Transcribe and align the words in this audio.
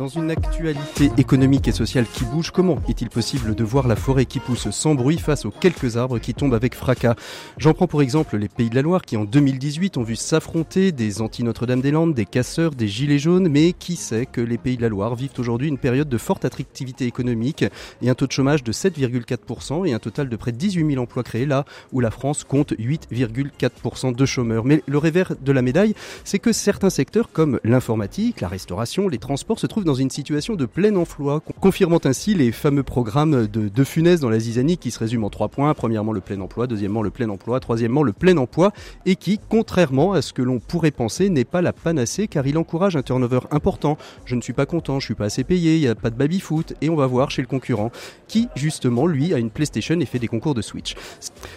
Dans 0.00 0.08
une 0.08 0.30
actualité 0.30 1.10
économique 1.18 1.68
et 1.68 1.72
sociale 1.72 2.06
qui 2.10 2.24
bouge, 2.24 2.52
comment 2.52 2.78
est-il 2.88 3.10
possible 3.10 3.54
de 3.54 3.64
voir 3.64 3.86
la 3.86 3.96
forêt 3.96 4.24
qui 4.24 4.38
pousse 4.38 4.70
sans 4.70 4.94
bruit 4.94 5.18
face 5.18 5.44
aux 5.44 5.50
quelques 5.50 5.98
arbres 5.98 6.18
qui 6.18 6.32
tombent 6.32 6.54
avec 6.54 6.74
fracas 6.74 7.16
J'en 7.58 7.74
prends 7.74 7.86
pour 7.86 8.00
exemple 8.00 8.38
les 8.38 8.48
Pays 8.48 8.70
de 8.70 8.76
la 8.76 8.80
Loire 8.80 9.02
qui 9.02 9.18
en 9.18 9.26
2018 9.26 9.98
ont 9.98 10.02
vu 10.02 10.16
s'affronter 10.16 10.90
des 10.90 11.20
anti-Notre-Dame-des-Landes, 11.20 12.14
des 12.14 12.24
casseurs, 12.24 12.70
des 12.70 12.88
gilets 12.88 13.18
jaunes, 13.18 13.48
mais 13.50 13.74
qui 13.74 13.94
sait 13.94 14.24
que 14.24 14.40
les 14.40 14.56
Pays 14.56 14.78
de 14.78 14.82
la 14.82 14.88
Loire 14.88 15.16
vivent 15.16 15.34
aujourd'hui 15.36 15.68
une 15.68 15.76
période 15.76 16.08
de 16.08 16.16
forte 16.16 16.46
attractivité 16.46 17.04
économique 17.04 17.66
et 18.00 18.08
un 18.08 18.14
taux 18.14 18.26
de 18.26 18.32
chômage 18.32 18.64
de 18.64 18.72
7,4% 18.72 19.86
et 19.86 19.92
un 19.92 19.98
total 19.98 20.30
de 20.30 20.36
près 20.36 20.52
de 20.52 20.56
18 20.56 20.92
000 20.92 21.02
emplois 21.02 21.24
créés 21.24 21.44
là 21.44 21.66
où 21.92 22.00
la 22.00 22.10
France 22.10 22.44
compte 22.44 22.72
8,4% 22.72 24.16
de 24.16 24.24
chômeurs. 24.24 24.64
Mais 24.64 24.82
le 24.86 24.96
revers 24.96 25.34
de 25.38 25.52
la 25.52 25.60
médaille, 25.60 25.94
c'est 26.24 26.38
que 26.38 26.52
certains 26.52 26.88
secteurs 26.88 27.30
comme 27.30 27.60
l'informatique, 27.64 28.40
la 28.40 28.48
restauration, 28.48 29.06
les 29.06 29.18
transports 29.18 29.58
se 29.58 29.66
trouvent 29.66 29.84
dans 29.84 29.89
une 29.94 30.10
situation 30.10 30.54
de 30.54 30.66
plein 30.66 30.96
emploi, 30.96 31.42
confirmant 31.60 32.00
ainsi 32.04 32.34
les 32.34 32.50
fameux 32.50 32.82
programmes 32.82 33.46
de, 33.46 33.68
de 33.68 33.84
Funès 33.84 34.18
dans 34.18 34.30
la 34.30 34.38
zizanie 34.38 34.78
qui 34.78 34.90
se 34.90 34.98
résument 34.98 35.26
en 35.26 35.30
trois 35.30 35.48
points. 35.48 35.72
Premièrement, 35.74 36.12
le 36.12 36.20
plein 36.20 36.40
emploi, 36.40 36.66
deuxièmement, 36.66 37.02
le 37.02 37.10
plein 37.10 37.28
emploi, 37.28 37.60
troisièmement, 37.60 38.02
le 38.02 38.12
plein 38.12 38.36
emploi, 38.38 38.72
et 39.06 39.16
qui, 39.16 39.38
contrairement 39.48 40.12
à 40.14 40.22
ce 40.22 40.32
que 40.32 40.42
l'on 40.42 40.58
pourrait 40.58 40.90
penser, 40.90 41.28
n'est 41.28 41.44
pas 41.44 41.62
la 41.62 41.72
panacée 41.72 42.26
car 42.26 42.46
il 42.46 42.56
encourage 42.56 42.96
un 42.96 43.02
turnover 43.02 43.40
important. 43.50 43.98
Je 44.24 44.34
ne 44.34 44.40
suis 44.40 44.54
pas 44.54 44.66
content, 44.66 45.00
je 45.00 45.04
suis 45.04 45.14
pas 45.14 45.26
assez 45.26 45.44
payé, 45.44 45.76
il 45.76 45.80
n'y 45.80 45.88
a 45.88 45.94
pas 45.94 46.08
de 46.10 46.16
baby-foot, 46.16 46.72
et 46.80 46.88
on 46.88 46.96
va 46.96 47.06
voir 47.06 47.30
chez 47.30 47.42
le 47.42 47.48
concurrent 47.48 47.90
qui, 48.26 48.48
justement, 48.54 49.06
lui, 49.06 49.34
a 49.34 49.38
une 49.38 49.50
PlayStation 49.50 50.00
et 50.00 50.06
fait 50.06 50.18
des 50.18 50.28
concours 50.28 50.54
de 50.54 50.62
Switch. 50.62 50.94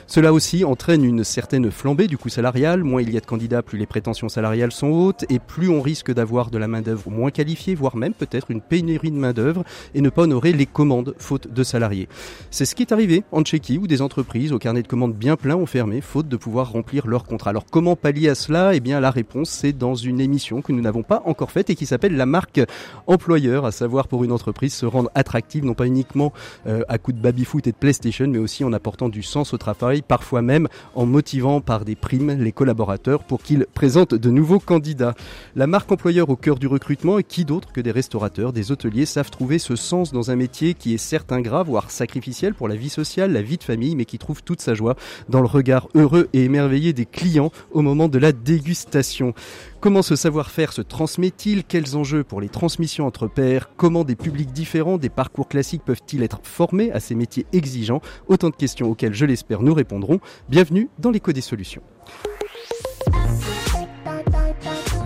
Cela 0.08 0.33
aussi 0.33 0.65
entraîne 0.65 1.05
une 1.05 1.23
certaine 1.23 1.71
flambée 1.71 2.08
du 2.08 2.17
coût 2.17 2.30
salarial. 2.30 2.83
Moins 2.83 3.02
il 3.02 3.13
y 3.13 3.17
a 3.17 3.21
de 3.21 3.25
candidats, 3.25 3.61
plus 3.61 3.77
les 3.77 3.86
prétentions 3.86 4.27
salariales 4.27 4.73
sont 4.73 4.88
hautes, 4.88 5.25
et 5.30 5.39
plus 5.39 5.69
on 5.69 5.81
risque 5.81 6.11
d'avoir 6.11 6.52
de 6.52 6.58
la 6.58 6.67
main 6.67 6.73
main-d'œuvre 6.73 7.11
moins 7.11 7.30
qualifiée, 7.30 7.75
voire 7.75 7.95
même 7.95 8.13
peut-être 8.25 8.52
une 8.52 8.61
pénurie 8.61 9.11
de 9.11 9.17
main-d'œuvre 9.17 9.63
et 9.93 10.02
ne 10.02 10.09
pas 10.09 10.23
honorer 10.23 10.53
les 10.53 10.66
commandes 10.66 11.16
faute 11.17 11.52
de 11.52 11.63
salariés. 11.63 12.07
C'est 12.52 12.65
ce 12.65 12.75
qui 12.75 12.83
est 12.83 12.91
arrivé 12.91 13.23
en 13.31 13.41
Tchéquie 13.41 13.77
où 13.77 13.88
des 13.88 14.02
entreprises 14.02 14.52
au 14.52 14.59
carnet 14.59 14.81
de 14.81 14.88
commandes 14.88 15.13
bien 15.13 15.35
plein 15.35 15.55
ont 15.55 15.65
fermé 15.65 16.02
faute 16.02 16.27
de 16.27 16.38
pouvoir 16.38 16.71
remplir 16.71 17.07
leurs 17.07 17.25
contrats. 17.25 17.49
Alors 17.49 17.65
comment 17.65 17.95
pallier 17.95 18.30
à 18.30 18.35
cela? 18.35 18.75
Eh 18.75 18.80
bien 18.80 18.99
la 18.99 19.11
réponse 19.11 19.49
c'est 19.49 19.73
dans 19.73 19.95
une 19.95 20.21
émission 20.21 20.61
que 20.61 20.71
nous 20.71 20.81
n'avons 20.81 21.03
pas 21.03 21.23
encore 21.25 21.52
faite 21.52 21.69
et 21.69 21.75
qui 21.75 21.85
s'appelle 21.85 22.15
la 22.15 22.25
marque 22.25 22.61
employeur, 23.07 23.65
à 23.65 23.71
savoir 23.71 24.07
pour 24.07 24.23
une 24.23 24.31
entreprise 24.31 24.73
se 24.73 24.85
rendre 24.85 25.09
attractive 25.15 25.65
non 25.65 25.73
pas 25.73 25.85
uniquement 25.85 26.33
euh, 26.67 26.83
à 26.87 26.97
coup 26.97 27.11
de 27.11 27.19
baby-foot 27.19 27.67
et 27.67 27.71
de 27.71 27.77
PlayStation 27.77 28.27
mais 28.27 28.39
aussi 28.39 28.63
en 28.63 28.73
apportant 28.73 29.09
du 29.09 29.23
sens 29.23 29.53
au 29.53 29.58
travail, 29.58 30.02
parfois 30.02 30.41
même 30.41 30.67
en 30.95 31.05
motivant 31.05 31.61
par 31.61 31.85
des 31.85 31.95
primes 31.95 32.31
les 32.31 32.52
collaborateurs 32.52 33.23
pour 33.23 33.41
qu'ils 33.41 33.65
présentent 33.73 34.15
de 34.15 34.30
nouveaux 34.30 34.59
candidats. 34.59 35.13
La 35.55 35.67
marque 35.67 35.91
employeur 35.91 36.30
au 36.30 36.35
cœur 36.35 36.58
du 36.58 36.67
recrutement 36.67 37.19
et 37.19 37.23
qui 37.23 37.45
d'autre 37.45 37.71
que 37.71 37.81
des 37.81 37.91
restaurateurs, 38.03 38.51
des 38.51 38.73
hôteliers 38.73 39.05
savent 39.05 39.29
trouver 39.29 39.59
ce 39.59 39.77
sens 39.77 40.11
dans 40.11 40.29
un 40.29 40.35
métier 40.35 40.73
qui 40.73 40.93
est 40.93 40.97
certes 40.97 41.31
ingrat, 41.31 41.63
voire 41.63 41.89
sacrificiel 41.89 42.53
pour 42.53 42.67
la 42.67 42.75
vie 42.75 42.89
sociale, 42.89 43.31
la 43.31 43.41
vie 43.41 43.55
de 43.55 43.63
famille, 43.63 43.95
mais 43.95 44.03
qui 44.03 44.17
trouve 44.17 44.43
toute 44.43 44.59
sa 44.59 44.73
joie 44.73 44.97
dans 45.29 45.39
le 45.39 45.47
regard 45.47 45.87
heureux 45.95 46.27
et 46.33 46.43
émerveillé 46.43 46.91
des 46.91 47.05
clients 47.05 47.49
au 47.71 47.81
moment 47.81 48.09
de 48.09 48.17
la 48.17 48.33
dégustation. 48.33 49.33
Comment 49.79 50.01
ce 50.01 50.17
savoir-faire 50.17 50.73
se 50.73 50.81
transmet-il? 50.81 51.63
Quels 51.63 51.95
enjeux 51.95 52.25
pour 52.25 52.41
les 52.41 52.49
transmissions 52.49 53.07
entre 53.07 53.29
pairs? 53.29 53.69
Comment 53.77 54.03
des 54.03 54.17
publics 54.17 54.51
différents, 54.51 54.97
des 54.97 55.07
parcours 55.07 55.47
classiques 55.47 55.83
peuvent-ils 55.85 56.23
être 56.23 56.41
formés 56.43 56.91
à 56.91 56.99
ces 56.99 57.15
métiers 57.15 57.45
exigeants? 57.53 58.01
Autant 58.27 58.49
de 58.49 58.55
questions 58.55 58.89
auxquelles, 58.89 59.13
je 59.13 59.25
l'espère, 59.25 59.61
nous 59.61 59.73
répondrons. 59.73 60.19
Bienvenue 60.49 60.89
dans 60.99 61.09
l'écho 61.09 61.31
des 61.31 61.39
solutions. 61.39 61.83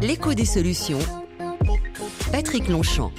L'écho 0.01 0.33
des 0.33 0.45
solutions. 0.45 1.26
Patrick 2.31 2.67
Longchamp. 2.67 3.13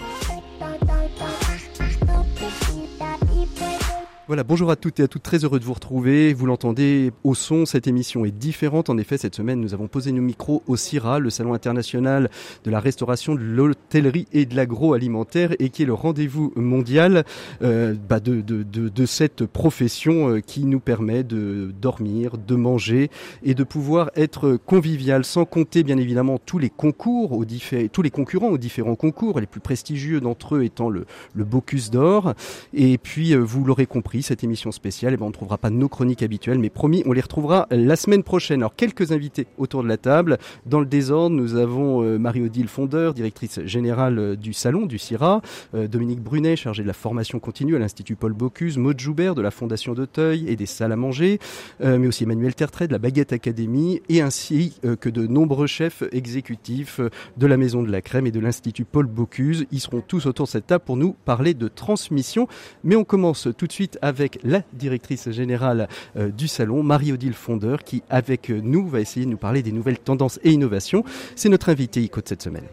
Voilà, 4.29 4.45
bonjour 4.45 4.71
à 4.71 4.77
toutes 4.77 5.01
et 5.01 5.05
à 5.05 5.09
toutes, 5.09 5.23
très 5.23 5.43
heureux 5.43 5.59
de 5.59 5.65
vous 5.65 5.73
retrouver. 5.73 6.35
Vous 6.35 6.45
l'entendez 6.45 7.13
au 7.25 7.35
son, 7.35 7.65
cette 7.65 7.87
émission 7.87 8.27
est 8.27 8.31
différente. 8.31 8.91
En 8.91 8.99
effet, 8.99 9.17
cette 9.17 9.35
semaine, 9.35 9.59
nous 9.59 9.73
avons 9.73 9.89
posé 9.89 10.13
nos 10.13 10.21
micros 10.21 10.63
au 10.67 10.77
CIRA, 10.77 11.19
le 11.19 11.31
Salon 11.31 11.55
international 11.55 12.29
de 12.63 12.71
la 12.71 12.79
restauration, 12.79 13.35
de 13.35 13.41
l'hôtellerie 13.41 14.27
et 14.35 14.45
de 14.45 14.55
l'agroalimentaire, 14.55 15.53
et 15.59 15.71
qui 15.71 15.83
est 15.83 15.87
le 15.87 15.95
rendez-vous 15.95 16.53
mondial 16.57 17.25
euh, 17.63 17.95
bah 18.07 18.21
de, 18.21 18.43
de, 18.43 18.65
de, 18.65 18.91
de, 18.91 19.07
cette 19.07 19.47
profession 19.47 20.29
euh, 20.29 20.41
qui 20.41 20.67
nous 20.67 20.79
permet 20.79 21.23
de 21.25 21.73
dormir, 21.81 22.37
de 22.37 22.55
manger 22.55 23.11
et 23.43 23.55
de 23.55 23.65
pouvoir 23.65 24.11
être 24.15 24.59
convivial, 24.67 25.25
sans 25.25 25.47
compter 25.47 25.85
bien 25.85 25.97
évidemment 25.97 26.37
tous 26.37 26.59
les 26.59 26.69
concours, 26.69 27.47
tous 27.91 28.03
les 28.03 28.11
concurrents 28.11 28.49
aux 28.49 28.59
différents 28.59 28.95
concours, 28.95 29.41
les 29.41 29.47
plus 29.47 29.61
prestigieux 29.61 30.21
d'entre 30.21 30.57
eux 30.57 30.65
étant 30.65 30.91
le, 30.91 31.07
le 31.33 31.45
Bocuse 31.45 31.89
d'Or. 31.91 32.35
Et 32.75 32.99
puis, 32.99 33.33
euh, 33.33 33.39
vous 33.39 33.65
l'aurez 33.65 33.87
compris, 33.87 34.18
cette 34.23 34.45
émission 34.45 34.73
spéciale, 34.73 35.15
eh 35.15 35.17
ben 35.17 35.25
on 35.25 35.29
ne 35.29 35.33
trouvera 35.33 35.59
pas 35.59 35.71
nos 35.71 35.89
chroniques 35.89 36.23
habituelles, 36.23 36.59
mais 36.59 36.71
promis, 36.71 37.03
on 37.07 37.13
les 37.13 37.21
retrouvera 37.21 37.67
la 37.71 37.97
semaine 37.97 38.23
prochaine. 38.23 38.61
Alors, 38.61 38.75
quelques 38.75 39.13
invités 39.13 39.47
autour 39.59 39.83
de 39.83 39.89
la 39.89 39.97
table. 39.97 40.39
Dans 40.67 40.81
le 40.81 40.87
désordre, 40.87 41.37
nous 41.37 41.57
avons 41.57 42.03
euh, 42.03 42.19
Marie-Odile 42.19 42.69
Fondeur, 42.69 43.15
directrice 43.15 43.61
générale 43.65 44.19
euh, 44.19 44.37
du 44.37 44.53
Salon, 44.53 44.87
du 44.87 44.99
CIRA, 44.99 45.43
euh, 45.75 45.89
Dominique 45.89 46.21
Brunet, 46.21 46.57
chargé 46.57 46.83
de 46.83 46.89
la 46.89 46.93
formation 46.93 47.39
continue 47.39 47.77
à 47.77 47.79
l'Institut 47.79 48.17
Paul 48.17 48.33
Bocuse, 48.33 48.79
Maud 48.79 48.99
Joubert 48.99 49.35
de 49.35 49.43
la 49.43 49.51
Fondation 49.51 49.95
d'Auteuil 49.95 50.49
et 50.49 50.57
des 50.57 50.67
salles 50.67 50.93
à 50.93 50.97
manger, 50.97 51.39
mais 51.81 52.07
aussi 52.07 52.25
Emmanuel 52.25 52.55
Tertrais 52.55 52.87
de 52.87 52.93
la 52.93 52.99
Baguette 52.99 53.33
Académie, 53.33 54.03
et 54.09 54.21
ainsi 54.21 54.79
que 55.01 55.09
de 55.09 55.27
nombreux 55.27 55.67
chefs 55.67 56.03
exécutifs 56.13 57.01
de 57.37 57.47
la 57.47 57.57
Maison 57.57 57.83
de 57.83 57.91
la 57.91 58.03
Crème 58.03 58.27
et 58.27 58.31
de 58.31 58.41
l'Institut 58.41 58.85
Paul 58.85 59.07
Bocuse. 59.07 59.67
Ils 59.71 59.81
seront 59.81 60.01
tous 60.01 60.27
autour 60.27 60.47
de 60.47 60.51
cette 60.51 60.67
table 60.67 60.85
pour 60.85 60.97
nous 60.97 61.15
parler 61.25 61.55
de 61.55 61.69
transmission. 61.69 62.49
Mais 62.85 62.97
on 62.97 63.05
commence 63.05 63.49
tout 63.57 63.67
de 63.67 63.73
suite 63.73 63.99
avec 64.09 64.41
la 64.43 64.63
directrice 64.73 65.31
générale 65.31 65.89
euh, 66.17 66.31
du 66.31 66.49
salon, 66.49 66.83
Marie-Odile 66.83 67.35
Fondeur, 67.35 67.85
qui 67.85 68.03
avec 68.11 68.51
nous 68.51 68.89
va 68.89 69.01
essayer 69.01 69.25
de 69.25 69.31
nous 69.31 69.37
parler 69.37 69.63
des 69.63 69.73
nouvelles 69.73 69.99
tendances 69.99 70.41
et 70.43 70.51
innovations. 70.51 71.05
C'est 71.37 71.49
notre 71.49 71.69
invité 71.69 72.03
ICO 72.03 72.21
de 72.21 72.29
cette 72.29 72.43
semaine. 72.43 72.65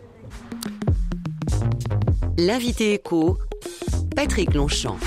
L'invité 2.37 2.93
éco, 2.93 3.37
Patrick 4.15 4.53
Longchamp. 4.53 4.97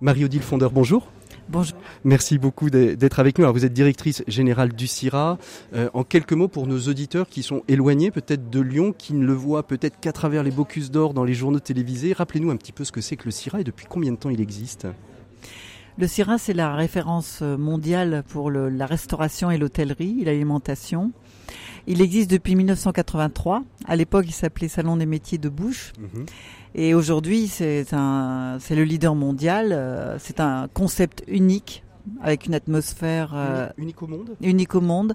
Marie-Odile 0.00 0.42
Fondeur, 0.42 0.70
bonjour. 0.70 1.10
Bonjour. 1.48 1.76
Merci 2.02 2.38
beaucoup 2.38 2.70
d'être 2.70 3.20
avec 3.20 3.38
nous. 3.38 3.44
Alors, 3.44 3.54
vous 3.54 3.64
êtes 3.64 3.72
directrice 3.72 4.24
générale 4.26 4.72
du 4.72 4.86
CIRA. 4.86 5.38
Euh, 5.74 5.88
en 5.94 6.02
quelques 6.02 6.32
mots 6.32 6.48
pour 6.48 6.66
nos 6.66 6.78
auditeurs 6.78 7.28
qui 7.28 7.42
sont 7.42 7.62
éloignés 7.68 8.10
peut-être 8.10 8.50
de 8.50 8.60
Lyon, 8.60 8.92
qui 8.96 9.14
ne 9.14 9.24
le 9.24 9.32
voient 9.32 9.62
peut-être 9.62 10.00
qu'à 10.00 10.12
travers 10.12 10.42
les 10.42 10.50
Bocus 10.50 10.90
d'or 10.90 11.14
dans 11.14 11.24
les 11.24 11.34
journaux 11.34 11.60
télévisés, 11.60 12.12
rappelez-nous 12.12 12.50
un 12.50 12.56
petit 12.56 12.72
peu 12.72 12.84
ce 12.84 12.90
que 12.90 13.00
c'est 13.00 13.16
que 13.16 13.26
le 13.26 13.30
CIRA 13.30 13.60
et 13.60 13.64
depuis 13.64 13.86
combien 13.88 14.12
de 14.12 14.16
temps 14.16 14.30
il 14.30 14.40
existe? 14.40 14.88
Le 15.98 16.06
CIRA, 16.06 16.38
c'est 16.38 16.52
la 16.52 16.74
référence 16.74 17.42
mondiale 17.42 18.22
pour 18.28 18.50
le, 18.50 18.68
la 18.68 18.86
restauration 18.86 19.50
et 19.50 19.58
l'hôtellerie, 19.58 20.22
l'alimentation. 20.24 21.12
Il 21.86 22.00
existe 22.00 22.30
depuis 22.30 22.56
1983. 22.56 23.62
À 23.86 23.96
l'époque, 23.96 24.24
il 24.26 24.32
s'appelait 24.32 24.68
Salon 24.68 24.96
des 24.96 25.06
métiers 25.06 25.38
de 25.38 25.48
bouche. 25.48 25.92
Mmh. 25.98 26.24
Et 26.74 26.94
aujourd'hui, 26.94 27.48
c'est 27.48 27.86
le 27.90 28.82
leader 28.82 29.14
mondial. 29.14 29.72
Euh, 29.72 30.18
c'est 30.18 30.40
un 30.40 30.68
concept 30.72 31.22
unique 31.28 31.84
avec 32.22 32.46
une 32.46 32.54
atmosphère 32.54 33.32
euh, 33.34 33.68
unique 33.78 34.02
au 34.02 34.06
monde? 34.06 34.36
Unique 34.40 34.74
au 34.74 34.80
monde, 34.80 35.14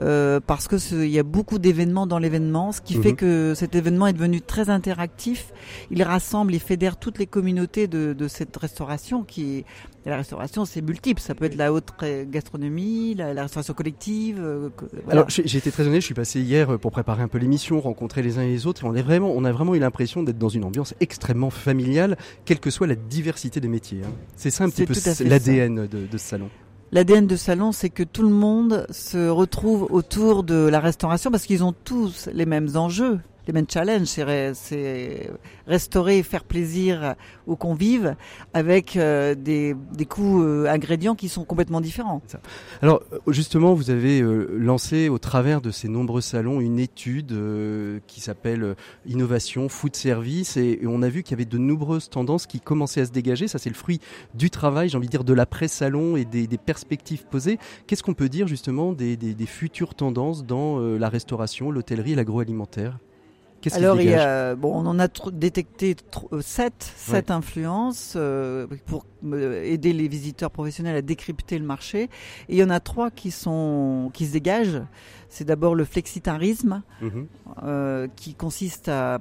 euh, 0.00 0.40
parce 0.44 0.68
que 0.68 0.76
il 1.04 1.10
y 1.10 1.18
a 1.18 1.22
beaucoup 1.22 1.58
d'événements 1.58 2.06
dans 2.06 2.18
l'événement, 2.18 2.72
ce 2.72 2.80
qui 2.80 2.94
fait 2.94 3.10
mhm. 3.10 3.16
que 3.16 3.52
cet 3.54 3.74
événement 3.74 4.06
est 4.06 4.14
devenu 4.14 4.40
très 4.40 4.70
interactif. 4.70 5.52
Il 5.90 6.02
rassemble 6.02 6.54
et 6.54 6.58
fédère 6.58 6.96
toutes 6.96 7.18
les 7.18 7.26
communautés 7.26 7.88
de, 7.88 8.14
de 8.14 8.28
cette 8.28 8.56
restauration 8.56 9.22
qui 9.22 9.64
la 10.06 10.16
restauration, 10.16 10.64
c'est 10.64 10.80
multiple. 10.80 11.20
Ça 11.20 11.34
peut 11.34 11.44
être 11.44 11.56
la 11.56 11.72
haute 11.72 11.90
gastronomie, 12.30 13.14
la, 13.14 13.42
restauration 13.42 13.74
collective. 13.74 14.38
Euh, 14.40 14.70
Alors, 15.08 15.26
j'ai 15.28 15.58
été 15.58 15.70
très 15.70 15.86
honnête. 15.86 16.00
Je 16.00 16.06
suis 16.06 16.14
passé 16.14 16.40
hier 16.40 16.70
euh, 16.70 16.78
pour 16.78 16.90
préparer 16.90 17.22
un 17.22 17.28
peu 17.28 17.38
l'émission, 17.38 17.80
rencontrer 17.80 18.22
les 18.22 18.38
uns 18.38 18.42
et 18.42 18.48
les 18.48 18.66
autres, 18.66 18.84
et 18.84 18.88
on 18.88 18.94
est 18.94 19.02
vraiment, 19.02 19.32
on 19.34 19.44
a 19.44 19.52
vraiment 19.52 19.74
eu 19.74 19.78
l'impression 19.78 20.22
d'être 20.22 20.38
dans 20.38 20.48
une 20.48 20.64
ambiance 20.64 20.94
extrêmement 21.00 21.50
familiale, 21.50 22.16
quelle 22.44 22.60
que 22.60 22.70
soit 22.70 22.86
la 22.86 22.94
diversité 22.94 23.60
des 23.60 23.68
métiers. 23.68 24.00
Hein. 24.04 24.12
C'est 24.36 24.50
ça 24.50 24.64
un 24.64 24.70
petit 24.70 24.86
peu 24.86 24.94
l'ADN 25.24 25.86
de, 25.86 26.06
de 26.06 26.18
ce 26.18 26.26
salon. 26.26 26.48
L'ADN 26.92 27.26
de 27.26 27.36
salon, 27.36 27.70
c'est 27.70 27.90
que 27.90 28.02
tout 28.02 28.22
le 28.22 28.30
monde 28.30 28.86
se 28.90 29.28
retrouve 29.28 29.86
autour 29.90 30.42
de 30.42 30.66
la 30.66 30.80
restauration 30.80 31.30
parce 31.30 31.46
qu'ils 31.46 31.62
ont 31.62 31.72
tous 31.84 32.28
les 32.32 32.46
mêmes 32.46 32.70
enjeux. 32.74 33.20
Les 33.46 33.52
main 33.52 33.64
challenge, 33.68 34.06
c'est 34.06 35.30
restaurer 35.66 36.22
faire 36.22 36.44
plaisir 36.44 37.14
aux 37.46 37.56
convives 37.56 38.14
avec 38.54 38.96
euh, 38.96 39.34
des, 39.34 39.74
des 39.92 40.04
coûts 40.04 40.42
euh, 40.42 40.66
ingrédients 40.66 41.14
qui 41.14 41.28
sont 41.28 41.44
complètement 41.44 41.80
différents. 41.80 42.22
Alors 42.82 43.02
justement, 43.28 43.74
vous 43.74 43.90
avez 43.90 44.20
lancé 44.20 45.08
au 45.08 45.18
travers 45.18 45.60
de 45.60 45.70
ces 45.70 45.88
nombreux 45.88 46.20
salons 46.20 46.60
une 46.60 46.78
étude 46.78 47.34
qui 48.06 48.20
s'appelle 48.20 48.74
Innovation 49.06 49.68
Food 49.68 49.96
Service 49.96 50.56
et, 50.56 50.80
on 50.86 51.02
a 51.02 51.08
vu 51.08 51.22
qu'il 51.22 51.32
y 51.32 51.34
avait 51.34 51.44
de 51.44 51.58
nombreuses 51.58 52.10
tendances 52.10 52.46
qui 52.46 52.60
commençaient 52.60 53.02
à 53.02 53.06
se 53.06 53.12
dégager. 53.12 53.46
Ça, 53.46 53.58
c'est 53.58 53.70
le 53.70 53.76
fruit 53.76 54.00
du 54.34 54.50
travail, 54.50 54.88
j'ai 54.88 54.96
envie 54.96 55.06
de 55.06 55.10
dire, 55.12 55.24
de 55.24 55.32
l'après-salon 55.32 56.16
et 56.16 56.24
des, 56.24 56.46
des 56.46 56.58
perspectives 56.58 57.24
posées. 57.26 57.58
Qu'est-ce 57.86 58.02
qu'on 58.02 58.14
peut 58.14 58.28
dire 58.28 58.48
justement 58.48 58.92
des, 58.92 59.16
des, 59.16 59.34
des 59.34 59.46
futures 59.46 59.94
tendances 59.94 60.44
dans 60.44 60.80
la 60.80 61.08
restauration, 61.08 61.70
l'hôtellerie 61.70 62.12
et 62.12 62.16
l'agroalimentaire? 62.16 62.98
Alors, 63.72 64.00
il 64.00 64.08
y 64.08 64.14
a, 64.14 64.54
bon, 64.54 64.72
on 64.74 64.86
en 64.86 64.98
a 64.98 65.08
détecté 65.32 65.96
euh, 66.32 66.40
sept, 66.40 66.92
sept 66.96 67.30
influences 67.30 68.14
euh, 68.16 68.66
pour 68.86 69.04
aider 69.32 69.92
les 69.92 70.08
visiteurs 70.08 70.50
professionnels 70.50 70.96
à 70.96 71.02
décrypter 71.02 71.58
le 71.58 71.64
marché. 71.64 72.04
Et 72.48 72.54
il 72.54 72.56
y 72.56 72.64
en 72.64 72.70
a 72.70 72.80
trois 72.80 73.10
qui 73.10 73.30
sont 73.30 74.10
qui 74.14 74.26
se 74.26 74.32
dégagent. 74.32 74.82
C'est 75.28 75.44
d'abord 75.44 75.74
le 75.74 75.84
flexitarisme, 75.84 76.82
mhm. 77.00 77.26
euh, 77.62 78.08
qui 78.16 78.34
consiste 78.34 78.88
à, 78.88 79.18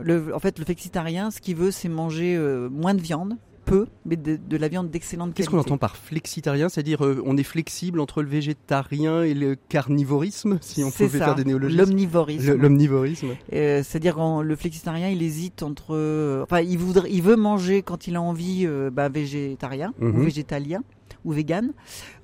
le, 0.00 0.34
en 0.34 0.38
fait, 0.38 0.58
le 0.58 0.64
flexitarien, 0.64 1.30
ce 1.30 1.40
qu'il 1.40 1.56
veut, 1.56 1.70
c'est 1.70 1.88
manger 1.88 2.36
moins 2.70 2.94
de 2.94 3.00
viande, 3.00 3.36
peu, 3.66 3.86
mais 4.06 4.16
de, 4.16 4.56
la 4.56 4.68
viande 4.68 4.90
d'excellente 4.90 5.34
qualité. 5.34 5.42
Qu'est-ce 5.42 5.50
qu'on 5.50 5.58
entend 5.58 5.76
par 5.76 5.96
flexitarien? 5.96 6.70
C'est-à-dire 6.70 7.04
euh, 7.04 7.22
on 7.26 7.36
est 7.36 7.42
flexible 7.42 8.00
entre 8.00 8.22
le 8.22 8.28
végétarien 8.28 9.22
et 9.22 9.34
le 9.34 9.56
carnivorisme, 9.56 10.58
si 10.62 10.82
on 10.82 10.90
pouvait 10.90 11.18
faire 11.18 11.34
des 11.34 11.44
néologismes? 11.44 11.80
L'omnivorisme. 11.80 12.54
L'omnivorisme. 12.54 13.28
Euh, 13.52 13.82
c'est-à-dire 13.82 14.18
le 14.42 14.56
flexitarien, 14.56 15.08
il 15.08 15.22
hésite 15.22 15.62
entre... 15.62 15.94
Euh, 15.94 16.44
enfin, 16.44 16.60
il, 16.60 16.78
voudrait, 16.78 17.10
il 17.10 17.22
veut 17.22 17.36
manger 17.36 17.82
quand 17.82 18.06
il 18.06 18.16
a 18.16 18.22
envie 18.22 18.66
bah, 18.92 19.08
végétarien 19.08 19.92
ou 20.00 20.06
mhm. 20.06 20.24
végétalien 20.24 20.82
ou 21.24 21.32
vegan 21.32 21.72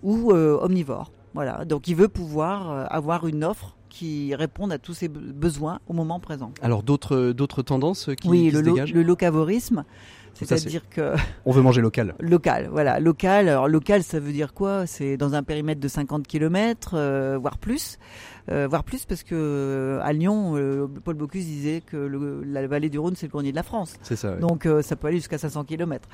ou 0.03 0.33
omnivore. 0.33 1.13
Voilà, 1.35 1.65
donc 1.65 1.89
il 1.89 1.97
veut 1.97 2.09
pouvoir 2.09 2.87
avoir 2.93 3.27
une 3.27 3.43
offre 3.43 3.77
qui 3.89 4.35
réponde 4.35 4.73
à 4.73 4.79
tous 4.79 4.95
ses 4.95 5.09
besoins 5.09 5.81
au 5.87 5.93
moment 5.93 6.21
présent. 6.21 6.53
Alors 6.63 6.83
d'autres 6.83 7.33
d'autres 7.33 7.63
tendances 7.63 8.11
qui, 8.21 8.29
oui, 8.29 8.51
se 8.51 8.59
dégagent? 8.59 8.91
Oui, 8.91 8.95
le 8.95 9.03
locavorisme. 9.03 9.85
C'est-à-dire 10.35 10.83
que 10.89 11.15
on 11.45 11.53
veut 11.53 11.63
manger 11.63 11.81
local. 11.81 12.15
Local, 12.21 12.69
voilà, 12.71 13.01
local. 13.01 13.49
Alors 13.49 13.69
local, 13.69 14.03
ça 14.03 14.19
veut 14.19 14.33
dire 14.33 14.55
quoi? 14.55 14.87
C'est 14.87 15.17
dans 15.17 15.35
un 15.35 15.43
périmètre 15.43 15.81
de 15.81 15.89
50 15.89 16.27
km, 16.27 16.93
euh, 16.95 17.39
voire 17.41 17.59
plus. 17.59 17.99
Euh, 18.51 18.67
voire 18.69 18.85
plus 18.85 19.05
parce 19.05 19.23
que 19.23 19.35
euh, 19.35 20.01
à 20.03 20.13
Lyon, 20.13 20.55
euh, 20.57 20.87
Paul 21.05 21.15
Bocuse 21.15 21.47
disait 21.47 21.83
que 21.85 21.97
le, 21.97 22.43
la 22.45 22.67
vallée 22.67 22.89
du 22.89 22.99
Rhône 22.99 23.15
c'est 23.17 23.27
le 23.27 23.31
grenier 23.31 23.53
de 23.53 23.57
la 23.57 23.63
France. 23.63 23.95
C'est 24.03 24.17
ça. 24.17 24.37
Donc 24.37 24.67
ça 24.83 24.97
peut 24.97 25.09
aller 25.09 25.19
jusqu'à 25.19 25.39
500 25.39 25.65
km. 25.65 26.09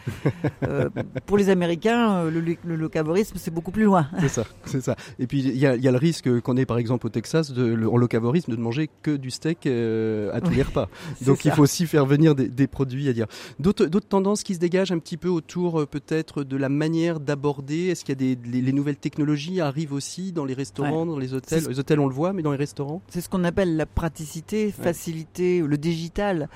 pour 1.27 1.39
les 1.39 1.49
Américains, 1.51 2.25
le, 2.25 2.41
le 2.41 2.77
locavorisme 2.77 3.37
c'est 3.39 3.51
beaucoup 3.51 3.71
plus 3.71 3.85
loin. 3.85 4.09
C'est 4.21 4.29
ça, 4.29 4.45
c'est 4.65 4.81
ça. 4.81 4.97
Et 5.19 5.27
puis 5.27 5.41
il 5.41 5.57
y 5.57 5.67
a, 5.67 5.77
y 5.77 5.89
a, 5.89 5.93
le 5.93 5.97
risque 5.97 6.41
qu'on 6.41 6.57
ait 6.57 6.67
par 6.67 6.79
exemple 6.79 7.07
au 7.07 7.11
Texas 7.11 7.53
de, 7.53 7.65
le, 7.65 7.89
en 7.89 7.97
locavorisme 7.97 8.51
de 8.51 8.57
ne 8.57 8.63
manger 8.63 8.91
que 9.03 9.17
du 9.17 9.31
steak 9.31 9.67
à 9.67 10.41
tous 10.41 10.51
les 10.51 10.63
repas. 10.63 10.89
Donc 11.27 11.45
il 11.45 11.53
faut 11.53 11.63
aussi 11.63 11.87
faire 11.87 12.05
venir 12.05 12.35
des, 12.35 12.49
des 12.49 12.67
produits 12.67 13.09
à 13.09 13.13
dire. 13.13 13.27
D'autres 13.59 14.01
tendances 14.01 14.43
qui 14.43 14.55
se 14.55 14.61
dégagent 14.61 14.93
un 14.93 14.99
petit 14.99 15.17
peu 15.17 15.29
autour 15.29 15.87
peut-être 15.87 16.45
de 16.45 16.57
la 16.57 16.69
manière 16.69 17.21
d'aborder? 17.21 17.87
Est-ce 17.87 18.05
qu'il 18.05 18.21
y 18.21 18.33
a 18.33 18.35
des 18.35 18.61
les, 18.61 18.73
nouvelles 18.73 18.97
technologies 18.97 19.61
arrivent 19.61 19.93
aussi 19.93 20.33
dans 20.33 20.45
les 20.45 20.55
restaurants, 20.55 21.07
dans 21.07 21.19
les 21.19 21.35
hôtels? 21.35 21.65
Les 21.69 21.79
hôtels 21.79 22.01
on 22.01 22.09
le 22.09 22.15
mais 22.33 22.43
dans 22.43 22.53
les 22.53 22.59
restaurants 22.59 23.01
C'est 23.09 23.21
ce 23.21 23.29
qu'on 23.29 23.45
appelle 23.45 23.77
la 23.77 23.87
praticité, 23.87 24.71
faciliter 24.71 25.61
le 25.61 25.79
digital, 25.79 26.49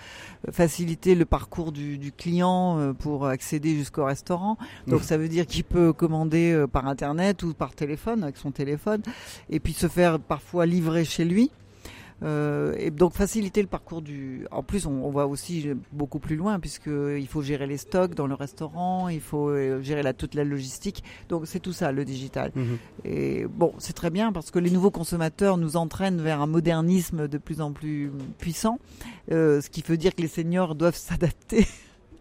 euh, 0.47 0.53
faciliter 0.53 1.15
le 1.15 1.25
parcours 1.25 1.73
du, 1.73 2.13
client 2.17 2.79
euh, 2.79 2.93
pour 2.93 3.27
accéder 3.27 3.75
jusqu'au 3.75 4.05
restaurant. 4.05 4.59
Donc 4.87 5.03
ça 5.03 5.17
veut 5.17 5.29
dire 5.29 5.47
qu'il 5.47 5.65
peut 5.65 5.93
commander 5.93 6.53
euh, 6.53 6.67
par 6.67 6.87
internet 6.87 7.43
ou 7.43 7.55
par 7.55 7.75
téléphone 7.75 8.23
avec 8.23 8.37
son 8.37 8.51
téléphone 8.51 9.03
et 9.51 9.61
puis 9.61 9.73
se 9.73 9.89
faire 9.89 10.19
parfois 10.19 10.67
livrer 10.67 11.05
chez 11.05 11.25
lui. 11.25 11.51
Euh, 12.23 12.75
et 12.79 12.91
donc 12.91 13.15
faciliter 13.15 13.63
le 13.63 13.69
parcours 13.69 14.03
du. 14.03 14.47
En 14.51 14.63
plus, 14.63 14.87
on, 14.87 15.05
on 15.05 15.11
va 15.11 15.27
aussi 15.27 15.69
beaucoup 15.93 16.19
plus 16.19 16.37
loin 16.37 16.61
puisqu'il 16.61 17.27
faut 17.29 17.43
gérer 17.43 17.67
les 17.67 17.77
stocks 17.77 18.15
dans 18.15 18.27
le 18.27 18.35
restaurant, 18.35 19.09
il 19.09 19.21
faut 19.21 19.49
euh, 19.49 19.83
gérer 19.83 20.03
la, 20.03 20.13
toute 20.13 20.35
la 20.35 20.45
logistique. 20.45 21.03
Donc 21.29 21.43
c'est 21.47 21.61
tout 21.61 21.73
ça 21.73 21.93
le 21.93 22.05
digital. 22.05 22.53
Mhm. 22.55 22.79
Et 23.05 23.47
bon, 23.47 23.73
c'est 23.79 23.93
très 23.93 24.11
bien 24.11 24.33
parce 24.33 24.51
que 24.51 24.59
les 24.59 24.71
nouveaux 24.71 24.91
consommateurs 24.91 25.57
nous 25.57 25.77
entraînent 25.77 26.21
vers 26.21 26.41
un 26.41 26.47
modernisme 26.47 27.29
de 27.29 27.39
plus 27.39 27.61
en 27.61 27.73
plus 27.73 28.11
puissant, 28.39 28.79
euh, 29.31 29.61
ce 29.61 29.71
qui 29.71 29.83
veut 29.83 29.97
dire 29.97 30.15
que 30.15 30.23
les 30.23 30.29
seniors 30.29 30.75
doivent 30.75 30.97
s'adapter 30.97 31.67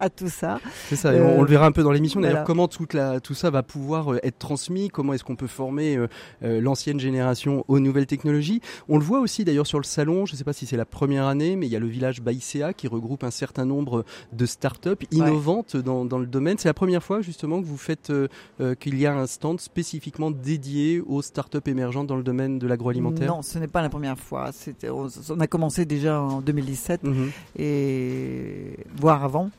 à 0.02 0.10
tout 0.10 0.30
ça. 0.30 0.60
C'est 0.90 0.96
ça, 0.96 1.10
on, 1.10 1.14
le 1.14 1.44
euh, 1.44 1.46
verra 1.46 1.68
un 1.68 1.72
peu 1.72 1.84
dans 1.84 1.92
l'émission. 1.92 2.20
D'ailleurs, 2.20 2.44
comment 2.44 2.68
toute 2.68 2.94
la, 2.94 3.20
tout 3.20 3.36
ça 3.36 3.52
va 3.52 3.62
pouvoir 3.62 4.14
euh, 4.14 4.20
être 4.24 4.40
transmis? 4.40 4.90
Comment 4.90 5.14
est-ce 5.14 5.24
qu'on 5.24 5.36
peut 5.36 5.48
former 5.48 5.96
euh, 5.96 6.08
l'ancienne 6.42 7.00
génération 7.00 7.64
aux 7.68 7.80
nouvelles 7.80 8.08
technologies? 8.08 8.62
On 8.90 8.98
le 8.98 9.04
voit 9.04 9.20
aussi 9.20 9.46
d'ailleurs 9.46 9.68
sur 9.68 9.78
le 9.78 9.84
salon. 9.84 10.26
Je 10.26 10.34
ne 10.34 10.38
sais 10.38 10.44
pas 10.44 10.54
si 10.54 10.66
c'est 10.66 10.76
la 10.76 10.86
première 10.86 11.28
année, 11.28 11.56
mais 11.56 11.68
il 11.68 11.72
y 11.72 11.76
a 11.76 11.80
le 11.80 11.88
village 11.88 12.22
Baïséa 12.22 12.74
qui 12.74 12.88
regroupe 12.88 13.24
un 13.24 13.32
certain 13.32 13.66
nombre 13.66 14.04
de 14.34 14.46
start-up 14.48 15.04
innovantes 15.12 15.78
dans, 15.78 16.04
dans, 16.04 16.18
le 16.18 16.26
domaine. 16.26 16.58
C'est 16.58 16.70
la 16.70 16.74
première 16.74 17.04
fois 17.04 17.22
justement 17.22 17.62
que 17.62 17.66
vous 17.66 17.78
faites 17.78 18.12
qu'il 18.80 19.00
y 19.00 19.06
a 19.06 19.14
un 19.14 19.28
stand 19.28 19.62
spécifiquement 19.62 20.32
dédié 20.32 21.00
aux 21.00 21.22
start-up 21.22 21.68
émergentes 21.68 22.08
dans 22.08 22.16
le 22.16 22.24
domaine 22.24 22.58
de 22.58 22.66
l'agroalimentaire? 22.66 23.28
Non, 23.28 23.44
ce 23.44 23.60
n'est 23.60 23.68
pas 23.68 23.84
la 23.84 23.90
première 23.90 24.18
fois. 24.18 24.50
On 25.30 25.40
a 25.40 25.48
commencé 25.48 25.86
déjà 25.86 26.20
en 26.20 26.42
2017 26.42 27.04
mhm. 27.04 27.32
et 27.60 28.78
voire 28.96 29.24
avant. 29.24 29.52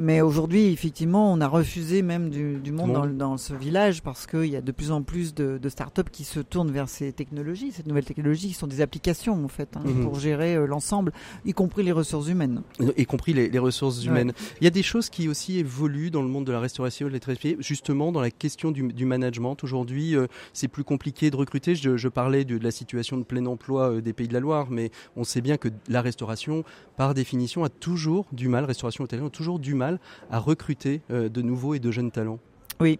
Mais 0.00 0.20
aujourd'hui, 0.20 0.66
effectivement, 0.66 1.32
on 1.32 1.40
a 1.40 1.48
refusé 1.48 2.02
même 2.02 2.30
du, 2.30 2.70
monde 2.70 3.16
dans, 3.16 3.36
ce 3.36 3.52
village 3.52 4.00
parce 4.00 4.28
qu'il 4.28 4.46
y 4.46 4.54
a 4.54 4.60
de 4.60 4.70
plus 4.70 4.92
en 4.92 5.02
plus 5.02 5.34
de, 5.34 5.58
de 5.58 5.68
start-up 5.68 6.08
qui 6.12 6.22
se 6.22 6.38
tournent 6.38 6.70
vers 6.70 6.88
ces 6.88 7.12
technologies, 7.12 7.72
ces 7.72 7.82
nouvelles 7.84 8.04
technologies 8.04 8.46
qui 8.46 8.54
sont 8.54 8.68
des 8.68 8.80
applications 8.80 9.44
en 9.44 9.48
fait 9.48 9.76
hein, 9.76 9.82
mhm. 9.84 10.04
pour 10.04 10.14
gérer 10.14 10.54
euh, 10.54 10.66
l'ensemble, 10.66 11.12
y 11.44 11.52
compris 11.52 11.82
les 11.82 11.90
ressources 11.90 12.28
humaines. 12.28 12.62
Y 12.96 13.06
compris 13.06 13.32
les, 13.32 13.58
ressources 13.58 14.04
humaines. 14.04 14.32
Il 14.60 14.64
y 14.64 14.66
a 14.68 14.70
des 14.70 14.84
choses 14.84 15.10
qui 15.10 15.28
aussi 15.28 15.58
évoluent 15.58 16.12
dans 16.12 16.22
le 16.22 16.28
monde 16.28 16.46
de 16.46 16.52
la 16.52 16.60
restauration 16.60 17.06
et 17.06 17.08
de 17.08 17.14
l'électricité, 17.14 17.56
justement 17.58 18.12
dans 18.12 18.20
la 18.20 18.30
question 18.30 18.70
du, 18.70 19.04
management. 19.04 19.56
Aujourd'hui, 19.64 20.14
euh, 20.14 20.28
c'est 20.52 20.68
plus 20.68 20.84
compliqué 20.84 21.32
de 21.32 21.36
recruter. 21.36 21.74
Je, 21.74 22.08
parlais 22.08 22.44
de, 22.44 22.56
la 22.56 22.70
situation 22.70 23.16
de 23.16 23.24
plein 23.24 23.44
emploi 23.46 23.94
euh, 23.94 24.00
des 24.00 24.12
Pays 24.12 24.28
de 24.28 24.34
la 24.34 24.40
Loire, 24.40 24.68
mais 24.70 24.92
on 25.16 25.24
sait 25.24 25.40
bien 25.40 25.56
que 25.56 25.68
la 25.88 26.02
restauration, 26.02 26.62
par 26.96 27.14
définition, 27.14 27.64
a 27.64 27.68
toujours 27.68 28.26
du 28.30 28.46
mal, 28.46 28.64
restauration 28.64 29.02
hôtelière, 29.02 29.26
a 29.26 29.30
toujours 29.30 29.58
du 29.58 29.74
mal 29.74 29.87
à 30.30 30.38
recruter 30.38 31.02
euh, 31.10 31.28
de 31.28 31.42
nouveaux 31.42 31.74
et 31.74 31.78
de 31.78 31.90
jeunes 31.90 32.10
talents 32.10 32.38
Oui 32.80 32.98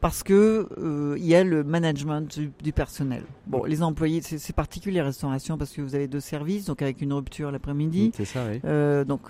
parce 0.00 0.24
que 0.24 0.68
euh, 0.78 1.14
il 1.16 1.24
y 1.24 1.36
a 1.36 1.44
le 1.44 1.62
management 1.62 2.40
du, 2.60 2.72
personnel. 2.72 3.22
Bon, 3.46 3.62
les 3.62 3.84
employés, 3.84 4.20
c'est 4.20 4.52
particulier 4.52 5.00
restauration 5.00 5.56
parce 5.56 5.70
que 5.70 5.80
vous 5.80 5.94
avez 5.94 6.08
deux 6.08 6.18
services, 6.18 6.64
donc 6.64 6.82
avec 6.82 7.02
une 7.02 7.12
rupture 7.12 7.52
l'après-midi. 7.52 8.10
C'est 8.16 8.24
ça, 8.24 8.44
oui. 8.50 8.60
Euh, 8.64 9.04
donc 9.04 9.28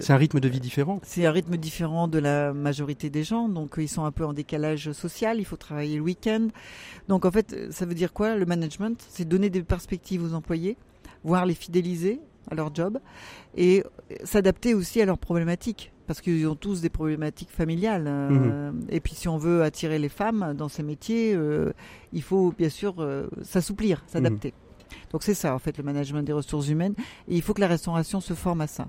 c'est 0.00 0.12
un 0.12 0.16
rythme 0.16 0.40
de 0.40 0.48
vie 0.48 0.58
différent. 0.58 0.98
C'est 1.04 1.26
un 1.26 1.30
rythme 1.30 1.56
différent 1.56 2.08
de 2.08 2.18
la 2.18 2.52
majorité 2.52 3.08
des 3.08 3.22
gens, 3.22 3.48
donc 3.48 3.74
ils 3.78 3.88
sont 3.88 4.04
un 4.04 4.10
peu 4.10 4.26
en 4.26 4.32
décalage 4.32 4.90
social. 4.90 5.38
Il 5.38 5.44
faut 5.44 5.56
travailler 5.56 5.94
le 5.98 6.02
week-end. 6.02 6.48
Donc 7.06 7.24
en 7.24 7.30
fait, 7.30 7.70
ça 7.70 7.86
veut 7.86 7.94
dire 7.94 8.12
quoi 8.12 8.34
Le 8.34 8.46
management, 8.46 9.00
c'est 9.10 9.28
donner 9.28 9.48
des 9.48 9.62
perspectives 9.62 10.24
aux 10.24 10.34
employés, 10.34 10.76
voire 11.22 11.46
les 11.46 11.54
fidéliser 11.54 12.20
à 12.50 12.54
leur 12.54 12.74
job 12.74 12.98
et 13.56 13.84
s'adapter 14.24 14.74
aussi 14.74 15.00
à 15.00 15.06
leurs 15.06 15.18
problématiques 15.18 15.92
parce 16.06 16.20
qu'ils 16.20 16.46
ont 16.46 16.54
tous 16.54 16.80
des 16.80 16.90
problématiques 16.90 17.50
familiales. 17.50 18.04
Euh, 18.06 18.70
mhm. 18.72 18.86
Et 18.90 19.00
puis 19.00 19.14
si 19.14 19.28
on 19.28 19.38
veut 19.38 19.62
attirer 19.62 19.98
les 19.98 20.08
femmes 20.08 20.54
dans 20.56 20.68
ces 20.68 20.82
métiers, 20.82 21.34
euh, 21.34 21.72
il 22.12 22.22
faut 22.22 22.52
bien 22.56 22.68
sûr 22.68 22.94
euh, 22.98 23.28
s'assouplir, 23.42 24.04
s'adapter. 24.06 24.48
Mhm. 24.48 24.98
Donc 25.12 25.22
c'est 25.22 25.34
ça 25.34 25.54
en 25.54 25.58
fait 25.58 25.76
le 25.78 25.84
management 25.84 26.22
des 26.22 26.32
ressources 26.32 26.68
humaines. 26.68 26.94
Et 27.28 27.36
il 27.36 27.42
faut 27.42 27.54
que 27.54 27.60
la 27.60 27.68
restauration 27.68 28.20
se 28.20 28.34
forme 28.34 28.60
à 28.60 28.66
ça. 28.66 28.88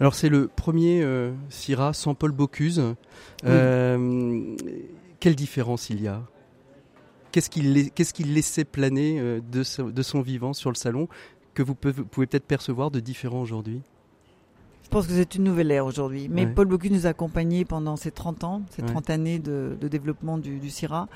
Alors 0.00 0.14
c'est 0.14 0.28
le 0.28 0.48
premier 0.48 1.04
CIRA 1.50 1.92
sans 1.92 2.14
Paul 2.14 2.32
Bocuse. 2.32 2.82
quelle 3.42 5.36
différence 5.36 5.90
il 5.90 6.02
y 6.02 6.08
a? 6.08 6.22
Qu'est-ce 7.32 7.50
qu'il 7.50 8.32
laissait 8.32 8.64
planer 8.64 9.18
de, 9.18 9.90
de, 9.90 10.02
son 10.02 10.20
vivant 10.20 10.52
sur 10.52 10.70
le 10.70 10.76
salon? 10.76 11.08
Que 11.54 11.62
vous 11.62 11.74
pouvez 11.74 12.26
peut-être 12.26 12.46
percevoir 12.46 12.90
de 12.90 13.00
différent 13.00 13.40
aujourd'hui 13.40 13.82
je 14.84 14.90
pense 14.90 15.06
que 15.06 15.14
c'est 15.14 15.34
une 15.34 15.44
nouvelle 15.44 15.70
ère 15.72 15.86
aujourd'hui. 15.86 16.28
Mais 16.30 16.46
Paul 16.46 16.68
Bocuse 16.68 16.92
nous 16.92 17.06
a 17.06 17.10
accompagnés 17.10 17.64
pendant 17.64 17.96
ces 17.96 18.12
30 18.12 18.44
ans, 18.44 18.62
ces 18.70 18.82
30 18.82 19.10
années 19.10 19.38
de, 19.40 19.76
développement 19.80 20.38
du, 20.38 20.58
du 20.58 20.70
CIRA. 20.70 21.08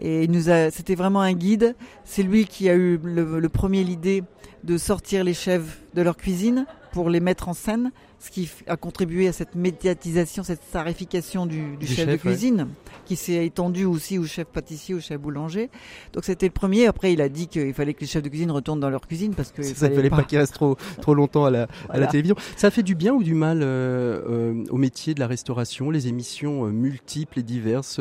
Et 0.00 0.26
nous 0.28 0.50
a, 0.50 0.70
c'était 0.70 0.96
vraiment 0.96 1.20
un 1.20 1.32
guide. 1.32 1.74
C'est 2.04 2.24
lui 2.24 2.44
qui 2.44 2.68
a 2.68 2.74
eu 2.74 2.98
le, 3.02 3.48
premier 3.48 3.84
l'idée 3.84 4.22
de 4.64 4.76
sortir 4.76 5.24
les 5.24 5.34
chefs 5.34 5.82
de 5.94 6.02
leur 6.02 6.16
cuisine 6.16 6.66
pour 6.90 7.08
les 7.08 7.20
mettre 7.20 7.48
en 7.48 7.54
scène. 7.54 7.92
Ce 8.22 8.30
qui 8.30 8.48
a 8.68 8.76
contribué 8.76 9.26
à 9.26 9.32
cette 9.32 9.56
médiatisation, 9.56 10.44
cette 10.44 10.62
starification 10.62 11.44
du, 11.44 11.72
du, 11.72 11.76
Du 11.78 11.86
chef, 11.88 11.96
chef, 11.96 12.08
de 12.10 12.16
cuisine, 12.16 12.68
qui 13.04 13.16
s'est 13.16 13.44
étendu 13.44 13.84
aussi 13.84 14.16
au 14.16 14.24
chef 14.24 14.46
pâtissier, 14.46 14.94
au 14.94 15.00
chef 15.00 15.20
boulanger. 15.20 15.70
Donc 16.12 16.24
c'était 16.24 16.46
le 16.46 16.52
premier. 16.52 16.86
Après, 16.86 17.12
il 17.12 17.20
a 17.20 17.28
dit 17.28 17.48
qu'il 17.48 17.74
fallait 17.74 17.94
que 17.94 18.00
les 18.00 18.06
chefs 18.06 18.22
de 18.22 18.28
cuisine 18.28 18.52
retournent 18.52 18.78
dans 18.78 18.90
leur 18.90 19.08
cuisine 19.08 19.34
parce 19.34 19.50
que 19.50 19.64
Ça 19.64 19.88
ne 19.88 19.94
fallait 19.96 20.08
pas, 20.08 20.22
qu'il 20.22 20.38
reste 20.38 20.54
trop, 20.54 20.76
trop 21.00 21.14
longtemps 21.14 21.46
à 21.46 21.50
la, 21.50 21.66
à 21.88 21.98
la 21.98 22.06
télévision. 22.06 22.36
Ça 22.56 22.70
fait 22.70 22.84
du 22.84 22.94
bien 22.94 23.12
ou 23.12 23.24
du 23.24 23.34
mal 23.34 23.60
euh, 23.62 24.22
euh, 24.28 24.64
au 24.70 24.76
métier 24.76 25.14
de 25.14 25.20
la 25.20 25.26
restauration, 25.26 25.90
les 25.90 26.06
émissions 26.06 26.66
euh, 26.66 26.70
multiples 26.70 27.40
et 27.40 27.42
diverses 27.42 28.00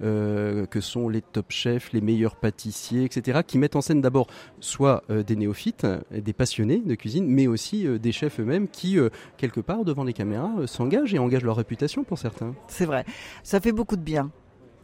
que 0.00 0.80
sont 0.80 1.08
les 1.08 1.22
top 1.22 1.46
chefs, 1.50 1.92
les 1.92 2.00
meilleurs 2.00 2.36
pâtissiers, 2.36 3.04
etc., 3.04 3.40
qui 3.46 3.58
mettent 3.58 3.76
en 3.76 3.80
scène 3.80 4.00
d'abord 4.00 4.26
soit 4.60 5.04
des 5.08 5.36
néophytes, 5.36 5.86
des 6.10 6.32
passionnés 6.32 6.82
de 6.84 6.94
cuisine, 6.94 7.26
mais 7.26 7.46
aussi 7.46 7.86
des 7.98 8.12
chefs 8.12 8.40
eux-mêmes 8.40 8.68
qui, 8.68 8.98
quelque 9.44 9.60
part, 9.60 9.84
devant 9.84 10.04
les 10.04 10.12
caméras, 10.12 10.50
euh, 10.58 10.66
s'engagent 10.66 11.12
et 11.14 11.18
engagent 11.18 11.44
leur 11.44 11.56
réputation 11.56 12.02
pour 12.04 12.18
certains. 12.18 12.54
C'est 12.68 12.86
vrai. 12.86 13.04
Ça 13.42 13.60
fait 13.60 13.72
beaucoup 13.72 13.96
de 13.96 14.02
bien. 14.02 14.30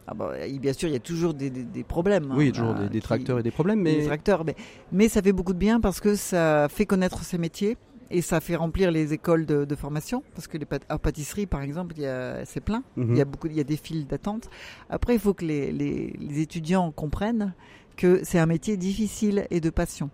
Ah 0.07 0.13
bah, 0.13 0.31
bien 0.59 0.73
sûr, 0.73 0.87
il 0.89 0.93
y 0.93 0.95
a 0.95 0.99
toujours 0.99 1.33
des, 1.33 1.49
des- 1.49 1.63
des 1.63 1.83
problèmes. 1.83 2.31
oui, 2.35 2.45
il 2.45 2.47
y 2.47 2.47
hein, 2.47 2.49
a 2.49 2.53
toujours 2.53 2.73
des 2.75 2.83
qui- 2.85 2.89
détracteurs 2.89 3.39
et 3.39 3.43
des 3.43 3.51
problèmes, 3.51 3.83
des 3.83 3.91
mais 3.91 3.97
détracteurs, 4.01 4.43
mais, 4.45 4.55
mais 4.91 5.07
ça 5.09 5.21
fait 5.21 5.31
beaucoup 5.31 5.53
de 5.53 5.59
bien 5.59 5.79
parce 5.79 5.99
que 5.99 6.15
ça 6.15 6.67
fait 6.69 6.85
connaître 6.85 7.23
ces 7.23 7.37
métiers 7.37 7.77
et 8.09 8.21
ça 8.21 8.41
fait 8.41 8.55
remplir 8.57 8.91
les 8.91 9.13
écoles 9.13 9.45
de, 9.45 9.63
de 9.63 9.75
formation 9.75 10.21
parce 10.35 10.47
que 10.47 10.57
les 10.57 10.65
pâtisserie, 10.65 11.45
par 11.45 11.61
exemple, 11.61 11.95
c'est 12.45 12.59
plein. 12.61 12.83
Mhm. 12.97 13.11
Il 13.11 13.17
y 13.17 13.21
a 13.21 13.25
beaucoup, 13.25 13.47
il 13.47 13.53
y 13.55 13.59
a 13.61 13.63
des 13.63 13.77
files 13.77 14.05
d'attente. 14.05 14.49
Après, 14.89 15.13
il 15.13 15.19
faut 15.19 15.33
que 15.33 15.45
les, 15.45 15.71
les, 15.71 16.13
les 16.19 16.39
étudiants 16.41 16.91
comprennent 16.91 17.53
que 17.95 18.21
c'est 18.23 18.39
un 18.39 18.47
métier 18.47 18.75
difficile 18.77 19.45
et 19.49 19.61
de 19.61 19.69
passion. 19.69 20.09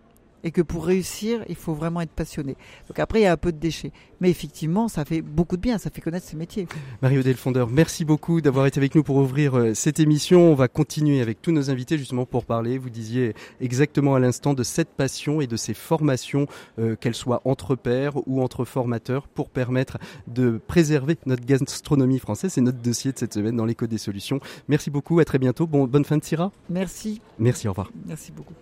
Et 0.48 0.52
que 0.52 0.62
pour 0.62 0.86
réussir, 0.86 1.44
il 1.50 1.56
faut 1.56 1.74
vraiment 1.74 2.00
être 2.00 2.12
passionné. 2.12 2.56
Donc 2.88 3.00
après, 3.00 3.20
il 3.20 3.24
y 3.24 3.26
a 3.26 3.34
un 3.34 3.38
peu 3.38 3.52
de 3.52 3.58
déchets. 3.58 3.92
Mais 4.22 4.30
effectivement, 4.30 4.88
ça 4.88 5.04
fait 5.04 5.22
beaucoup 5.22 5.58
de 5.58 5.62
bien, 5.62 5.78
ça 5.78 5.90
fait 5.90 6.00
connaître 6.00 6.26
ces 6.26 6.38
métiers. 6.38 6.70
Mario 7.02 7.22
Delfondeur, 7.22 7.70
merci 7.70 8.06
beaucoup 8.06 8.40
d'avoir 8.40 8.66
été 8.66 8.80
avec 8.80 8.96
nous 8.96 9.04
pour 9.04 9.18
ouvrir 9.18 9.58
euh, 9.58 9.74
cette 9.74 10.00
émission. 10.00 10.50
On 10.50 10.56
va 10.56 10.70
continuer 10.70 11.20
avec 11.20 11.42
tous 11.42 11.52
nos 11.52 11.70
invités 11.70 11.98
justement 11.98 12.26
pour 12.26 12.46
parler, 12.46 12.78
vous 12.78 12.90
disiez 12.90 13.34
exactement 13.60 14.16
à 14.16 14.20
l'instant, 14.20 14.54
de 14.54 14.64
cette 14.64 14.88
passion 14.88 15.42
et 15.42 15.48
de 15.48 15.58
ces 15.58 15.74
formations, 15.74 16.48
euh, 16.80 16.96
qu'elles 16.96 17.14
soient 17.14 17.42
entre 17.44 17.76
pairs 17.76 18.14
ou 18.26 18.42
entre 18.42 18.64
formateurs, 18.64 19.28
pour 19.28 19.50
permettre 19.50 19.98
de 20.28 20.62
préserver 20.66 21.18
notre 21.26 21.46
gastronomie 21.46 22.20
française. 22.20 22.54
C'est 22.54 22.62
notre 22.62 22.82
dossier 22.82 23.12
de 23.12 23.18
cette 23.18 23.34
semaine 23.34 23.58
dans 23.58 23.66
l'écho 23.66 23.86
des 23.86 23.98
solutions. 23.98 24.40
Merci 24.70 24.92
beaucoup, 24.92 25.20
à 25.20 25.26
très 25.26 25.40
bientôt. 25.40 25.68
Bon, 25.68 25.88
bonne 25.88 26.06
fin 26.06 26.16
de 26.16 26.24
Syrah. 26.24 26.54
Merci, 26.70 27.20
Merci, 27.38 27.68
au 27.68 27.72
revoir. 27.72 27.92
merci 28.06 28.32
beaucoup. 28.32 28.54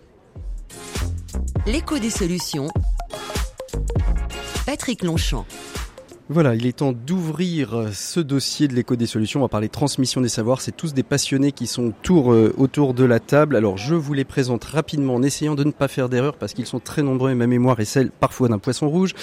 L'écho 1.66 1.98
des 1.98 2.10
solutions. 2.10 2.68
Patrick 4.66 5.02
Longchamp. 5.02 5.44
Voilà, 6.28 6.54
il 6.54 6.64
est 6.64 6.76
temps 6.76 6.92
d'ouvrir 6.92 7.88
ce 7.92 8.20
dossier 8.20 8.68
de 8.68 8.74
l'écho 8.74 8.94
des 8.94 9.06
solutions. 9.06 9.40
On 9.40 9.42
va 9.42 9.48
parler 9.48 9.68
transmission 9.68 10.20
des 10.20 10.28
savoirs. 10.28 10.60
C'est 10.60 10.76
tous 10.76 10.94
des 10.94 11.02
passionnés 11.02 11.50
qui 11.50 11.66
sont 11.66 11.86
autour, 11.88 12.32
euh, 12.32 12.92
de 12.92 13.04
la 13.04 13.18
table. 13.18 13.56
Alors, 13.56 13.78
je 13.78 13.96
vous 13.96 14.12
les 14.12 14.24
présente 14.24 14.62
rapidement 14.62 15.16
en 15.16 15.24
essayant 15.24 15.56
de 15.56 15.64
ne 15.64 15.72
pas 15.72 15.88
faire 15.88 16.08
d'erreur 16.08 16.36
parce 16.36 16.54
qu'ils 16.54 16.66
sont 16.66 16.78
très 16.78 17.02
nombreux 17.02 17.32
et 17.32 17.34
ma 17.34 17.48
mémoire 17.48 17.80
est 17.80 17.84
celle 17.84 18.10
parfois 18.12 18.48
d'un 18.48 18.58
poisson 18.58 18.88
rouge. 18.88 19.14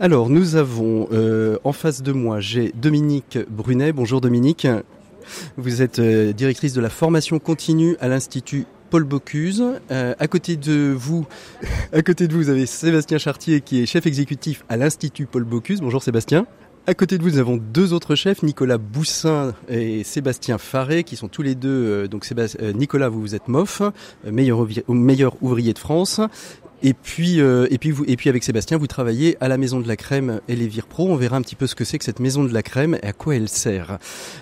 Alors, 0.00 0.30
nous 0.30 0.56
avons 0.56 1.06
euh, 1.12 1.58
en 1.62 1.72
face 1.72 2.02
de 2.02 2.10
moi, 2.10 2.40
j'ai 2.40 2.72
Dominique 2.74 3.38
Brunet. 3.48 3.92
Bonjour 3.92 4.20
Dominique. 4.20 4.66
Vous 5.56 5.80
êtes 5.80 6.00
euh, 6.00 6.32
directrice 6.32 6.72
de 6.72 6.80
la 6.80 6.90
formation 6.90 7.38
continue 7.38 7.96
à 8.00 8.08
l'Institut 8.08 8.66
Paul 8.90 9.04
Bocuse. 9.04 9.64
Euh, 9.90 10.14
à 10.18 10.28
côté 10.28 10.56
de 10.56 10.94
vous, 10.96 11.26
à 11.92 12.02
vous, 12.34 12.48
avez 12.48 12.66
Sébastien 12.66 13.18
Chartier 13.18 13.60
qui 13.60 13.82
est 13.82 13.86
chef 13.86 14.06
exécutif 14.06 14.64
à 14.68 14.76
l'Institut 14.76 15.26
Paul 15.26 15.44
Bocuse. 15.44 15.80
Bonjour 15.80 16.02
Sébastien. 16.02 16.46
À 16.86 16.92
côté 16.92 17.16
de 17.16 17.22
vous, 17.22 17.30
nous 17.30 17.38
avons 17.38 17.56
deux 17.56 17.94
autres 17.94 18.14
chefs, 18.14 18.42
Nicolas 18.42 18.76
Boussin 18.76 19.54
et 19.70 20.04
Sébastien 20.04 20.58
Faré, 20.58 21.02
qui 21.02 21.16
sont 21.16 21.28
tous 21.28 21.40
les 21.40 21.54
deux. 21.54 21.68
euh, 21.68 22.08
donc 22.08 22.28
euh, 22.60 22.72
Nicolas, 22.72 23.08
vous 23.08 23.22
vous 23.22 23.34
êtes 23.34 23.48
MOF, 23.48 23.80
meilleur 24.26 25.42
ouvrier 25.42 25.72
de 25.72 25.78
France. 25.78 26.20
Et 26.86 26.92
puis, 26.92 27.40
euh, 27.40 27.66
et 27.70 27.78
puis 27.78 27.90
vous, 27.90 28.04
et 28.06 28.14
puis 28.16 28.28
avec 28.28 28.44
Sébastien, 28.44 28.76
vous 28.76 28.86
travaillez 28.86 29.38
à 29.40 29.48
la 29.48 29.56
Maison 29.56 29.80
de 29.80 29.88
la 29.88 29.96
Crème 29.96 30.42
et 30.48 30.54
les 30.54 30.66
Vire 30.66 30.86
Pro. 30.86 31.08
On 31.08 31.16
verra 31.16 31.38
un 31.38 31.40
petit 31.40 31.54
peu 31.56 31.66
ce 31.66 31.74
que 31.74 31.82
c'est 31.82 31.96
que 31.96 32.04
cette 32.04 32.20
Maison 32.20 32.44
de 32.44 32.52
la 32.52 32.62
Crème 32.62 32.98
et 33.02 33.06
à 33.06 33.14
quoi 33.14 33.36
elle 33.36 33.48
sert. 33.48 33.98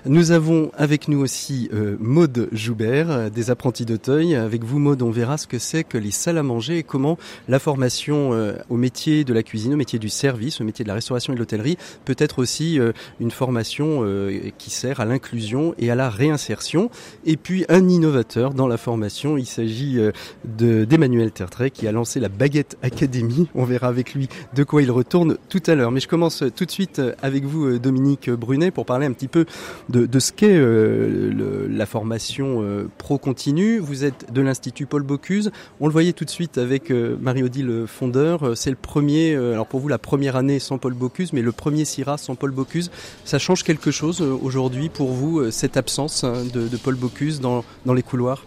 Nous 0.06 0.32
avons 0.32 0.72
avec 0.76 1.06
nous 1.06 1.20
aussi 1.20 1.70
euh, 1.72 1.96
Maude 2.00 2.48
Joubert, 2.50 3.30
des 3.30 3.50
apprentis 3.50 3.84
d'Auteuil. 3.84 4.34
Avec 4.34 4.64
vous, 4.64 4.80
Maude, 4.80 5.02
on 5.02 5.12
verra 5.12 5.38
ce 5.38 5.46
que 5.46 5.60
c'est 5.60 5.84
que 5.84 5.96
les 5.96 6.10
salles 6.10 6.36
à 6.36 6.42
manger 6.42 6.78
et 6.78 6.82
comment 6.82 7.16
la 7.48 7.60
formation 7.60 8.32
euh, 8.32 8.54
au 8.68 8.76
métier 8.76 9.22
de 9.22 9.32
la 9.32 9.44
cuisine, 9.44 9.74
au 9.74 9.76
métier 9.76 10.00
du 10.00 10.08
service, 10.08 10.60
au 10.60 10.64
métier 10.64 10.82
de 10.82 10.88
la 10.88 10.94
restauration 10.94 11.32
et 11.32 11.36
de 11.36 11.40
l'hôtellerie 11.40 11.78
peut 12.04 12.16
être 12.18 12.40
aussi 12.40 12.78
euh, 12.78 12.92
une 13.20 13.30
formation 13.30 14.00
euh, 14.02 14.50
qui 14.58 14.70
sert 14.70 15.00
à 15.00 15.04
l'inclusion 15.04 15.74
et 15.78 15.90
à 15.90 15.94
la 15.94 16.10
réinsertion. 16.10 16.90
Et 17.24 17.36
puis 17.36 17.64
un 17.68 17.88
innovateur 17.88 18.54
dans 18.54 18.66
la 18.66 18.76
formation, 18.76 19.36
il 19.36 19.46
s'agit 19.46 19.98
euh, 19.98 20.12
de 20.44 20.84
d'Emmanuel 20.84 21.30
Tertrais 21.30 21.70
qui 21.70 21.86
a 21.86 21.92
lancé 21.92 22.20
la 22.20 22.28
Baguette 22.38 22.76
Academy. 22.82 23.48
On 23.54 23.64
verra 23.64 23.88
avec 23.88 24.14
lui 24.14 24.28
de 24.54 24.64
quoi 24.64 24.82
il 24.82 24.90
retourne 24.90 25.36
tout 25.48 25.62
à 25.66 25.74
l'heure. 25.74 25.90
Mais 25.90 26.00
je 26.00 26.08
commence 26.08 26.44
tout 26.54 26.64
de 26.64 26.70
suite 26.70 27.00
avec 27.22 27.44
vous, 27.44 27.66
euh, 27.66 27.78
Dominique 27.78 28.30
Brunet, 28.30 28.70
pour 28.70 28.86
parler 28.86 29.06
un 29.06 29.12
petit 29.12 29.28
peu 29.28 29.46
de, 29.88 30.18
ce 30.18 30.32
qu'est 30.32 30.54
euh, 30.54 31.68
la 31.68 31.86
formation 31.86 32.62
euh, 32.62 32.88
pro 32.98 33.18
continue. 33.18 33.78
Vous 33.78 34.04
êtes 34.04 34.32
de 34.32 34.40
l'Institut 34.40 34.86
Paul 34.86 35.02
Bocuse. 35.02 35.50
On 35.80 35.86
le 35.86 35.92
voyait 35.92 36.12
tout 36.12 36.24
de 36.24 36.30
suite 36.30 36.58
avec 36.58 36.90
Marie-Odile 36.90 37.84
Fondeur. 37.86 38.56
C'est 38.56 38.70
le 38.70 38.76
premier, 38.76 39.34
alors 39.34 39.66
pour 39.66 39.80
vous, 39.80 39.88
la 39.88 39.98
première 39.98 40.36
année 40.36 40.58
sans 40.58 40.78
Paul 40.78 40.94
Bocuse, 40.94 41.32
mais 41.32 41.42
le 41.42 41.52
premier 41.52 41.84
CIRA 41.84 42.18
sans 42.18 42.34
Paul 42.34 42.50
Bocuse. 42.50 42.90
Ça 43.24 43.38
change 43.38 43.62
quelque 43.64 43.90
chose 43.90 44.20
aujourd'hui 44.20 44.88
pour 44.88 45.12
vous, 45.12 45.50
cette 45.50 45.76
absence 45.76 46.24
hein, 46.24 46.44
de, 46.52 46.76
Paul 46.76 46.96
Bocuse 46.96 47.40
dans 47.40 47.64
les 47.94 48.02
couloirs? 48.02 48.44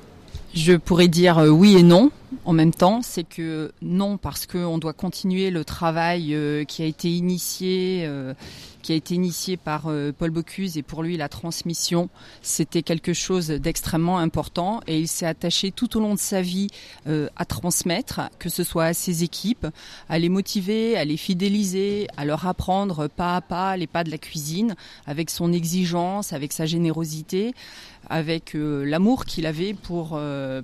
Je 0.56 0.72
pourrais 0.74 1.10
dire 1.10 1.38
euh, 1.40 1.50
oui 1.50 1.76
et 1.78 1.84
non 1.84 2.12
en 2.46 2.54
même 2.54 2.74
temps. 2.74 3.02
C'est 3.02 3.26
que 3.26 3.72
non 3.82 4.18
parce 4.18 4.46
qu'on 4.46 4.78
doit 4.78 4.94
continuer 4.94 5.52
le 5.52 5.66
travail 5.66 6.34
euh, 6.34 6.64
qui 6.64 6.82
a 6.82 6.86
été 6.86 7.10
initié, 7.10 8.06
euh, 8.06 8.34
qui 8.86 8.92
a 8.92 8.96
été 8.96 9.16
initié 9.16 9.58
par 9.58 9.88
euh, 9.88 10.12
Paul 10.16 10.30
Bocuse 10.30 10.78
et 10.78 10.84
pour 10.84 11.02
lui 11.02 11.18
la 11.18 11.28
transmission, 11.28 12.08
c'était 12.44 12.84
quelque 12.84 13.14
chose 13.14 13.48
d'extrêmement 13.48 14.20
important 14.20 14.80
et 14.86 15.00
il 15.00 15.08
s'est 15.08 15.26
attaché 15.26 15.72
tout 15.72 15.98
au 15.98 16.00
long 16.00 16.14
de 16.14 16.20
sa 16.20 16.44
vie 16.44 16.68
euh, 17.08 17.28
à 17.36 17.46
transmettre, 17.46 18.22
que 18.38 18.48
ce 18.48 18.64
soit 18.64 18.86
à 18.86 18.94
ses 18.94 19.24
équipes, 19.24 19.66
à 20.08 20.20
les 20.20 20.30
motiver, 20.30 20.98
à 20.98 21.04
les 21.04 21.18
fidéliser, 21.18 22.08
à 22.16 22.26
leur 22.26 22.46
apprendre 22.46 23.08
pas 23.08 23.36
à 23.36 23.42
pas 23.42 23.76
les 23.76 23.88
pas 23.88 24.04
de 24.04 24.12
la 24.12 24.20
cuisine, 24.20 24.76
avec 25.08 25.32
son 25.32 25.52
exigence, 25.52 26.32
avec 26.32 26.54
sa 26.54 26.68
générosité 26.68 27.56
avec 28.08 28.54
euh, 28.54 28.86
l'amour 28.86 29.26
qu'il 29.26 29.48
avait 29.48 29.74
pour, 29.74 30.20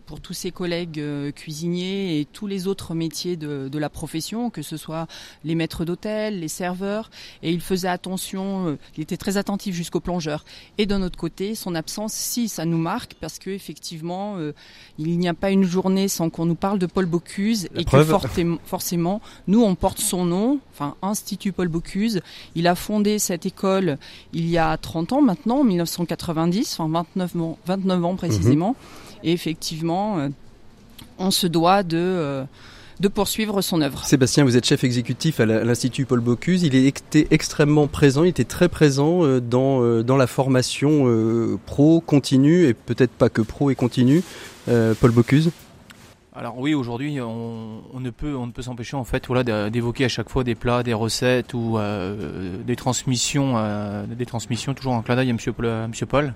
pour 0.06 0.22
tous 0.22 0.34
ses 0.34 0.52
collègues 0.52 1.02
cuisiniers 1.34 2.20
et 2.20 2.26
tous 2.26 2.46
les 2.46 2.68
autres 2.68 2.94
métiers 2.94 3.36
de, 3.36 3.68
de 3.68 3.80
la 3.80 3.90
profession, 3.90 4.52
que 4.52 4.62
ce 4.62 4.78
soit 4.78 5.08
les 5.44 5.56
maîtres 5.56 5.84
d'hôtel, 5.84 6.40
les 6.40 6.48
serveurs. 6.48 7.10
Et 7.42 7.52
il 7.52 7.60
faisait 7.60 7.88
attention, 7.88 8.11
euh, 8.18 8.78
il 8.98 9.04
était 9.04 9.18
très 9.18 9.38
attentif 9.38 9.76
jusqu'aux 9.76 10.00
plongeurs. 10.00 10.46
Et 10.78 10.86
d'un 10.86 11.02
autre 11.02 11.18
côté, 11.18 11.56
son 11.56 11.76
absence, 11.76 12.14
si, 12.14 12.48
ça 12.48 12.66
nous 12.66 12.78
marque 12.78 13.14
parce 13.22 13.40
que 13.40 13.50
effectivement, 13.50 14.36
euh, 14.38 14.54
il 14.98 15.18
n'y 15.20 15.28
a 15.28 15.34
pas 15.34 15.52
une 15.52 15.64
journée 15.64 16.08
sans 16.08 16.30
qu'on 16.30 16.46
nous 16.46 16.56
parle 16.56 16.80
de 16.80 16.86
Paul 16.86 17.06
Bocuse 17.06 17.68
La 17.74 17.82
et 17.82 17.86
preuve. 17.86 18.08
que 18.08 18.12
fortem- 18.12 18.58
forcément, 18.66 19.22
nous, 19.48 19.62
on 19.64 19.76
porte 19.76 20.00
son 20.00 20.26
nom, 20.26 20.60
enfin, 20.74 20.96
Institut 21.02 21.52
Paul 21.52 21.68
Bocuse. 21.68 22.22
Il 22.56 22.68
a 22.68 22.76
fondé 22.76 23.20
cette 23.20 23.46
école 23.46 23.98
il 24.34 24.48
y 24.50 24.58
a 24.58 24.78
30 24.78 25.14
ans 25.14 25.22
maintenant, 25.22 25.60
en 25.60 25.64
1990, 25.64 26.80
enfin 26.80 26.90
29 27.16 27.36
ans, 27.42 27.58
29 27.66 28.06
ans 28.06 28.16
précisément. 28.16 28.76
Et 29.24 29.32
effectivement, 29.34 30.18
euh, 30.20 30.30
on 31.20 31.30
se 31.32 31.46
doit 31.48 31.84
de, 31.84 31.98
euh, 31.98 32.44
de 33.02 33.08
poursuivre 33.08 33.62
son 33.62 33.82
œuvre. 33.82 34.06
Sébastien, 34.06 34.44
vous 34.44 34.56
êtes 34.56 34.66
chef 34.66 34.84
exécutif 34.84 35.40
à 35.40 35.46
l'Institut 35.46 36.06
Paul 36.06 36.20
Bocuse. 36.22 36.64
Il 36.64 36.76
était 36.76 37.28
extrêmement 37.32 37.88
présent, 37.88 38.24
il 38.24 38.30
était 38.30 38.44
très 38.46 38.70
présent 38.70 39.26
euh, 39.26 39.42
dans, 39.42 39.82
euh, 39.82 40.04
dans 40.04 40.18
la 40.18 40.28
formation 40.28 41.08
euh, 41.08 41.58
pro, 41.66 42.00
continue, 42.00 42.66
et 42.68 42.74
peut-être 42.76 43.12
pas 43.12 43.30
que 43.30 43.42
pro 43.42 43.72
et 43.72 43.76
continue. 43.76 44.24
Paul 44.68 45.12
Bocuse 45.12 45.50
Alors 46.36 46.60
oui, 46.60 46.76
aujourd'hui, 46.76 47.20
on, 47.20 47.82
on 47.92 48.00
ne 48.00 48.12
peut, 48.12 48.36
on 48.36 48.46
ne 48.46 48.52
peut 48.52 48.62
s'empêcher 48.62 48.96
en 48.96 49.04
fait, 49.04 49.26
voilà, 49.26 49.44
de- 49.44 49.70
d'évoquer 49.70 50.06
à 50.06 50.10
chaque 50.10 50.30
fois 50.30 50.44
des 50.44 50.54
plats, 50.56 50.84
des 50.84 50.94
recettes 50.94 51.54
ou 51.56 51.78
euh, 51.80 52.56
des 52.64 52.76
transmissions, 52.76 53.56
euh, 53.58 54.06
des 54.06 54.28
transmissions 54.28 54.74
toujours 54.76 54.94
en 54.94 55.02
clin 55.02 55.16
d'œil 55.16 55.32
à 55.32 55.34
Monsieur 55.34 55.52
Paul. 55.52 55.66
à 55.66 55.88
Monsieur 55.88 56.06
Paul. 56.06 56.34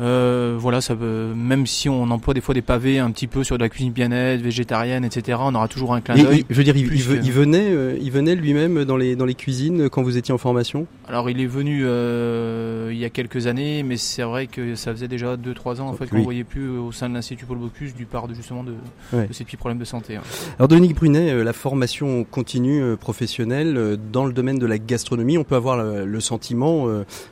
Euh, 0.00 0.56
voilà, 0.58 0.80
ça 0.80 0.94
veut, 0.94 1.32
même 1.34 1.66
si 1.66 1.88
on 1.88 2.10
emploie 2.10 2.34
des 2.34 2.40
fois 2.40 2.54
des 2.54 2.62
pavés 2.62 2.98
un 2.98 3.10
petit 3.10 3.26
peu 3.26 3.44
sur 3.44 3.56
de 3.58 3.62
la 3.62 3.68
cuisine 3.68 3.92
bien-être, 3.92 4.40
végétarienne, 4.40 5.04
etc., 5.04 5.38
on 5.42 5.54
aura 5.54 5.68
toujours 5.68 5.94
un 5.94 6.00
clin 6.00 6.14
d'œil. 6.16 6.38
il- 6.40 6.44
Je 6.50 6.54
veux 6.54 6.64
dire, 6.64 6.76
il, 6.76 6.86
plus 6.86 6.96
il 6.96 7.02
ve- 7.02 7.20
que- 7.20 7.24
il 7.24 7.32
venait, 7.32 7.70
euh, 7.70 7.96
il 8.00 8.10
venait 8.10 8.34
lui-même 8.34 8.84
dans 8.84 8.96
les, 8.96 9.16
dans 9.16 9.26
les 9.26 9.34
cuisines 9.34 9.88
quand 9.90 10.02
vous 10.02 10.16
étiez 10.16 10.32
en 10.34 10.38
formation? 10.38 10.86
Alors 11.08 11.28
il 11.28 11.40
est 11.40 11.46
venu 11.46 11.82
euh, 11.84 12.88
il 12.92 12.98
y 12.98 13.04
a 13.04 13.10
quelques 13.10 13.46
années, 13.46 13.82
mais 13.82 13.96
c'est 13.96 14.22
vrai 14.22 14.46
que 14.46 14.74
ça 14.74 14.92
faisait 14.92 15.08
déjà 15.08 15.36
2-3 15.36 15.80
ans 15.80 15.88
en 15.88 15.92
fait 15.92 16.06
qu'on 16.06 16.18
ne 16.18 16.22
voyait 16.24 16.44
plus 16.44 16.68
au 16.70 16.90
sein 16.90 17.08
de 17.08 17.14
l'Institut 17.14 17.44
Paul 17.44 17.58
Bocuse 17.58 17.94
du 17.94 18.06
part 18.06 18.28
de, 18.28 18.34
justement 18.34 18.64
de, 18.64 18.72
ces 19.30 19.44
petits 19.44 19.56
problèmes 19.56 19.78
de 19.78 19.84
santé. 19.84 20.16
Hein. 20.16 20.22
Alors 20.58 20.68
Dominique 20.68 20.96
Brunet, 20.96 21.44
la 21.44 21.52
formation 21.52 22.24
continue 22.24 22.96
professionnelle 22.96 23.98
dans 24.12 24.24
le 24.24 24.32
domaine 24.32 24.58
de 24.58 24.66
la 24.66 24.78
gastronomie, 24.78 25.36
on 25.38 25.44
peut 25.44 25.54
avoir 25.56 25.76
le, 25.76 26.20
sentiment 26.20 26.86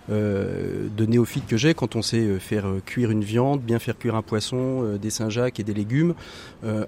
de 0.09 1.07
néophyte 1.07 1.47
que 1.47 1.57
j'ai 1.57 1.75
quand 1.75 1.97
on 1.97 2.03
sait 2.03 2.39
faire 2.51 2.67
cuire 2.85 3.11
une 3.11 3.23
viande, 3.23 3.61
bien 3.61 3.79
faire 3.79 3.97
cuire 3.97 4.17
un 4.17 4.23
poisson, 4.23 4.97
des 5.01 5.11
Saint-Jacques 5.11 5.61
et 5.61 5.63
des 5.63 5.75
légumes. 5.75 6.15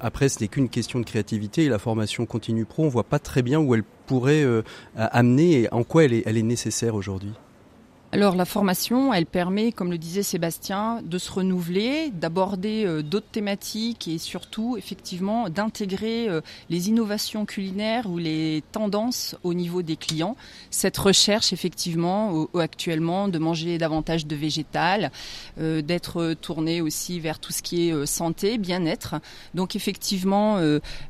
après, 0.00 0.28
ce 0.28 0.40
n'est 0.40 0.48
qu'une 0.48 0.68
question 0.68 0.98
de 0.98 1.04
créativité 1.04 1.64
et 1.64 1.68
la 1.68 1.78
formation 1.78 2.26
continue 2.26 2.64
pro, 2.64 2.84
on 2.84 2.88
voit 2.88 3.04
pas 3.04 3.18
très 3.18 3.42
bien 3.42 3.60
où 3.60 3.74
elle 3.74 3.84
pourrait 4.06 4.44
euh, 4.44 4.62
amener 4.96 5.62
et 5.62 5.72
en 5.72 5.84
quoi 5.84 6.04
elle 6.04 6.12
est 6.12 6.42
nécessaire 6.42 6.94
aujourd'hui 6.94 7.32
alors 8.14 8.36
la 8.36 8.44
formation, 8.44 9.14
elle 9.14 9.24
permet, 9.24 9.72
comme 9.72 9.90
le 9.90 9.96
disait 9.96 10.22
Sébastien, 10.22 11.00
de 11.02 11.16
se 11.16 11.32
renouveler, 11.32 12.10
d'aborder 12.10 12.84
euh, 12.84 13.00
d'autres 13.00 13.30
thématiques 13.32 14.06
et 14.06 14.18
surtout, 14.18 14.76
effectivement, 14.76 15.48
d'intégrer 15.48 16.28
euh, 16.28 16.42
les 16.68 16.90
innovations 16.90 17.46
culinaires 17.46 18.10
ou 18.10 18.18
les 18.18 18.62
tendances 18.70 19.34
au 19.44 19.54
niveau 19.54 19.80
des 19.80 19.96
clients. 19.96 20.36
Cette 20.70 20.98
recherche, 20.98 21.54
effectivement, 21.54 22.46
actuellement, 22.54 23.28
de 23.28 23.38
manger 23.38 23.78
davantage 23.78 24.26
de 24.26 24.36
végétal, 24.36 25.10
euh, 25.58 25.80
d'être 25.80 26.34
tourné 26.34 26.82
aussi 26.82 27.18
vers 27.18 27.38
tout 27.38 27.52
ce 27.52 27.62
qui 27.62 27.88
est 27.88 28.06
santé, 28.06 28.58
bien-être. 28.58 29.14
Donc 29.54 29.74
effectivement, 29.74 30.58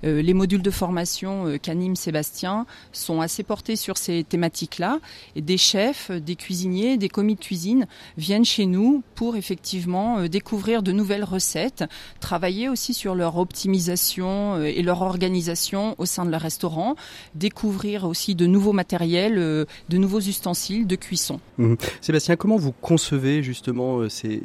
les 0.03 0.35
modules 0.35 0.63
de 0.63 0.71
formation 0.71 1.59
qu'anime 1.61 1.97
Sébastien 1.97 2.65
sont 2.93 3.21
assez 3.21 3.43
portés 3.43 3.75
sur 3.75 3.97
ces 3.99 4.23
thématiques-là. 4.23 5.01
Des 5.35 5.59
chefs, 5.59 6.13
des 6.13 6.37
cuisiniers, 6.37 6.92
des 6.97 7.09
commis 7.09 7.35
de 7.35 7.41
cuisine 7.41 7.87
viennent 8.17 8.45
chez 8.45 8.67
nous 8.67 9.03
pour 9.15 9.37
effectivement 9.37 10.19
euh, 10.19 10.29
découvrir 10.29 10.83
de 10.83 10.93
nouvelles 10.93 11.25
recettes, 11.25 11.85
travailler 12.21 12.69
aussi 12.69 12.95
sur 12.95 13.15
leur 13.15 13.37
optimisation 13.39 14.55
euh, 14.55 14.65
et 14.65 14.83
leur 14.83 15.03
organisation 15.03 15.95
au 15.99 16.07
sein 16.07 16.25
de 16.25 16.31
leur 16.31 16.41
restaurant, 16.41 16.97
découvrir 17.35 18.05
aussi 18.05 18.35
de 18.35 18.47
nouveaux 18.47 18.73
matériels, 18.73 19.39
euh, 19.39 19.65
de 19.89 19.99
nouveaux 19.99 20.21
ustensiles 20.21 20.87
de 20.87 20.97
cuisson. 20.97 21.41
Mmh. 21.59 21.75
Sébastien, 22.01 22.37
comment 22.37 22.57
vous 22.57 22.73
concevez 22.73 23.43
justement 23.43 24.09
ces, 24.09 24.43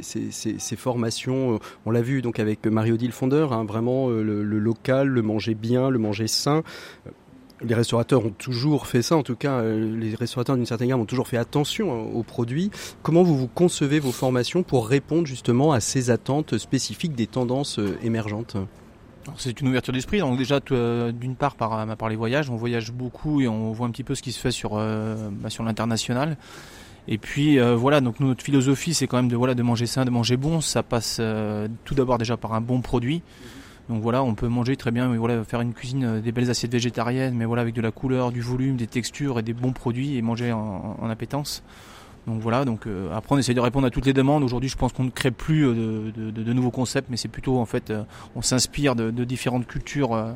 formations 0.77 1.59
On 1.85 1.91
l'a 1.91 2.01
vu 2.01 2.21
donc 2.21 2.39
avec 2.39 2.65
Mario 2.65 2.97
Dil, 2.97 3.11
hein, 3.21 3.65
vraiment 3.65 4.09
le 4.09 4.43
local, 4.43 5.07
le 5.07 5.21
manger 5.21 5.55
bien, 5.55 5.89
le 5.89 5.99
manger 5.99 6.27
sain 6.27 6.63
les 7.61 7.73
restaurateurs 7.73 8.25
ont 8.25 8.31
toujours 8.31 8.87
fait 8.87 9.01
ça, 9.01 9.15
en 9.15 9.23
tout 9.23 9.35
cas, 9.35 9.59
euh, 9.59 9.97
les 9.97 10.15
restaurateurs 10.15 10.55
d'une 10.55 10.65
certaine 10.65 10.89
gamme 10.89 10.99
ont 10.99 11.05
toujours 11.05 11.27
fait 11.27 11.37
attention 11.37 11.91
hein, 11.91 12.05
aux 12.13 12.23
produits. 12.23 12.69
Comment 13.01 13.23
vous 13.23 13.35
vous 13.37 13.47
concevez 13.47 13.99
vos 13.99 14.11
formations 14.11 14.63
pour 14.63 14.87
répondre 14.87 15.25
justement 15.25 15.71
à 15.71 15.79
ces 15.79 16.09
attentes 16.11 16.57
spécifiques 16.57 17.13
des 17.13 17.27
tendances 17.27 17.79
euh, 17.79 17.97
émergentes? 18.03 18.57
C'est 19.37 19.59
une 19.59 19.67
ouverture 19.67 19.91
d'esprit. 19.91 20.19
Donc 20.19 20.37
déjà, 20.37 20.59
euh, 20.71 21.11
d'une 21.11 21.35
part 21.35 21.55
par, 21.55 21.97
par 21.97 22.09
les 22.09 22.15
voyages, 22.15 22.49
on 22.49 22.55
voyage 22.55 22.91
beaucoup 22.91 23.41
et 23.41 23.47
on 23.47 23.71
voit 23.73 23.87
un 23.87 23.91
petit 23.91 24.03
peu 24.03 24.15
ce 24.15 24.21
qui 24.21 24.31
se 24.31 24.39
fait 24.39 24.51
sur, 24.51 24.75
bah, 24.75 25.49
sur 25.49 25.65
l'international. 25.65 26.37
Et 27.09 27.17
puis 27.17 27.59
voilà, 27.59 27.99
donc 27.99 28.21
notre 28.21 28.41
philosophie, 28.41 28.93
c'est 28.93 29.05
quand 29.05 29.17
même 29.17 29.27
de 29.27 29.35
voilà 29.35 29.53
de 29.53 29.63
manger 29.63 29.85
sain, 29.85 30.05
de 30.05 30.09
manger 30.09 30.37
bon. 30.37 30.61
Ça 30.61 30.81
passe 30.81 31.19
tout 31.83 31.93
d'abord 31.93 32.17
déjà 32.17 32.37
par 32.37 32.53
un 32.53 32.61
bon 32.61 32.79
produit. 32.79 33.21
Donc 33.89 34.01
voilà, 34.01 34.21
on 34.23 34.35
peut 34.35 34.47
manger 34.47 34.75
très 34.75 34.91
bien, 34.91 35.07
mais 35.07 35.17
voilà, 35.17 35.43
faire 35.43 35.61
une 35.61 35.73
cuisine, 35.73 36.03
euh, 36.03 36.19
des 36.19 36.31
belles 36.31 36.49
assiettes 36.49 36.71
végétariennes, 36.71 37.35
mais 37.35 37.45
voilà, 37.45 37.61
avec 37.61 37.73
de 37.73 37.81
la 37.81 37.91
couleur, 37.91 38.31
du 38.31 38.41
volume, 38.41 38.75
des 38.75 38.87
textures 38.87 39.39
et 39.39 39.43
des 39.43 39.53
bons 39.53 39.71
produits 39.71 40.17
et 40.17 40.21
manger 40.21 40.51
en, 40.51 40.97
en 40.99 41.09
appétence. 41.09 41.63
Donc 42.27 42.41
voilà, 42.41 42.65
donc 42.65 42.87
euh, 42.87 43.09
après 43.15 43.35
on 43.35 43.37
essaie 43.37 43.53
de 43.53 43.61
répondre 43.61 43.87
à 43.87 43.89
toutes 43.89 44.05
les 44.05 44.13
demandes. 44.13 44.43
Aujourd'hui, 44.43 44.69
je 44.69 44.75
pense 44.75 44.91
qu'on 44.91 45.05
ne 45.05 45.09
crée 45.09 45.31
plus 45.31 45.65
euh, 45.65 46.11
de, 46.13 46.53
nouveaux 46.53 46.71
concepts, 46.71 47.09
mais 47.09 47.15
c'est 47.15 47.29
plutôt 47.29 47.57
en 47.57 47.65
fait, 47.65 47.93
on 48.35 48.41
s'inspire 48.41 48.95
de, 48.95 49.23
différentes 49.23 49.65
cultures 49.65 50.13
euh, 50.13 50.33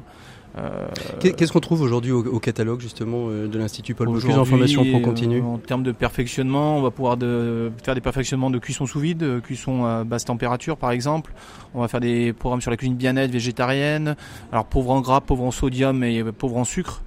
qu'est-ce 1.19 1.51
qu'on 1.51 1.59
trouve 1.59 1.81
aujourd'hui 1.81 2.11
au, 2.11 2.39
catalogue 2.39 2.81
justement 2.81 3.27
euh, 3.29 3.47
de 3.47 3.57
l'Institut 3.57 3.95
Paul 3.95 4.07
Bocuse 4.07 4.37
en 4.37 4.45
formation 4.45 4.83
pro 4.85 4.99
continue 4.99 5.41
En 5.41 5.57
termes 5.57 5.83
de 5.83 5.91
perfectionnement, 5.91 6.77
on 6.77 6.81
va 6.81 6.91
pouvoir 6.91 7.17
de, 7.17 7.71
faire 7.83 7.95
des 7.95 8.01
perfectionnements 8.01 8.49
de 8.49 8.59
cuisson 8.59 8.85
sous 8.85 8.99
vide, 8.99 9.41
cuisson 9.41 9.85
à 9.85 10.03
basse 10.03 10.25
température 10.25 10.77
par 10.77 10.91
exemple. 10.91 11.33
On 11.73 11.81
va 11.81 11.87
faire 11.87 11.99
des 11.99 12.33
programmes 12.33 12.61
sur 12.61 12.71
la 12.71 12.77
cuisine 12.77 12.95
bien-être 12.95 13.31
végétarienne. 13.31 14.15
Alors 14.51 14.65
pauvre 14.65 14.91
en 14.91 15.01
gras, 15.01 15.21
pauvre 15.21 15.43
en 15.43 15.51
sodium 15.51 16.03
et 16.03 16.23
pauvre 16.23 16.57
en 16.57 16.65
sucre. 16.65 17.03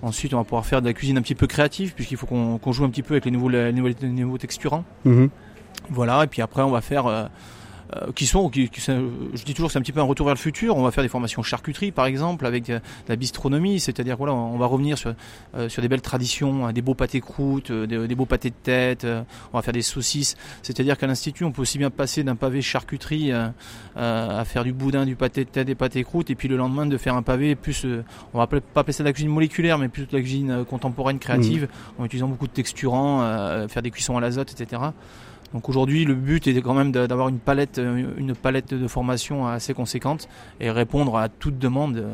Ensuite, 0.00 0.32
on 0.32 0.38
va 0.38 0.44
pouvoir 0.44 0.64
faire 0.64 0.80
de 0.80 0.86
la 0.86 0.94
cuisine 0.94 1.18
un 1.18 1.22
petit 1.22 1.34
peu 1.34 1.46
créative 1.46 1.94
puisqu'il 1.94 2.16
faut 2.16 2.26
qu'on 2.26 2.72
joue 2.72 2.84
un 2.84 2.90
petit 2.90 3.02
peu 3.02 3.14
avec 3.14 3.24
les 3.24 3.30
nouveaux, 3.30 3.48
les 3.48 3.72
nouveaux, 3.72 4.38
texturants. 4.38 4.84
Mhm. 5.04 5.30
Voilà, 5.90 6.24
et 6.24 6.26
puis 6.26 6.42
après 6.42 6.62
on 6.62 6.70
va 6.70 6.80
faire... 6.80 7.30
Euh, 7.94 8.04
euh, 8.04 8.12
qui 8.12 8.26
sont, 8.26 8.48
qui, 8.48 8.70
je 8.76 9.44
dis 9.44 9.54
toujours, 9.54 9.70
c'est 9.70 9.78
un 9.78 9.82
petit 9.82 9.92
peu 9.92 10.00
un 10.00 10.04
retour 10.04 10.26
vers 10.26 10.34
le 10.34 10.40
futur. 10.40 10.76
On 10.76 10.82
va 10.82 10.90
faire 10.90 11.02
des 11.02 11.08
formations 11.08 11.42
charcuterie, 11.42 11.92
par 11.92 12.06
exemple, 12.06 12.46
avec 12.46 12.66
de 12.66 12.80
la 13.08 13.16
bistronomie, 13.16 13.80
c'est-à-dire 13.80 14.16
voilà, 14.16 14.34
on 14.34 14.56
va 14.56 14.66
revenir 14.66 14.98
sur, 14.98 15.14
euh, 15.54 15.68
sur 15.68 15.82
des 15.82 15.88
belles 15.88 16.02
traditions, 16.02 16.66
hein, 16.66 16.72
des 16.72 16.82
beaux 16.82 16.94
pâtés 16.94 17.20
croûtes, 17.20 17.70
euh, 17.70 17.86
des, 17.86 18.14
beaux 18.14 18.26
pâtés 18.26 18.50
de 18.50 18.54
tête. 18.62 19.06
on 19.52 19.56
va 19.56 19.62
faire 19.62 19.74
des 19.74 19.82
saucisses. 19.82 20.36
C'est-à-dire 20.62 20.96
qu'à 20.98 21.06
l'institut, 21.06 21.44
on 21.44 21.52
peut 21.52 21.62
aussi 21.62 21.78
bien 21.78 21.90
passer 21.90 22.24
d'un 22.24 22.36
pavé 22.36 22.62
charcuterie 22.62 23.32
à 23.32 24.44
faire 24.44 24.64
du 24.64 24.72
boudin, 24.72 25.04
du 25.04 25.16
pâté 25.16 25.44
de 25.44 25.50
tête, 25.50 25.66
des 25.66 25.74
pâtés 25.74 26.04
croûtes, 26.04 26.30
et 26.30 26.34
puis 26.34 26.48
le 26.48 26.56
lendemain 26.56 26.86
de 26.86 26.96
faire 26.96 27.14
un 27.14 27.22
pavé 27.22 27.54
plus, 27.54 27.86
on 28.32 28.38
va 28.38 28.46
pas 28.46 28.58
appeler 28.76 28.92
ça 28.92 29.02
de 29.02 29.08
la 29.08 29.12
cuisine 29.12 29.30
moléculaire, 29.30 29.78
mais 29.78 29.88
plus 29.88 30.06
de 30.06 30.16
la 30.16 30.20
cuisine 30.20 30.64
contemporaine 30.64 31.18
créative, 31.18 31.64
mmh. 31.64 32.02
en 32.02 32.04
utilisant 32.04 32.28
beaucoup 32.28 32.46
de 32.46 32.52
texturants, 32.52 33.20
faire 33.68 33.82
des 33.82 33.90
cuissons 33.90 34.16
à 34.16 34.20
l'azote, 34.20 34.52
etc. 34.52 34.82
Donc 35.52 35.68
aujourd'hui, 35.68 36.04
le 36.04 36.14
but 36.14 36.46
est 36.46 36.60
quand 36.60 36.74
même 36.74 36.90
d'avoir 36.90 37.28
une 37.28 37.38
palette, 37.38 37.78
euh, 37.78 38.14
une 38.16 38.34
palette 38.34 38.74
de 38.74 38.88
formation 38.88 39.46
assez 39.46 39.74
conséquente 39.74 40.28
et 40.60 40.70
répondre 40.70 41.16
à 41.16 41.28
toute 41.28 41.58
demande. 41.58 42.04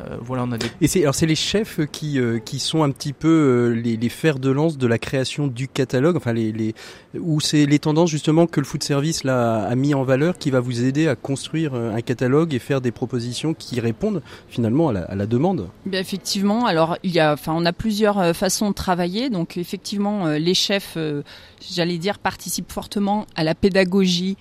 Euh, 0.00 0.08
euh, 0.08 0.16
voilà, 0.20 0.44
on 0.44 0.52
a 0.52 0.58
des... 0.58 0.66
Et 0.80 0.88
c'est 0.88 1.02
alors 1.02 1.14
c'est 1.14 1.26
les 1.26 1.34
chefs 1.34 1.80
qui 1.90 2.18
qui 2.44 2.58
sont 2.58 2.82
un 2.82 2.90
petit 2.90 3.12
peu 3.12 3.72
les, 3.76 3.96
les, 3.96 4.08
fers 4.08 4.38
de 4.38 4.50
lance 4.50 4.78
de 4.78 4.86
la 4.86 4.98
création 4.98 5.46
du 5.46 5.68
catalogue, 5.68 6.16
enfin 6.16 6.32
les, 6.32 6.52
les 6.52 6.74
ou 7.18 7.40
c'est 7.40 7.66
les 7.66 7.78
tendances 7.78 8.10
justement 8.10 8.46
que 8.46 8.60
le 8.60 8.66
food 8.66 8.82
service 8.82 9.24
là 9.24 9.64
a 9.64 9.74
mis 9.74 9.94
en 9.94 10.04
valeur 10.04 10.38
qui 10.38 10.50
va 10.50 10.60
vous 10.60 10.84
aider 10.84 11.08
à 11.08 11.16
construire 11.16 11.74
un 11.74 12.00
catalogue 12.00 12.54
et 12.54 12.58
faire 12.58 12.80
des 12.80 12.92
propositions 12.92 13.54
qui 13.54 13.80
répondent 13.80 14.22
finalement 14.48 14.88
à 14.88 14.92
la, 14.92 15.00
à 15.02 15.14
la 15.14 15.26
demande? 15.26 15.68
Bien 15.86 16.00
effectivement, 16.00 16.66
alors 16.66 16.96
il 17.02 17.10
y 17.10 17.20
a, 17.20 17.32
enfin 17.32 17.52
on 17.56 17.64
a 17.64 17.72
plusieurs 17.72 18.34
façons 18.36 18.70
de 18.70 18.74
travailler, 18.74 19.30
donc 19.30 19.56
effectivement 19.56 20.28
les 20.28 20.54
chefs 20.54 20.96
j'allais 21.60 21.98
dire, 21.98 22.18
participe 22.18 22.70
fortement 22.70 23.26
à 23.34 23.44
la 23.44 23.54
pédagogie, 23.54 24.36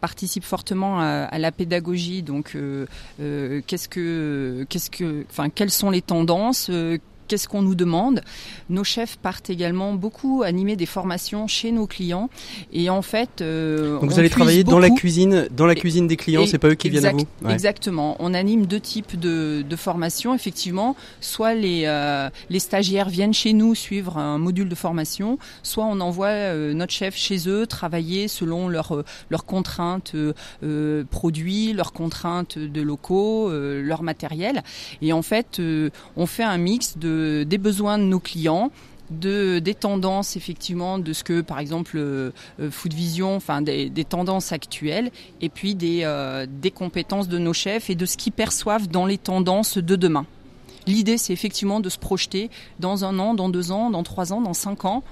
participe 0.00 0.44
fortement 0.44 1.00
à, 1.00 1.38
la 1.38 1.52
pédagogie. 1.52 2.22
Donc, 2.22 2.52
euh, 2.54 2.86
euh, 3.20 3.60
qu'est-ce 3.66 3.88
que, 3.88 4.66
qu'est-ce 4.68 4.90
que, 4.90 5.24
enfin, 5.30 5.48
quelles 5.50 5.70
sont 5.70 5.90
les 5.90 6.02
tendances 6.02 6.68
euh, 6.70 6.98
qu'est-ce 7.30 7.46
qu'on 7.46 7.62
nous 7.62 7.76
demande. 7.76 8.22
Nos 8.70 8.82
chefs 8.82 9.16
partent 9.16 9.50
également 9.50 9.94
beaucoup 9.94 10.42
animer 10.42 10.74
des 10.74 10.84
formations 10.84 11.46
chez 11.46 11.70
nos 11.70 11.86
clients 11.86 12.28
et 12.72 12.90
en 12.90 13.02
fait, 13.02 13.40
euh, 13.40 14.00
donc 14.00 14.10
vous 14.10 14.18
allez 14.18 14.30
travailler 14.30 14.64
dans 14.64 14.80
la 14.80 14.90
cuisine, 14.90 15.46
dans 15.56 15.66
la 15.66 15.76
cuisine 15.76 16.08
des 16.08 16.16
clients, 16.16 16.44
c'est 16.44 16.58
pas 16.58 16.70
eux 16.70 16.74
qui 16.74 16.90
viennent 16.90 17.06
à 17.06 17.12
vous. 17.12 17.26
Exactement. 17.48 18.16
On 18.18 18.34
anime 18.34 18.66
deux 18.66 18.80
types 18.80 19.18
de, 19.18 19.62
de 19.62 19.76
formations 19.76 20.34
effectivement. 20.34 20.96
Soit 21.20 21.54
les 21.54 21.84
euh, 21.86 22.28
les 22.48 22.58
stagiaires 22.58 23.08
viennent 23.08 23.32
chez 23.32 23.52
nous 23.52 23.76
suivre 23.76 24.18
un 24.18 24.38
module 24.38 24.68
de 24.68 24.74
formation, 24.74 25.38
soit 25.62 25.84
on 25.84 26.00
envoie 26.00 26.26
euh, 26.26 26.74
notre 26.74 26.92
chef 26.92 27.14
chez 27.14 27.48
eux 27.48 27.64
travailler 27.68 28.26
selon 28.26 28.68
leurs 28.68 29.04
leurs 29.30 29.44
contraintes 29.44 30.16
produits, 31.10 31.74
leurs 31.74 31.92
contraintes 31.92 32.58
de 32.58 32.82
locaux, 32.82 33.52
leur 33.52 34.02
matériel. 34.02 34.64
Et 35.00 35.12
en 35.12 35.22
fait, 35.22 35.62
on 36.16 36.26
fait 36.26 36.42
un 36.42 36.58
mix 36.58 36.98
de 36.98 37.19
des 37.44 37.58
besoins 37.58 37.98
de 37.98 38.04
nos 38.04 38.20
clients 38.20 38.70
de 39.10 39.58
des 39.58 39.74
tendances 39.74 40.36
effectivement 40.36 40.98
de 40.98 41.12
ce 41.12 41.24
que 41.24 41.40
par 41.40 41.58
exemple 41.58 41.96
euh, 41.96 42.30
euh, 42.60 42.70
Food 42.70 42.94
Vision, 42.94 43.36
enfin 43.36 43.60
des, 43.60 43.90
tendances 44.08 44.52
actuelles, 44.52 45.10
et 45.40 45.48
puis 45.48 45.74
des, 45.74 46.02
euh, 46.04 46.46
des 46.48 46.70
compétences 46.70 47.28
de 47.28 47.38
nos 47.38 47.52
chefs 47.52 47.90
et 47.90 47.94
de 47.94 48.06
ce 48.06 48.16
qu'ils 48.16 48.32
perçoivent 48.32 48.88
dans 48.88 49.06
les 49.06 49.18
tendances 49.18 49.78
de 49.78 49.96
demain. 49.96 50.26
L'idée, 50.86 51.18
c'est 51.18 51.32
effectivement 51.32 51.80
de 51.80 51.88
se 51.88 51.98
projeter 51.98 52.50
dans 52.78 53.04
un 53.04 53.18
an, 53.18 53.34
dans 53.34 53.48
deux 53.48 53.70
ans, 53.70 53.90
dans 53.90 54.02
trois 54.02 54.32
ans, 54.32 54.40
dans 54.40 54.54
cinq 54.54 54.84
ans, 54.84 55.02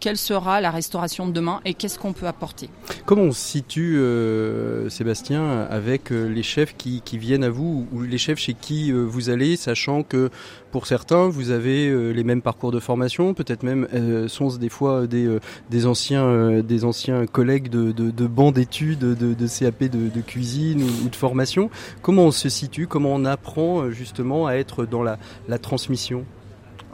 quelle 0.00 0.16
sera 0.16 0.60
la 0.60 0.70
restauration 0.70 1.26
de 1.26 1.32
demain 1.32 1.60
et 1.64 1.74
qu'est-ce 1.74 1.98
qu'on 1.98 2.12
peut 2.12 2.26
apporter. 2.26 2.68
Comment 3.04 3.22
on 3.22 3.32
se 3.32 3.40
situe, 3.40 3.98
euh, 3.98 4.88
Sébastien, 4.88 5.66
avec 5.70 6.12
euh, 6.12 6.26
les 6.28 6.42
chefs 6.42 6.76
qui, 6.76 7.02
viennent 7.12 7.44
à 7.44 7.50
vous 7.50 7.86
ou 7.92 8.02
les 8.02 8.18
chefs 8.18 8.38
chez 8.38 8.52
qui 8.52 8.92
euh, 8.92 9.04
vous 9.04 9.30
allez, 9.30 9.56
sachant 9.56 10.02
que 10.02 10.30
pour 10.70 10.86
certains, 10.86 11.28
vous 11.28 11.50
avez 11.50 12.12
les 12.12 12.24
mêmes 12.24 12.42
parcours 12.42 12.70
de 12.70 12.80
formation, 12.80 13.32
peut-être 13.32 13.62
même 13.62 13.88
sont 14.28 14.48
des 14.48 14.68
fois 14.68 15.06
des, 15.06 15.38
des, 15.70 15.86
anciens, 15.86 16.60
des 16.60 16.84
anciens 16.84 17.24
collègues 17.24 17.70
de, 17.70 17.92
de, 17.92 18.26
bancs 18.26 18.52
d'études, 18.52 18.98
de, 18.98 19.14
de, 19.14 19.46
CAP 19.46 19.84
de, 19.84 20.20
cuisine 20.20 20.82
ou, 20.82 21.08
de 21.08 21.16
formation. 21.16 21.70
Comment 22.02 22.24
on 22.24 22.30
se 22.30 22.50
situe 22.50 22.86
Comment 22.86 23.14
on 23.14 23.24
apprend 23.24 23.90
justement 23.90 24.46
à 24.46 24.54
être 24.56 24.84
dans 24.84 25.02
la, 25.02 25.18
la 25.48 25.58
transmission? 25.58 26.26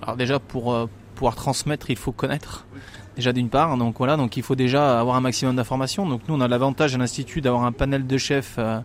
Alors 0.00 0.16
déjà, 0.16 0.38
pour 0.38 0.88
pouvoir 1.16 1.34
transmettre, 1.34 1.90
il 1.90 1.96
faut 1.96 2.12
connaître. 2.12 2.66
Déjà 3.16 3.32
d'une 3.34 3.50
part, 3.50 3.76
donc 3.76 3.96
voilà, 3.98 4.16
donc 4.16 4.38
il 4.38 4.42
faut 4.42 4.54
déjà 4.54 4.98
avoir 4.98 5.16
un 5.16 5.20
maximum 5.20 5.56
d'informations. 5.56 6.06
Donc 6.06 6.22
nous, 6.28 6.34
on 6.34 6.40
a 6.40 6.48
l'avantage 6.48 6.94
à 6.94 6.98
l'institut 6.98 7.42
d'avoir 7.42 7.64
un 7.64 7.72
panel 7.72 8.06
de 8.06 8.16
chefs 8.16 8.54
euh, 8.58 8.80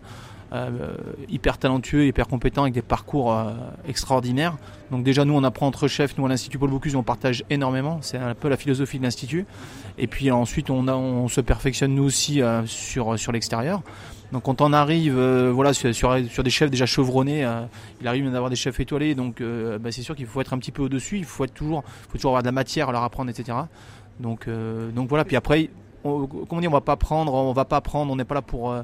euh, 0.52 0.96
hyper 1.30 1.56
talentueux, 1.56 2.04
hyper 2.06 2.28
compétents, 2.28 2.62
avec 2.62 2.74
des 2.74 2.82
parcours 2.82 3.32
euh, 3.32 3.52
extraordinaires. 3.88 4.58
Donc 4.90 5.02
déjà, 5.02 5.24
nous, 5.24 5.32
on 5.34 5.44
apprend 5.44 5.66
entre 5.66 5.88
chefs. 5.88 6.18
Nous, 6.18 6.26
à 6.26 6.28
l'Institut 6.28 6.58
Paul 6.58 6.68
Bocuse, 6.68 6.94
on 6.94 7.02
partage 7.02 7.42
énormément. 7.48 8.00
C'est 8.02 8.18
un 8.18 8.34
peu 8.34 8.50
la 8.50 8.58
philosophie 8.58 8.98
de 8.98 9.04
l'Institut. 9.04 9.46
Et 9.96 10.06
puis 10.06 10.30
ensuite, 10.30 10.68
on, 10.68 10.88
a, 10.88 10.94
on 10.94 11.28
se 11.28 11.40
perfectionne 11.40 11.94
nous 11.94 12.04
aussi 12.04 12.42
sur, 12.66 13.18
sur 13.18 13.32
l'extérieur. 13.32 13.80
Donc 14.30 14.42
quand 14.42 14.60
on 14.60 14.74
arrive 14.74 15.18
voilà, 15.18 15.72
sur, 15.72 15.94
sur, 15.94 16.44
des 16.44 16.50
chefs 16.50 16.70
déjà 16.70 16.84
chevronnés, 16.84 17.48
il 18.00 18.08
arrive 18.08 18.30
d'avoir 18.30 18.50
des 18.50 18.56
chefs 18.56 18.78
étoilés, 18.78 19.14
donc 19.14 19.40
euh, 19.40 19.78
bah, 19.78 19.90
c'est 19.90 20.02
sûr 20.02 20.14
qu'il 20.14 20.26
faut 20.26 20.40
être 20.40 20.52
un 20.52 20.58
petit 20.58 20.70
peu 20.70 20.82
au-dessus, 20.82 21.18
il 21.18 21.24
faut, 21.24 21.44
être 21.44 21.54
toujours, 21.54 21.82
faut 22.08 22.18
toujours 22.18 22.32
avoir 22.32 22.42
de 22.42 22.48
la 22.48 22.52
matière 22.52 22.90
à 22.90 22.92
leur 22.92 23.02
apprendre, 23.02 23.30
etc. 23.30 23.56
Donc, 24.20 24.48
donc 24.48 25.08
voilà, 25.08 25.24
puis 25.24 25.36
après, 25.36 25.70
on, 26.04 26.26
comment 26.26 26.60
dire, 26.60 26.70
on 26.70 26.74
va 26.74 26.80
pas 26.80 26.96
prendre, 26.96 27.32
on 27.32 27.52
va 27.52 27.64
pas 27.64 27.80
prendre, 27.80 28.12
on 28.12 28.16
n'est 28.16 28.24
pas 28.24 28.34
là 28.34 28.42
pour, 28.42 28.74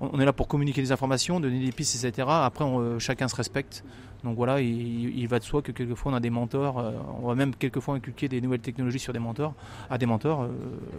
on 0.00 0.20
est 0.20 0.24
là 0.24 0.32
pour 0.32 0.48
communiquer 0.48 0.82
des 0.82 0.92
informations, 0.92 1.40
donner 1.40 1.64
des 1.64 1.72
pistes, 1.72 2.04
etc. 2.04 2.28
Après, 2.28 2.64
on, 2.64 2.98
chacun 2.98 3.28
se 3.28 3.36
respecte. 3.36 3.84
Donc 4.24 4.36
voilà, 4.36 4.60
il, 4.60 5.18
il, 5.18 5.28
va 5.28 5.38
de 5.38 5.44
soi 5.44 5.60
que 5.60 5.70
quelquefois 5.70 6.10
on 6.10 6.14
a 6.14 6.20
des 6.20 6.30
mentors, 6.30 6.78
euh, 6.78 6.92
on 7.22 7.28
va 7.28 7.34
même 7.34 7.54
quelquefois 7.54 7.96
inculquer 7.96 8.26
des 8.26 8.40
nouvelles 8.40 8.60
technologies 8.60 8.98
sur 8.98 9.12
des 9.12 9.18
mentors, 9.18 9.52
à 9.90 9.98
des 9.98 10.06
mentors. 10.06 10.44
Euh, 10.44 10.48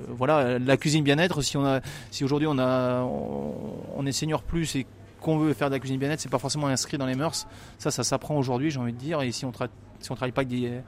voilà, 0.09 0.59
la 0.59 0.77
cuisine 0.77 1.03
bien-être, 1.03 1.41
si 1.41 1.57
on 1.57 1.65
a, 1.65 1.81
si 2.11 2.23
aujourd'hui 2.23 2.47
on 2.47 2.59
a, 2.59 3.01
on, 3.01 3.55
on, 3.97 4.05
est 4.05 4.11
senior 4.11 4.43
plus 4.43 4.75
et 4.75 4.85
qu'on 5.21 5.39
veut 5.39 5.53
faire 5.53 5.69
de 5.69 5.73
la 5.73 5.79
cuisine 5.79 5.97
bien-être, 5.97 6.19
c'est 6.19 6.29
pas 6.29 6.37
forcément 6.37 6.67
inscrit 6.67 6.99
dans 6.99 7.07
les 7.07 7.15
mœurs. 7.15 7.47
Ça, 7.79 7.89
ça 7.89 8.03
s'apprend 8.03 8.37
aujourd'hui, 8.37 8.69
j'ai 8.69 8.79
envie 8.79 8.93
de 8.93 8.99
dire. 8.99 9.23
Et 9.23 9.31
si 9.31 9.43
on, 9.43 9.51
tra 9.51 9.69
si 9.99 10.11
on 10.11 10.15
travaille 10.15 10.31
pas 10.31 10.41
avec 10.41 10.49
des, 10.49 10.81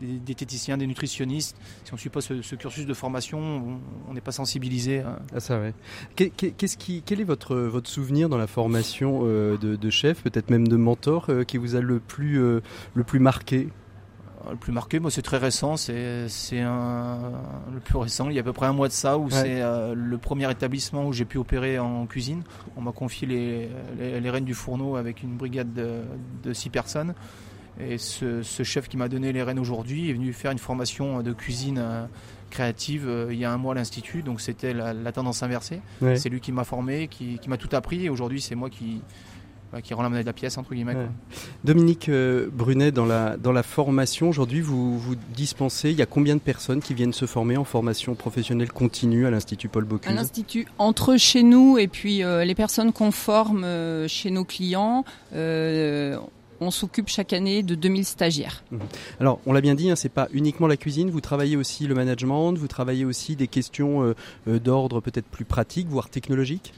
des, 0.00 0.18
des, 0.18 0.34
téticiens, 0.34 0.76
des 0.76 0.86
nutritionnistes, 0.86 1.56
si 1.84 1.92
on 1.92 1.96
ne 1.96 2.00
suit 2.00 2.10
pas 2.10 2.20
ce, 2.20 2.42
ce, 2.42 2.54
cursus 2.54 2.86
de 2.86 2.94
formation, 2.94 3.78
on 4.08 4.14
n'est 4.14 4.20
pas 4.20 4.32
sensibilisé. 4.32 5.00
À... 5.00 5.18
Ah 5.34 5.40
ça, 5.40 5.60
ouais. 5.60 5.74
Qu'est-ce 6.16 6.76
qui, 6.76 7.02
quel 7.04 7.20
est 7.20 7.24
votre, 7.24 7.56
votre 7.56 7.88
souvenir 7.88 8.28
dans 8.28 8.38
la 8.38 8.46
formation 8.46 9.20
euh, 9.24 9.56
de, 9.56 9.76
de, 9.76 9.90
chef, 9.90 10.22
peut-être 10.22 10.50
même 10.50 10.68
de 10.68 10.76
mentor, 10.76 11.26
euh, 11.28 11.44
qui 11.44 11.58
vous 11.58 11.76
a 11.76 11.80
le 11.80 12.00
plus, 12.00 12.40
euh, 12.40 12.60
le 12.94 13.04
plus 13.04 13.20
marqué? 13.20 13.68
Le 14.50 14.56
plus 14.56 14.72
marqué, 14.72 14.98
moi, 14.98 15.10
c'est 15.10 15.22
très 15.22 15.38
récent. 15.38 15.76
C'est 15.76 15.92
le 16.62 17.80
plus 17.82 17.96
récent. 17.96 18.28
Il 18.28 18.34
y 18.34 18.38
a 18.38 18.40
à 18.40 18.44
peu 18.44 18.52
près 18.52 18.66
un 18.66 18.72
mois 18.72 18.88
de 18.88 18.92
ça, 18.92 19.18
où 19.18 19.24
ouais. 19.24 19.30
c'est 19.30 19.62
euh, 19.62 19.94
le 19.94 20.18
premier 20.18 20.50
établissement 20.50 21.06
où 21.06 21.12
j'ai 21.12 21.24
pu 21.24 21.38
opérer 21.38 21.78
en 21.78 22.06
cuisine. 22.06 22.42
On 22.76 22.82
m'a 22.82 22.92
confié 22.92 23.26
les, 23.26 23.68
les, 23.98 24.20
les, 24.20 24.30
rênes 24.30 24.44
du 24.44 24.54
fourneau 24.54 24.96
avec 24.96 25.22
une 25.22 25.36
brigade 25.36 25.72
de, 25.72 26.02
de 26.42 26.52
six 26.52 26.70
personnes. 26.70 27.14
Et 27.80 27.98
ce, 27.98 28.42
ce 28.42 28.62
chef 28.62 28.88
qui 28.88 28.96
m'a 28.96 29.08
donné 29.08 29.32
les 29.32 29.42
rênes 29.42 29.58
aujourd'hui 29.58 30.10
est 30.10 30.12
venu 30.12 30.32
faire 30.32 30.50
une 30.50 30.58
formation 30.58 31.22
de 31.22 31.32
cuisine 31.32 31.78
euh, 31.78 32.06
créative 32.50 33.08
euh, 33.08 33.32
il 33.32 33.38
y 33.38 33.44
a 33.44 33.52
un 33.52 33.56
mois 33.56 33.72
à 33.72 33.76
l'institut. 33.76 34.22
Donc 34.22 34.40
c'était 34.40 34.72
la, 34.72 34.92
la, 34.92 35.12
tendance 35.12 35.42
inversée. 35.42 35.80
Ouais. 36.00 36.16
C'est 36.16 36.28
lui 36.28 36.40
qui 36.40 36.52
m'a 36.52 36.64
formé, 36.64 37.08
qui, 37.08 37.38
qui 37.38 37.48
m'a 37.48 37.56
tout 37.56 37.68
appris. 37.72 38.04
Et 38.04 38.10
aujourd'hui, 38.10 38.40
c'est 38.40 38.54
moi 38.54 38.70
qui 38.70 39.00
qui 39.80 39.94
rend 39.94 40.02
la 40.02 40.08
monnaie 40.08 40.22
de 40.22 40.26
la 40.26 40.32
pièce 40.32 40.58
entre 40.58 40.74
guillemets. 40.74 40.94
Ouais. 40.94 41.08
Dominique 41.64 42.08
euh, 42.08 42.48
Brunet, 42.52 42.92
dans 42.92 43.06
la, 43.06 43.36
dans 43.36 43.52
la 43.52 43.62
formation, 43.62 44.28
aujourd'hui, 44.28 44.60
vous, 44.60 44.98
vous 44.98 45.14
dispensez, 45.34 45.90
il 45.90 45.96
y 45.96 46.02
a 46.02 46.06
combien 46.06 46.34
de 46.36 46.40
personnes 46.40 46.80
qui 46.80 46.94
viennent 46.94 47.12
se 47.12 47.26
former 47.26 47.56
en 47.56 47.64
formation 47.64 48.14
professionnelle 48.14 48.72
continue 48.72 49.26
à 49.26 49.30
l'Institut 49.30 49.68
Paul 49.68 49.84
Bocuse? 49.84 50.10
À 50.10 50.14
l'Institut, 50.14 50.66
entre 50.78 51.16
chez 51.16 51.42
nous 51.42 51.78
et 51.78 51.88
puis 51.88 52.22
euh, 52.22 52.44
les 52.44 52.54
personnes 52.54 52.92
qu'on 52.92 53.10
forme 53.10 53.64
euh, 53.64 54.08
chez 54.08 54.30
nos 54.30 54.44
clients, 54.44 55.04
euh, 55.34 56.18
on 56.60 56.70
s'occupe 56.70 57.08
chaque 57.08 57.32
année 57.32 57.62
de 57.62 57.74
2000 57.74 58.04
stagiaires. 58.04 58.64
Mmh. 58.70 58.78
Alors, 59.20 59.40
on 59.46 59.52
l'a 59.52 59.60
bien 59.60 59.74
dit, 59.74 59.90
hein, 59.90 59.96
c'est 59.96 60.08
pas 60.08 60.28
uniquement 60.32 60.66
la 60.66 60.76
cuisine, 60.76 61.10
vous 61.10 61.20
travaillez 61.20 61.56
aussi 61.56 61.86
le 61.86 61.94
management, 61.94 62.52
vous 62.54 62.68
travaillez 62.68 63.04
aussi 63.04 63.36
des 63.36 63.48
questions 63.48 64.14
euh, 64.48 64.58
d'ordre 64.58 65.00
peut-être 65.00 65.26
plus 65.26 65.44
pratique, 65.44 65.88
voire 65.88 66.08
technologique? 66.08 66.72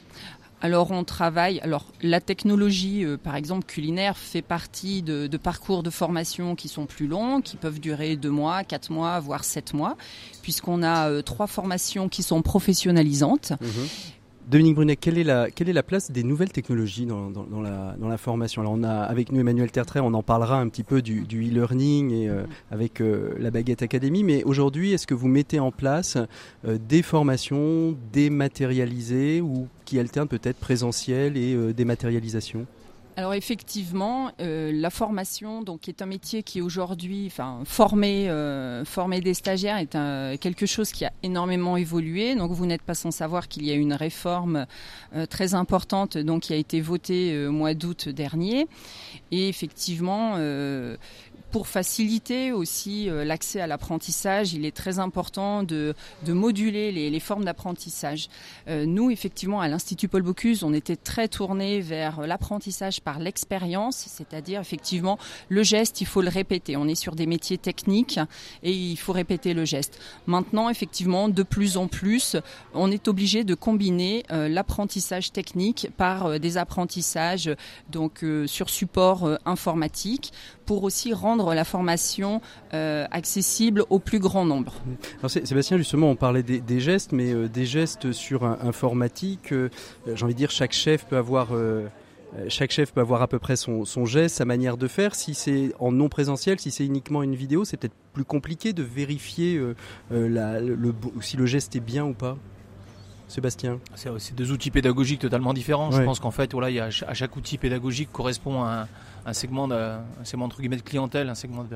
Alors 0.59 0.89
on 0.91 1.03
travaille. 1.03 1.59
Alors 1.59 1.85
la 2.01 2.19
technologie, 2.19 3.05
euh, 3.05 3.17
par 3.17 3.35
exemple 3.35 3.65
culinaire, 3.65 4.17
fait 4.17 4.41
partie 4.41 5.03
de, 5.03 5.27
de, 5.27 5.37
parcours 5.37 5.83
de 5.83 5.91
formation 5.91 6.55
qui 6.55 6.67
sont 6.67 6.87
plus 6.87 7.07
longs, 7.07 7.41
qui 7.41 7.57
peuvent 7.57 7.79
durer 7.79 8.15
deux 8.15 8.31
mois, 8.31 8.63
quatre 8.63 8.91
mois, 8.91 9.19
voire 9.19 9.43
sept 9.43 9.75
mois, 9.75 9.97
puisqu'on 10.41 10.81
a 10.81 11.09
euh, 11.09 11.21
trois 11.21 11.45
formations 11.45 12.09
qui 12.09 12.23
sont 12.23 12.41
professionnalisantes. 12.41 13.51
Mmh. 13.61 13.65
Dominique 14.49 14.75
Brunet, 14.75 14.95
quelle 14.95 15.17
est 15.17 15.25
la, 15.25 15.51
quelle 15.51 15.67
est 15.67 15.73
la 15.73 15.83
place 15.83 16.09
des 16.09 16.23
nouvelles 16.23 16.53
technologies 16.53 17.05
dans, 17.05 17.29
dans, 17.29 17.43
dans, 17.43 17.61
la, 17.61 17.97
dans 17.99 18.07
la 18.07 18.17
formation? 18.17 18.61
Alors 18.61 18.71
on 18.71 18.83
a 18.83 19.01
avec 19.01 19.33
nous 19.33 19.41
Emmanuel 19.41 19.69
Tertrais, 19.71 19.99
on 19.99 20.13
en 20.13 20.23
parlera 20.23 20.57
un 20.57 20.69
petit 20.69 20.83
peu 20.83 21.01
du, 21.01 21.25
du 21.25 21.49
e-learning 21.49 22.11
et 22.11 22.29
euh, 22.29 22.43
avec 22.71 23.01
euh, 23.01 23.35
la 23.39 23.51
Baguette 23.51 23.81
Académie, 23.81 24.23
mais 24.23 24.45
aujourd'hui, 24.45 24.93
est-ce 24.93 25.05
que 25.05 25.13
vous 25.13 25.27
mettez 25.27 25.59
en 25.59 25.71
place 25.71 26.17
euh, 26.65 26.77
des 26.77 27.01
formations 27.01 27.97
dématérialisées 28.13 29.41
ou 29.41 29.67
qui 29.83 29.99
alternent 29.99 30.29
peut-être 30.29 30.59
présentiel 30.59 31.35
et 31.35 31.53
euh, 31.53 31.73
dématérialisation? 31.73 32.65
Alors 33.17 33.33
effectivement, 33.33 34.31
euh, 34.41 34.71
la 34.71 34.91
formation, 34.91 35.63
donc, 35.63 35.89
est 35.89 36.03
un 36.03 36.05
métier 36.05 36.43
qui 36.43 36.61
aujourd'hui, 36.61 37.23
enfin, 37.25 37.63
former, 37.65 38.29
euh, 38.29 38.85
former 38.85 39.21
des 39.21 39.33
stagiaires 39.33 39.77
est 39.77 39.95
un, 39.95 40.37
quelque 40.37 40.67
chose 40.67 40.91
qui 40.91 41.03
a 41.03 41.11
énormément 41.23 41.77
évolué. 41.77 42.35
Donc, 42.35 42.51
vous 42.51 42.67
n'êtes 42.67 42.83
pas 42.83 42.93
sans 42.93 43.09
savoir 43.09 43.47
qu'il 43.47 43.65
y 43.65 43.71
a 43.71 43.73
une 43.73 43.93
réforme 43.93 44.67
euh, 45.15 45.25
très 45.25 45.55
importante, 45.55 46.15
donc, 46.15 46.43
qui 46.43 46.53
a 46.53 46.57
été 46.57 46.79
votée 46.79 47.47
au 47.47 47.51
mois 47.51 47.73
d'août 47.73 48.07
dernier. 48.07 48.67
Et 49.31 49.49
effectivement, 49.49 50.35
pour 51.51 51.67
faciliter 51.67 52.51
aussi 52.51 53.09
euh, 53.09 53.23
l'accès 53.23 53.61
à 53.61 53.67
l'apprentissage, 53.67 54.53
il 54.53 54.65
est 54.65 54.75
très 54.75 54.99
important 54.99 55.63
de, 55.63 55.93
de 56.25 56.33
moduler 56.33 56.91
les, 56.91 57.09
les 57.09 57.19
formes 57.19 57.45
d'apprentissage. 57.45 58.27
Euh, 58.67 58.85
nous, 58.85 59.09
effectivement, 59.11 59.61
à 59.61 59.67
l'Institut 59.67 60.07
Paul 60.07 60.21
Bocuse, 60.23 60.63
on 60.63 60.73
était 60.73 60.95
très 60.95 61.27
tourné 61.27 61.79
vers 61.79 62.21
l'apprentissage 62.27 63.01
par 63.01 63.19
l'expérience, 63.19 64.05
c'est-à-dire 64.07 64.59
effectivement 64.59 65.17
le 65.49 65.63
geste, 65.63 66.01
il 66.01 66.05
faut 66.07 66.21
le 66.21 66.29
répéter. 66.29 66.75
On 66.75 66.87
est 66.87 66.95
sur 66.95 67.15
des 67.15 67.25
métiers 67.25 67.57
techniques 67.57 68.19
et 68.63 68.71
il 68.71 68.97
faut 68.97 69.13
répéter 69.13 69.53
le 69.53 69.65
geste. 69.65 69.99
Maintenant, 70.25 70.69
effectivement, 70.69 71.29
de 71.29 71.43
plus 71.43 71.77
en 71.77 71.87
plus, 71.87 72.35
on 72.73 72.91
est 72.91 73.07
obligé 73.07 73.43
de 73.43 73.55
combiner 73.55 74.23
euh, 74.31 74.49
l'apprentissage 74.49 75.31
technique 75.31 75.89
par 75.97 76.39
des 76.39 76.57
apprentissages 76.57 77.49
donc 77.89 78.25
sur 78.47 78.69
support 78.69 79.37
informatique 79.45 80.33
pour 80.65 80.83
aussi 80.83 81.13
rendre 81.13 81.36
la 81.45 81.63
formation 81.63 82.41
euh, 82.73 83.05
accessible 83.11 83.83
au 83.89 83.99
plus 83.99 84.19
grand 84.19 84.45
nombre. 84.45 84.73
Sébastien, 85.27 85.77
justement, 85.77 86.09
on 86.09 86.15
parlait 86.15 86.43
des, 86.43 86.79
gestes, 86.79 87.11
mais 87.11 87.33
euh, 87.33 87.47
des 87.47 87.65
gestes 87.65 88.11
sur 88.11 88.43
informatique, 88.43 89.51
euh, 89.51 89.69
j'ai 90.13 90.23
envie 90.23 90.33
de 90.33 90.37
dire, 90.37 90.51
chaque 90.51 90.73
chef 90.73 91.05
peut 91.05 91.17
avoir... 91.17 91.49
Chaque 92.49 92.71
chef 92.71 92.91
peut 92.91 92.99
avoir 92.99 93.21
à 93.21 93.27
peu 93.27 93.39
près 93.39 93.55
son, 93.55 94.05
geste, 94.05 94.35
sa 94.35 94.45
manière 94.45 94.75
de 94.75 94.89
faire. 94.89 95.15
Si 95.15 95.33
c'est 95.33 95.71
en 95.79 95.93
non 95.93 96.09
présentiel, 96.09 96.59
si 96.59 96.71
c'est 96.71 96.85
uniquement 96.85 97.23
une 97.23 97.35
vidéo, 97.35 97.63
c'est 97.63 97.77
peut-être 97.77 97.95
plus 98.11 98.25
compliqué 98.25 98.73
de 98.73 98.83
vérifier 98.83 99.59
si 101.21 101.37
le 101.37 101.45
geste 101.45 101.77
est 101.77 101.79
bien 101.79 102.05
ou 102.05 102.13
pas. 102.13 102.37
Sébastien 103.27 103.79
C'est 103.95 104.35
deux 104.35 104.51
outils 104.51 104.71
pédagogiques 104.71 105.19
totalement 105.19 105.53
différents. 105.53 105.91
Ouais. 105.91 105.97
Je 105.97 106.03
pense 106.03 106.19
qu'en 106.19 106.31
fait, 106.31 106.53
voilà, 106.53 106.69
y 106.69 106.79
a, 106.79 106.85
à 106.85 107.13
chaque 107.13 107.35
outil 107.35 107.57
pédagogique 107.57 108.11
correspond 108.11 108.63
à 108.63 108.83
un, 108.83 108.87
un 109.29 109.33
segment, 109.33 109.67
de, 109.67 109.75
un 109.75 110.23
segment 110.23 110.45
entre 110.45 110.59
guillemets 110.59 110.77
de 110.77 110.81
clientèle, 110.81 111.29
un 111.29 111.35
segment 111.35 111.63
de, 111.63 111.75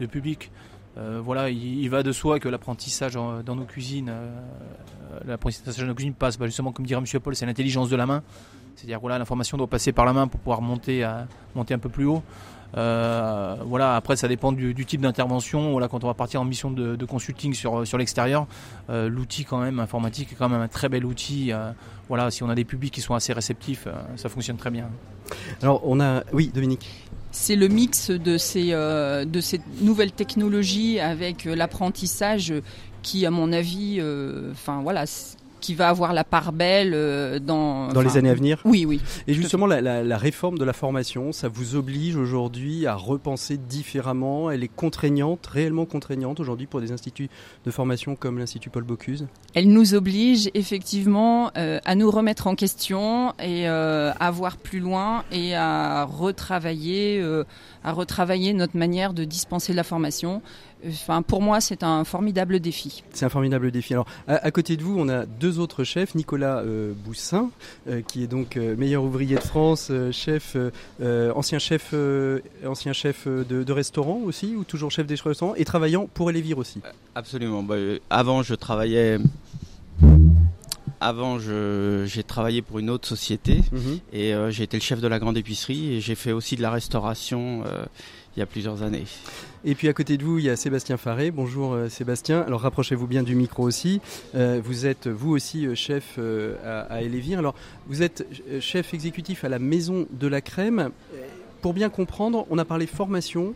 de 0.00 0.06
public. 0.06 0.50
Euh, 0.96 1.20
voilà, 1.24 1.50
il, 1.50 1.80
il, 1.80 1.90
va 1.90 2.02
de 2.02 2.12
soi 2.12 2.38
que 2.38 2.48
l'apprentissage 2.48 3.14
dans 3.14 3.56
nos 3.56 3.64
cuisines, 3.64 4.10
euh, 4.10 4.30
l'apprentissage 5.26 5.76
dans 5.78 5.86
nos 5.86 5.94
cuisines 5.94 6.14
passe, 6.14 6.38
bah, 6.38 6.46
justement, 6.46 6.70
comme 6.70 6.86
dirait 6.86 7.00
M. 7.00 7.20
Paul, 7.20 7.34
c'est 7.34 7.46
l'intelligence 7.46 7.88
de 7.88 7.96
la 7.96 8.06
main. 8.06 8.22
C'est-à-dire 8.76 9.00
voilà, 9.00 9.18
l'information 9.18 9.56
doit 9.56 9.66
passer 9.66 9.92
par 9.92 10.04
la 10.04 10.12
main 10.12 10.28
pour 10.28 10.40
pouvoir 10.40 10.60
monter, 10.60 11.02
à, 11.02 11.26
monter 11.54 11.74
un 11.74 11.78
peu 11.78 11.88
plus 11.88 12.04
haut. 12.04 12.22
Euh, 12.76 13.56
voilà, 13.64 13.94
après 13.94 14.16
ça 14.16 14.26
dépend 14.26 14.52
du, 14.52 14.74
du 14.74 14.84
type 14.84 15.00
d'intervention. 15.00 15.72
Voilà, 15.72 15.88
quand 15.88 16.02
on 16.02 16.08
va 16.08 16.14
partir 16.14 16.40
en 16.40 16.44
mission 16.44 16.70
de, 16.70 16.96
de 16.96 17.04
consulting 17.04 17.54
sur, 17.54 17.86
sur 17.86 17.98
l'extérieur, 17.98 18.46
euh, 18.90 19.08
l'outil 19.08 19.44
quand 19.44 19.58
même 19.58 19.78
informatique 19.78 20.32
est 20.32 20.34
quand 20.34 20.48
même 20.48 20.60
un 20.60 20.68
très 20.68 20.88
bel 20.88 21.04
outil. 21.04 21.52
Euh, 21.52 21.70
voilà, 22.08 22.30
si 22.30 22.42
on 22.42 22.50
a 22.50 22.54
des 22.54 22.64
publics 22.64 22.92
qui 22.92 23.00
sont 23.00 23.14
assez 23.14 23.32
réceptifs, 23.32 23.86
euh, 23.86 23.92
ça 24.16 24.28
fonctionne 24.28 24.56
très 24.56 24.70
bien. 24.70 24.88
Alors 25.62 25.82
on 25.84 26.00
a, 26.00 26.24
oui, 26.32 26.50
Dominique. 26.52 27.08
C'est 27.30 27.56
le 27.56 27.68
mix 27.68 28.10
de 28.10 28.38
ces, 28.38 28.72
euh, 28.72 29.24
de 29.24 29.40
ces 29.40 29.60
nouvelles 29.80 30.12
technologies 30.12 31.00
avec 31.00 31.44
l'apprentissage 31.44 32.54
qui, 33.02 33.26
à 33.26 33.30
mon 33.30 33.52
avis, 33.52 34.00
enfin 34.52 34.80
voilà, 34.82 35.04
qui 35.64 35.74
va 35.74 35.88
avoir 35.88 36.12
la 36.12 36.24
part 36.24 36.52
belle 36.52 36.92
euh, 36.92 37.38
dans 37.38 37.88
dans 37.88 38.02
les 38.02 38.18
années 38.18 38.28
à 38.28 38.34
venir. 38.34 38.60
Oui, 38.66 38.84
oui. 38.84 39.00
Et 39.26 39.32
justement, 39.32 39.66
la, 39.66 39.80
la, 39.80 40.04
la, 40.04 40.18
réforme 40.18 40.58
de 40.58 40.64
la 40.64 40.74
formation, 40.74 41.32
ça 41.32 41.48
vous 41.48 41.74
oblige 41.74 42.16
aujourd'hui 42.16 42.86
à 42.86 42.94
repenser 42.94 43.56
différemment? 43.56 44.50
Elle 44.50 44.62
est 44.62 44.68
contraignante, 44.68 45.46
réellement 45.46 45.86
contraignante 45.86 46.38
aujourd'hui 46.38 46.66
pour 46.66 46.82
des 46.82 46.92
instituts 46.92 47.30
de 47.64 47.70
formation 47.70 48.14
comme 48.14 48.38
l'Institut 48.38 48.68
Paul 48.68 48.82
Bocuse? 48.82 49.26
Elle 49.54 49.68
nous 49.68 49.94
oblige 49.94 50.50
effectivement 50.52 51.50
euh, 51.56 51.78
à 51.86 51.94
nous 51.94 52.10
remettre 52.10 52.46
en 52.46 52.56
question 52.56 53.32
et 53.40 53.66
euh, 53.66 54.12
à 54.20 54.30
voir 54.30 54.58
plus 54.58 54.80
loin 54.80 55.24
et 55.32 55.54
à 55.54 56.04
retravailler, 56.04 57.20
euh, 57.22 57.44
à 57.84 57.92
retravailler 57.92 58.52
notre 58.52 58.76
manière 58.76 59.14
de 59.14 59.24
dispenser 59.24 59.72
la 59.72 59.84
formation 59.84 60.42
Enfin, 60.86 61.22
pour 61.22 61.40
moi, 61.40 61.60
c'est 61.60 61.82
un 61.82 62.04
formidable 62.04 62.60
défi. 62.60 63.02
C'est 63.12 63.24
un 63.24 63.28
formidable 63.28 63.70
défi. 63.70 63.94
Alors, 63.94 64.06
à, 64.26 64.50
côté 64.50 64.76
de 64.76 64.82
vous, 64.82 64.98
on 64.98 65.08
a 65.08 65.26
deux 65.26 65.58
autres 65.58 65.84
chefs. 65.84 66.14
Nicolas 66.14 66.58
euh, 66.58 66.92
Boussin, 67.04 67.50
euh, 67.88 68.02
qui 68.02 68.22
est 68.22 68.26
donc 68.26 68.56
euh, 68.56 68.76
meilleur 68.76 69.02
ouvrier 69.02 69.36
de 69.36 69.40
France, 69.40 69.90
chef, 70.12 70.56
ancien 71.34 71.58
chef, 71.58 71.94
ancien 72.66 72.92
chef 72.92 73.26
de, 73.26 73.72
restaurant 73.72 74.20
aussi, 74.24 74.54
ou 74.56 74.64
toujours 74.64 74.90
chef 74.90 75.06
des 75.06 75.14
restaurants, 75.14 75.54
et 75.54 75.64
travaillant 75.64 76.08
pour 76.12 76.30
Elévir 76.30 76.58
aussi. 76.58 76.80
Absolument. 77.14 77.62
Bah, 77.62 77.76
avant, 78.10 78.42
je 78.42 78.54
travaillais. 78.54 79.18
Avant, 81.00 81.38
j'ai 81.38 82.22
travaillé 82.22 82.62
pour 82.62 82.78
une 82.78 82.90
autre 82.90 83.06
société 83.06 83.60
mhm. 83.72 83.98
et 84.12 84.32
j'ai 84.50 84.62
été 84.62 84.76
le 84.76 84.82
chef 84.82 85.00
de 85.00 85.08
la 85.08 85.18
grande 85.18 85.36
épicerie 85.36 85.94
et 85.94 86.00
j'ai 86.00 86.14
fait 86.14 86.32
aussi 86.32 86.56
de 86.56 86.62
la 86.62 86.70
restauration 86.70 87.62
il 88.36 88.40
y 88.40 88.42
a 88.42 88.46
plusieurs 88.46 88.82
années. 88.82 89.04
Et 89.66 89.74
puis 89.74 89.88
à 89.88 89.94
côté 89.94 90.18
de 90.18 90.24
vous, 90.24 90.38
il 90.38 90.44
y 90.44 90.50
a 90.50 90.56
Sébastien 90.56 90.98
Faré. 90.98 91.30
Bonjour 91.30 91.72
euh, 91.72 91.88
Sébastien. 91.88 92.42
Alors 92.42 92.60
rapprochez-vous 92.60 93.06
bien 93.06 93.22
du 93.22 93.34
micro 93.34 93.62
aussi. 93.62 94.02
Euh, 94.34 94.60
vous 94.62 94.84
êtes 94.84 95.08
vous 95.08 95.30
aussi 95.30 95.66
euh, 95.66 95.74
chef 95.74 96.18
à, 96.62 96.80
à 96.80 97.00
Elévir. 97.00 97.38
Alors 97.38 97.54
vous 97.86 98.02
êtes 98.02 98.26
chef 98.60 98.92
exécutif 98.92 99.42
à 99.42 99.48
la 99.48 99.58
Maison 99.58 100.06
de 100.10 100.26
la 100.26 100.42
Crème. 100.42 100.90
Pour 101.62 101.72
bien 101.72 101.88
comprendre, 101.88 102.46
on 102.50 102.58
a 102.58 102.66
parlé 102.66 102.86
formation. 102.86 103.54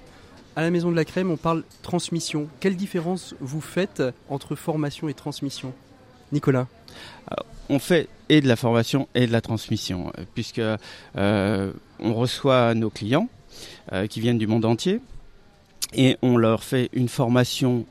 À 0.57 0.63
la 0.63 0.71
Maison 0.71 0.91
de 0.91 0.97
la 0.97 1.05
Crème, 1.05 1.31
on 1.31 1.37
parle 1.37 1.63
transmission. 1.83 2.49
Quelle 2.59 2.77
différence 2.77 3.35
vous 3.41 3.61
faites 3.61 4.03
entre 4.31 4.55
formation 4.55 5.11
et 5.11 5.15
transmission? 5.15 5.75
Nicolas 6.33 6.67
on 7.71 7.79
fait 7.79 8.09
et 8.31 8.41
de 8.41 8.49
la 8.49 8.57
formation 8.57 9.09
et 9.15 9.27
de 9.27 9.33
la 9.33 9.43
transmission, 9.43 10.11
puisque 10.35 10.63
on 11.15 12.15
reçoit 12.15 12.73
nos 12.75 12.89
clients 12.89 13.29
qui 14.09 14.21
viennent 14.21 14.39
du 14.39 14.47
monde 14.47 14.65
entier. 14.65 15.03
Et 15.95 16.19
on 16.23 16.37
leur 16.37 16.65
fait 16.65 16.91
une 16.93 17.09
formation 17.09 17.87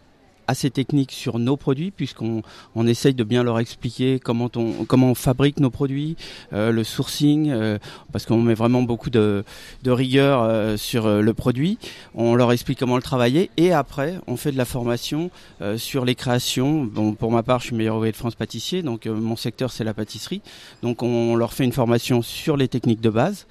assez 0.47 0.69
technique 0.69 1.11
sur 1.11 1.39
nos 1.39 1.57
produits 1.57 1.91
puisqu'on 1.91 2.41
on 2.75 2.87
essaye 2.87 3.13
de 3.13 3.23
bien 3.23 3.43
leur 3.43 3.59
expliquer 3.59 4.19
comment 4.19 4.49
on 4.55 4.85
comment 4.85 5.11
on 5.11 5.15
fabrique 5.15 5.59
nos 5.59 5.69
produits, 5.69 6.15
euh, 6.53 6.71
le 6.71 6.83
sourcing 6.83 7.51
euh, 7.51 7.77
parce 8.13 8.25
qu'on 8.25 8.41
met 8.41 8.53
vraiment 8.53 8.81
beaucoup 8.81 9.09
de, 9.09 9.43
de 9.83 9.91
rigueur 9.91 10.77
sur 10.79 11.21
le 11.21 11.33
produit. 11.33 11.77
On 12.15 12.35
leur 12.35 12.51
explique 12.51 12.79
comment 12.79 12.95
le 12.95 13.01
travailler 13.01 13.51
et 13.57 13.73
après 13.73 14.19
on 14.27 14.37
fait 14.37 14.51
de 14.51 14.57
la 14.57 14.65
formation 14.65 15.29
sur 15.75 16.05
les 16.05 16.15
créations. 16.15 16.85
Bon 16.85 17.13
pour 17.13 17.31
ma 17.31 17.43
part 17.43 17.59
je 17.59 17.65
suis 17.65 17.75
meilleur 17.75 17.97
ouvrier 17.97 18.13
de 18.13 18.17
France 18.17 18.35
pâtissier 18.35 18.81
donc 18.81 19.05
mon 19.05 19.35
secteur 19.35 19.71
c'est 19.71 19.83
la 19.83 19.93
pâtisserie 19.93 20.41
donc 20.81 21.03
on 21.03 21.35
leur 21.35 21.53
fait 21.53 21.65
une 21.65 21.73
formation 21.73 22.21
sur 22.21 22.55
les 22.55 22.69
techniques 22.69 23.01
de 23.01 23.09
base 23.09 23.47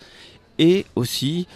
et 0.58 0.86
aussi 0.94 1.46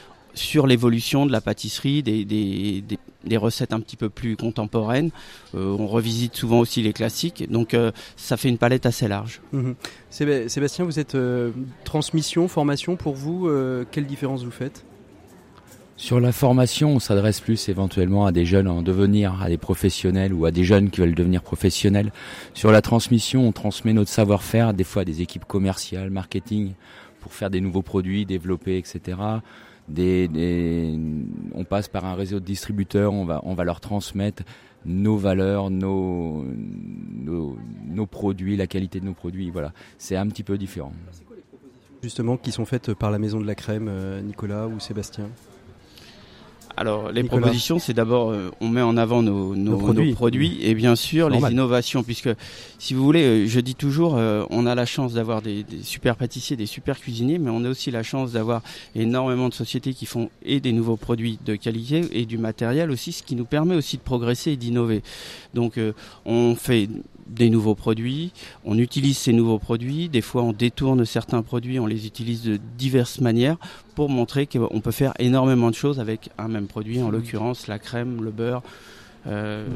sur 0.41 0.67
l'évolution 0.67 1.27
de 1.27 1.33
la 1.33 1.41
pâtisserie, 1.41 2.03
des, 2.03 2.25
des, 2.25 2.83
des, 3.25 3.37
recettes 3.37 3.73
un 3.73 3.81
petit 3.81 3.97
peu 3.97 4.09
plus 4.09 4.37
contemporaines. 4.37 5.11
Euh, 5.55 5.77
on 5.79 5.87
revisite 5.87 6.35
souvent 6.35 6.61
aussi 6.61 6.83
les 6.83 6.93
classiques, 6.93 7.51
donc 7.51 7.75
euh, 7.75 7.93
ça 8.17 8.37
fait 8.37 8.49
une 8.49 8.59
palette 8.59 8.87
assez 8.87 9.07
large. 9.07 9.41
Mhm. 9.53 9.75
Sébastien, 10.11 10.85
vous 10.85 10.99
êtes 10.99 11.15
euh, 11.15 11.51
transmission, 11.85 12.49
formation 12.49 12.97
pour 12.97 13.15
vous, 13.15 13.51
quelle 13.91 14.07
différence 14.07 14.45
vous 14.45 14.51
faites? 14.51 14.85
Sur 15.97 16.19
la 16.19 16.33
formation, 16.33 16.95
on 16.95 16.99
s'adresse 16.99 17.41
plus 17.41 17.69
éventuellement 17.69 18.25
à 18.25 18.33
des 18.33 18.47
jeunes 18.47 18.69
en 18.69 18.81
devenir, 18.81 19.43
à 19.43 19.49
des 19.49 19.59
professionnels 19.59 20.33
ou 20.33 20.47
à 20.47 20.51
des 20.51 20.65
jeunes 20.65 20.89
qui 20.89 21.03
veulent 21.03 21.15
devenir 21.15 21.43
professionnels. 21.43 22.11
Sur 22.55 22.73
la 22.73 22.81
transmission, 22.81 23.47
on 23.47 23.53
transmet 23.53 23.93
notre 23.93 24.11
savoir-faire, 24.11 24.73
des 24.73 24.85
fois 24.85 25.03
à 25.03 25.05
des 25.05 25.21
équipes 25.21 25.45
commerciales, 25.45 26.09
marketing, 26.09 26.73
pour 27.21 27.35
faire 27.35 27.51
des 27.51 27.61
nouveaux 27.61 27.83
produits, 27.83 28.25
développer, 28.25 28.79
etc 28.79 29.19
on 29.99 31.65
passe 31.65 31.89
par 31.89 32.05
un 32.05 32.15
réseau 32.15 32.41
de 32.41 32.45
distributeurs, 32.45 33.13
on 33.13 33.25
va, 33.25 33.65
leur 33.65 33.81
transmettre 33.81 34.43
nos 34.85 35.17
valeurs, 35.17 35.71
nos, 35.71 36.45
nos, 36.45 38.07
produits, 38.07 38.57
la 38.57 38.67
qualité 38.67 39.01
de 39.01 39.05
nos 39.05 39.15
produits. 39.15 39.51
Voilà, 39.51 39.73
c'est 39.99 40.17
un 40.17 40.27
petit 40.29 40.43
peu 40.43 40.57
différent. 40.59 40.93
Justement, 42.03 42.37
qui 42.39 42.51
sont 42.51 42.65
faites 42.65 42.95
par 42.95 43.11
la 43.11 43.19
Maison 43.19 43.41
de 43.41 43.47
la 43.47 43.55
Crème, 43.55 43.89
euh, 43.89 44.23
Nicolas 44.23 44.67
ou 44.67 44.81
Sébastien? 44.81 45.29
Alors, 46.81 47.13
les 47.13 47.25
propositions, 47.25 47.79
c'est 47.79 47.93
d'abord, 47.93 48.31
euh, 48.31 48.51
on 48.63 48.69
met 48.71 48.81
en 48.81 48.97
avant 48.97 49.23
nos, 49.23 49.55
nos, 49.55 49.77
produits. 50.15 50.59
et 50.63 50.75
bien 50.75 50.97
sûr 50.97 51.29
les 51.29 51.37
innovations, 51.37 52.03
puisque 52.03 52.31
si 52.79 52.95
vous 52.95 53.05
voulez, 53.05 53.23
euh, 53.23 53.47
je 53.47 53.61
dis 53.61 53.75
toujours, 53.75 54.17
euh, 54.17 54.45
on 54.49 54.65
a 54.65 54.75
la 54.75 54.87
chance 54.87 55.13
d'avoir 55.13 55.43
des, 55.43 55.63
des, 55.63 55.83
super 55.83 56.17
pâtissiers, 56.17 56.57
des 56.57 56.65
super 56.65 56.99
cuisiniers, 56.99 57.39
mais 57.39 57.51
on 57.51 57.67
a 57.67 57.69
aussi 57.69 57.91
la 57.91 58.03
chance 58.03 58.33
d'avoir 58.33 58.63
énormément 58.95 59.51
de 59.51 59.55
sociétés 59.55 59.93
qui 59.93 60.07
font 60.07 60.31
et 60.43 60.61
des 60.61 60.73
nouveaux 60.73 60.97
produits 60.97 61.39
de 61.45 61.55
qualité 61.55 62.01
et 62.13 62.25
du 62.25 62.39
matériel 62.39 62.91
aussi, 62.91 63.13
ce 63.13 63.23
qui 63.23 63.37
nous 63.37 63.45
permet 63.45 63.75
aussi 63.75 63.99
de 63.99 64.03
progresser 64.03 64.53
et 64.53 64.57
d'innover. 64.57 65.03
Donc, 65.53 65.79
on 66.25 66.55
fait 66.55 66.89
des 67.31 67.49
nouveaux 67.49 67.75
produits, 67.75 68.33
on 68.65 68.79
utilise 68.79 69.17
ces 69.17 69.33
nouveaux 69.33 69.59
produits, 69.59 70.09
des 70.09 70.21
fois 70.21 70.43
on 70.43 70.53
détourne 70.53 71.05
certains 71.05 71.43
produits, 71.43 71.79
on 71.79 71.87
les 71.87 72.07
utilise 72.07 72.43
de 72.43 72.59
diverses 72.77 73.21
manières 73.21 73.57
pour 73.95 74.09
montrer 74.09 74.47
qu'on 74.47 74.81
peut 74.81 74.91
faire 74.91 75.15
énormément 75.19 75.71
de 75.71 75.75
choses 75.75 76.01
avec 76.01 76.31
un 76.39 76.49
même 76.49 76.67
produit, 76.67 77.01
en 77.01 77.09
mmh. 77.09 77.13
l'occurrence 77.13 77.67
la 77.69 77.79
crème, 77.79 78.23
le 78.23 78.31
beurre, 78.31 78.63
euh, 79.27 79.67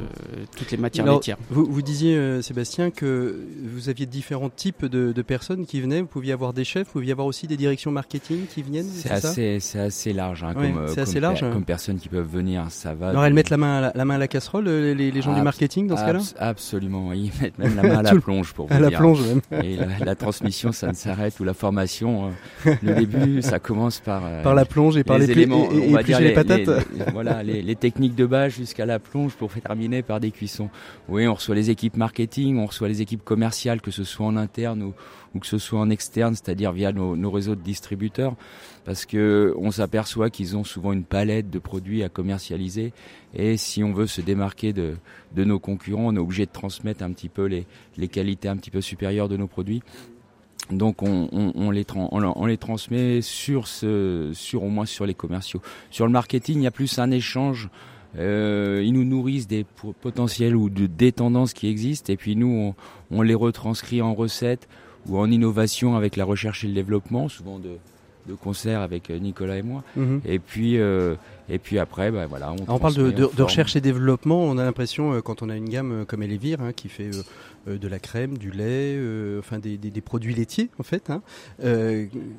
toutes 0.57 0.71
les 0.71 0.77
matières 0.77 1.07
laitières. 1.07 1.37
Vous, 1.51 1.67
vous 1.67 1.83
disiez, 1.83 2.17
euh, 2.17 2.43
Sébastien, 2.43 2.91
que 2.91 3.39
vous 3.63 3.89
aviez 3.89 4.07
différents 4.07 4.49
types 4.49 4.87
de, 4.87 5.13
de, 5.13 5.23
personnes 5.23 5.67
qui 5.67 5.81
venaient. 5.81 6.01
Vous 6.01 6.07
pouviez 6.07 6.33
avoir 6.33 6.53
des 6.53 6.65
chefs, 6.65 6.87
vous 6.87 6.93
pouviez 6.95 7.13
avoir 7.13 7.27
aussi 7.27 7.47
des 7.47 7.57
directions 7.57 7.91
marketing 7.91 8.47
qui 8.47 8.63
viennent. 8.63 8.87
C'est 8.87 9.11
assez, 9.11 9.61
c'est 9.61 9.81
assez 9.81 10.13
large, 10.13 10.45
hein, 10.45 10.55
comme, 10.55 10.79
euh, 10.79 10.95
assez 10.97 11.21
large, 11.21 11.41
comme 11.41 11.65
personnes 11.65 11.99
qui 11.99 12.09
peuvent 12.09 12.31
venir. 12.31 12.67
Ça 12.71 12.95
va. 12.95 13.11
Alors 13.11 13.25
elles 13.25 13.35
mettent 13.35 13.51
la 13.51 13.57
main, 13.57 13.79
à 13.79 13.81
la, 13.81 13.93
la, 13.95 14.05
main 14.05 14.15
à 14.15 14.19
la 14.19 14.29
casserole, 14.29 14.65
les, 14.65 15.11
les 15.11 15.23
gens 15.23 15.35
du 15.35 15.43
marketing 15.43 15.87
dans 15.87 15.97
ce 15.97 16.05
cas-là. 16.05 16.21
Absolument, 16.39 17.13
ils 17.13 17.33
mettent 17.41 17.59
même 17.59 17.77
la 17.77 17.83
main 17.89 17.99
à 17.99 18.03
la 18.03 18.15
plonge 18.15 18.53
pour 18.53 18.67
vous 18.67 18.75
à 18.75 18.81
la 18.81 18.91
plonge 18.91 19.21
même. 19.27 19.41
Et 19.63 19.77
la, 20.05 20.15
transmission, 20.15 20.73
ça 20.73 20.89
ne 20.89 20.95
s'arrête 20.95 21.39
ou 21.41 21.45
la 21.45 21.55
formation. 21.55 22.33
le 22.65 22.95
début, 22.95 23.43
ça 23.43 23.59
commence 23.59 24.01
par 24.01 24.23
par 24.43 24.55
la 24.55 24.65
plonge 24.65 24.97
et 24.97 25.05
par 25.05 25.19
les, 25.19 25.31
éléments, 25.31 25.71
et, 25.71 25.89
on 25.89 25.93
va 25.93 26.03
dire 26.03 26.21
les, 26.21 26.33
patates. 26.33 26.69
voilà, 27.13 27.43
les, 27.43 27.77
techniques 27.77 28.15
de 28.15 28.27
base 28.27 28.55
jusqu'à 28.55 28.87
la 28.87 28.99
plonge 28.99 29.34
pour 29.35 29.53
terminer 29.53 30.03
par 30.03 30.21
des 30.21 30.31
cuissons. 30.31 30.71
Oui, 31.09 31.27
on 31.27 31.35
reçoit 31.35 31.55
les 31.55 31.71
équipes 31.71 31.97
marketing, 31.97 32.59
on 32.59 32.67
reçoit 32.67 32.89
les 32.89 33.03
équipes 33.03 33.25
commerciales, 33.25 33.81
que 33.81 33.91
ce 33.91 34.05
soit 34.05 34.27
en 34.27 34.37
interne 34.37 34.83
ou, 34.83 35.39
que 35.39 35.47
ce 35.47 35.59
soit 35.59 35.81
en 35.81 35.91
externe, 35.91 36.35
c'est-à-dire 36.35 36.73
via 36.73 36.93
nos, 36.93 37.31
réseaux 37.31 37.57
de 37.57 37.61
distributeurs, 37.61 38.37
parce 38.85 39.05
que 39.05 39.53
on 39.59 39.71
s'aperçoit 39.71 40.31
qu'ils 40.31 40.57
ont 40.57 40.65
souvent 40.65 40.93
une 40.93 41.05
palette 41.05 41.51
de 41.51 41.59
produits 41.59 42.05
à 42.05 42.09
commercialiser, 42.09 42.93
et 43.35 43.57
si 43.57 43.83
on 43.83 43.93
veut 43.93 44.07
se 44.07 44.21
démarquer 44.21 44.73
de, 44.73 44.97
nos 45.37 45.59
concurrents, 45.59 46.07
on 46.07 46.17
est 46.17 46.21
obligé 46.21 46.47
de 46.47 46.53
transmettre 46.53 47.03
un 47.03 47.13
petit 47.13 47.29
peu 47.29 47.47
les, 47.47 48.09
qualités 48.09 48.49
un 48.49 48.57
petit 48.57 48.71
peu 48.71 48.81
supérieures 48.81 49.29
de 49.29 49.37
nos 49.37 49.49
produits. 49.49 49.83
Donc 50.71 51.03
on, 51.03 51.71
les 51.71 52.57
transmet 52.57 53.21
sur 53.21 53.67
sur 53.67 54.63
au 54.63 54.69
moins 54.69 54.87
sur 54.87 55.05
les 55.05 55.15
commerciaux. 55.15 55.61
Sur 55.91 56.07
le 56.07 56.13
marketing, 56.13 56.61
il 56.61 56.63
y 56.63 56.67
a 56.67 56.71
plus 56.71 56.99
un 56.99 57.11
échange 57.11 57.69
euh, 58.19 58.83
ils 58.85 58.93
nous 58.93 59.05
nourrissent 59.05 59.49
des 59.49 59.67
potentiels 60.01 60.55
ou 60.55 60.71
de, 60.71 60.87
des 60.87 61.13
tendances 61.13 61.53
qui 61.53 61.69
existent 61.69 62.13
et 62.13 62.17
puis 62.17 62.37
nous 62.37 62.75
on, 63.11 63.17
on, 63.17 63.23
les 63.23 63.35
retranscrit 63.35 64.03
en 64.03 64.15
recettes 64.15 64.69
ou 65.09 65.19
en 65.19 65.31
innovation 65.31 65.97
avec 65.97 66.17
la 66.17 66.25
recherche 66.25 66.65
et 66.65 66.69
le 66.69 66.75
développement, 66.75 67.29
souvent 67.29 67.59
de, 67.59 67.77
de 68.29 68.35
concert 68.35 68.81
avec 68.81 69.11
euh, 69.11 69.19
Nicolas 69.19 69.59
et 69.59 69.63
moi. 69.63 69.83
Mhm. 69.97 70.21
Et 70.25 70.39
puis 70.39 70.79
euh, 70.79 71.15
et 71.49 71.59
puis 71.59 71.79
après, 71.79 72.11
bah, 72.11 72.27
voilà. 72.27 72.53
On, 72.53 72.75
on 72.75 72.79
parle 72.79 72.95
de, 72.95 73.11
de, 73.11 73.29
de, 73.35 73.43
recherche 73.43 73.77
et 73.77 73.81
développement. 73.81 74.43
On 74.45 74.57
a 74.59 74.65
l'impression 74.65 75.13
euh, 75.13 75.21
quand 75.21 75.43
on 75.43 75.51
a 75.51 75.57
une 75.57 75.69
gamme 75.69 76.05
comme 76.07 76.23
Elevir 76.23 76.61
hein, 76.61 76.73
qui 76.73 76.89
fait 76.89 77.11
de 77.67 77.89
la 77.89 77.99
crème, 77.99 78.37
du 78.37 78.51
lait, 78.51 78.99
enfin 79.39 79.59
des, 79.59 79.79
des, 79.79 79.91
des, 79.91 80.01
produits 80.01 80.35
laitiers 80.35 80.69
en 80.79 80.83
fait. 80.83 81.11
Hein. 81.11 81.23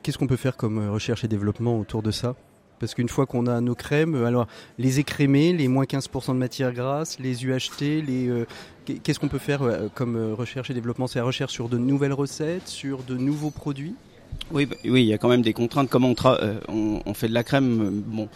Qu'est-ce 0.04 0.18
qu'on 0.18 0.28
peut 0.28 0.36
faire 0.36 0.56
comme 0.56 0.90
recherche 0.90 1.24
et 1.24 1.28
développement 1.28 1.80
autour 1.80 2.02
de 2.02 2.12
ça? 2.12 2.36
Parce 2.80 2.94
qu'une 2.94 3.10
fois 3.10 3.26
qu'on 3.26 3.48
a 3.48 3.62
nos 3.62 3.76
crèmes, 3.76 4.16
euh, 4.16 4.26
alors 4.26 4.48
les 4.78 5.00
écrémés, 5.00 5.54
les 5.54 5.68
moins 5.68 5.86
15% 5.86 6.34
de 6.34 6.38
matière 6.38 6.74
grasse, 6.74 7.20
les 7.20 7.46
UHT, 7.46 8.02
les 8.06 8.28
euh, 8.28 8.46
qu'est-ce 8.86 9.20
qu'on 9.20 9.28
peut 9.28 9.40
faire 9.40 9.64
euh, 9.64 9.88
comme 9.94 10.34
recherche 10.34 10.70
et 10.70 10.74
développement? 10.74 11.08
C'est 11.08 11.20
la 11.20 11.26
recherche 11.26 11.54
sur 11.54 11.70
de 11.70 11.78
nouvelles 11.78 12.14
recettes, 12.14 12.68
sur 12.68 13.04
de 13.04 13.16
nouveaux 13.16 13.52
produits? 13.52 13.96
Oui, 14.52 14.66
bah, 14.66 14.76
oui, 14.84 15.04
il 15.04 15.08
y 15.08 15.14
a 15.14 15.18
quand 15.18 15.30
même 15.30 15.42
des 15.42 15.54
contraintes. 15.54 15.90
Comment 15.90 16.14
on, 16.68 17.02
on, 17.06 17.14
fait 17.14 17.30
de 17.30 17.34
la 17.34 17.44
crème 17.44 18.04
Bon, 18.06 18.28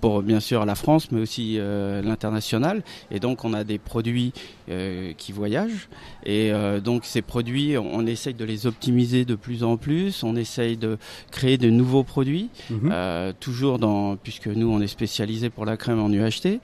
pour 0.00 0.22
bien 0.22 0.40
sûr 0.40 0.66
la 0.66 0.74
France, 0.74 1.12
mais 1.12 1.20
aussi 1.20 1.58
l'international. 1.58 2.82
Et 3.10 3.20
donc 3.20 3.44
on 3.44 3.54
a 3.54 3.62
des 3.62 3.78
produits 3.78 4.32
euh, 4.70 5.12
qui 5.16 5.32
voyagent. 5.32 5.88
Et 6.24 6.52
euh, 6.52 6.80
donc 6.80 7.04
ces 7.04 7.22
produits, 7.22 7.76
on, 7.76 8.06
essaye 8.06 8.34
de 8.34 8.44
les 8.44 8.66
optimiser 8.66 9.24
de 9.24 9.34
plus 9.34 9.62
en 9.62 9.76
plus. 9.76 10.22
On 10.22 10.36
essaye 10.36 10.76
de 10.76 10.98
créer 11.30 11.58
de 11.58 11.70
nouveaux 11.70 12.02
produits, 12.02 12.48
mhm. 12.70 13.32
toujours 13.40 13.78
dans, 13.78 14.16
puisque 14.16 14.46
nous 14.46 14.70
on 14.70 14.80
est 14.80 14.86
spécialisé 14.86 15.50
pour 15.50 15.64
la 15.64 15.76
crème 15.76 16.00
en 16.00 16.10
UHT. 16.10 16.60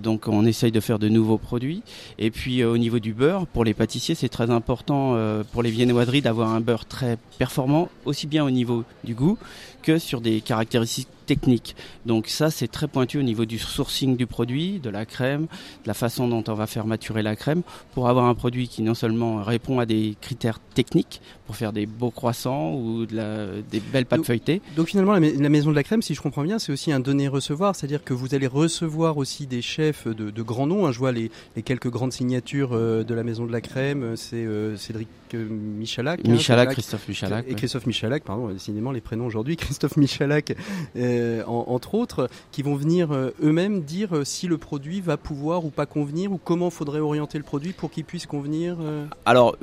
donc 0.00 0.28
on 0.28 0.44
essaye 0.46 0.72
de 0.72 0.80
faire 0.80 0.98
de 0.98 1.08
nouveaux 1.08 1.38
produits. 1.38 1.82
Et 2.18 2.30
puis 2.30 2.64
au 2.64 2.78
niveau 2.78 2.98
du 2.98 3.12
beurre, 3.12 3.46
pour 3.46 3.64
les 3.64 3.74
pâtissiers, 3.74 4.14
c'est 4.14 4.28
très 4.28 4.50
important 4.50 5.16
pour 5.52 5.62
les 5.62 5.70
viennoiseries 5.70 6.22
d'avoir 6.22 6.50
un 6.50 6.60
beurre 6.60 6.86
très 6.86 7.18
performant, 7.38 7.88
aussi 8.04 8.26
bien 8.26 8.44
au 8.44 8.50
niveau 8.50 8.84
du 9.04 9.14
goût 9.14 9.38
que 9.82 9.98
sur 9.98 10.20
des 10.20 10.40
caractéristiques 10.40 11.08
technique. 11.26 11.76
Donc 12.06 12.28
ça, 12.28 12.50
c'est 12.50 12.68
très 12.68 12.88
pointu 12.88 13.18
au 13.18 13.22
niveau 13.22 13.44
du 13.44 13.58
sourcing 13.58 14.16
du 14.16 14.26
produit, 14.26 14.78
de 14.78 14.88
la 14.88 15.04
crème, 15.04 15.42
de 15.42 15.88
la 15.88 15.94
façon 15.94 16.28
dont 16.28 16.44
on 16.48 16.54
va 16.54 16.66
faire 16.66 16.86
maturer 16.86 17.22
la 17.26 17.36
crème, 17.36 17.62
pour 17.92 18.08
avoir 18.08 18.24
un 18.24 18.34
produit 18.34 18.68
qui 18.68 18.82
non 18.82 18.94
seulement 18.94 19.42
répond 19.42 19.78
à 19.78 19.86
des 19.86 20.16
critères 20.20 20.58
techniques, 20.74 21.20
pour 21.46 21.54
faire 21.56 21.72
des 21.72 21.86
beaux 21.86 22.10
croissants 22.10 22.74
ou 22.74 23.06
de 23.06 23.14
la, 23.16 23.46
des 23.70 23.80
belles 23.80 24.06
pâtes 24.06 24.18
Donc- 24.20 24.26
feuilletées. 24.26 24.62
Donc 24.76 24.88
finalement, 24.88 25.12
la, 25.12 25.20
ma- 25.20 25.30
la 25.30 25.48
maison 25.48 25.70
de 25.70 25.76
la 25.76 25.82
crème, 25.82 26.02
si 26.02 26.14
je 26.14 26.20
comprends 26.20 26.42
bien, 26.42 26.58
c'est 26.58 26.72
aussi 26.72 26.90
un 26.92 27.00
donner-recevoir, 27.00 27.76
c'est-à-dire 27.76 28.02
que 28.02 28.14
vous 28.14 28.34
allez 28.34 28.46
recevoir 28.46 29.16
aussi 29.18 29.46
des 29.46 29.62
chefs 29.62 30.08
de, 30.08 30.30
de 30.30 30.42
grands 30.42 30.66
noms. 30.66 30.86
hein. 30.86 30.92
Je 30.92 30.98
vois 30.98 31.12
les, 31.12 31.30
les 31.56 31.62
quelques 31.62 31.90
grandes 31.90 32.12
signatures 32.12 32.70
euh, 32.72 33.04
de 33.04 33.14
la 33.14 33.22
maison 33.22 33.46
de 33.46 33.52
la 33.52 33.60
crème, 33.60 34.16
c'est 34.16 34.36
euh, 34.44 34.76
Cédric 34.76 35.08
euh, 35.34 35.46
Michalak. 35.48 36.20
hein, 36.20 36.72
Christophe 36.72 37.08
Michalak. 37.08 37.44
et 37.46 37.50
ouais. 37.50 37.54
Christophe 37.56 37.86
Michalak, 37.86 38.24
pardon, 38.24 38.48
décidément 38.48 38.92
les 38.92 39.00
prénoms 39.00 39.26
aujourd'hui, 39.26 39.56
Christophe 39.56 39.96
Michalak, 39.96 40.56
euh, 40.96 41.42
en- 41.46 41.64
entre 41.68 41.94
autres, 41.94 42.28
qui 42.52 42.62
vont 42.62 42.74
venir 42.76 43.12
euh, 43.12 43.30
eux-mêmes 43.42 43.82
dire 43.82 44.10
si 44.24 44.46
le 44.46 44.58
produit 44.58 45.00
va 45.00 45.16
pouvoir 45.16 45.64
ou 45.64 45.70
pas 45.70 45.86
convenir, 45.86 46.32
ou 46.32 46.38
comment 46.42 46.70
faudrait 46.70 47.00
orienter 47.00 47.15
le 47.18 47.42
produit 47.42 47.72
pour 47.72 47.90
qu'il 47.90 48.04
puisse 48.04 48.26
convenir. 48.26 48.76
euh. 48.80 49.06
Alors, 49.24 49.56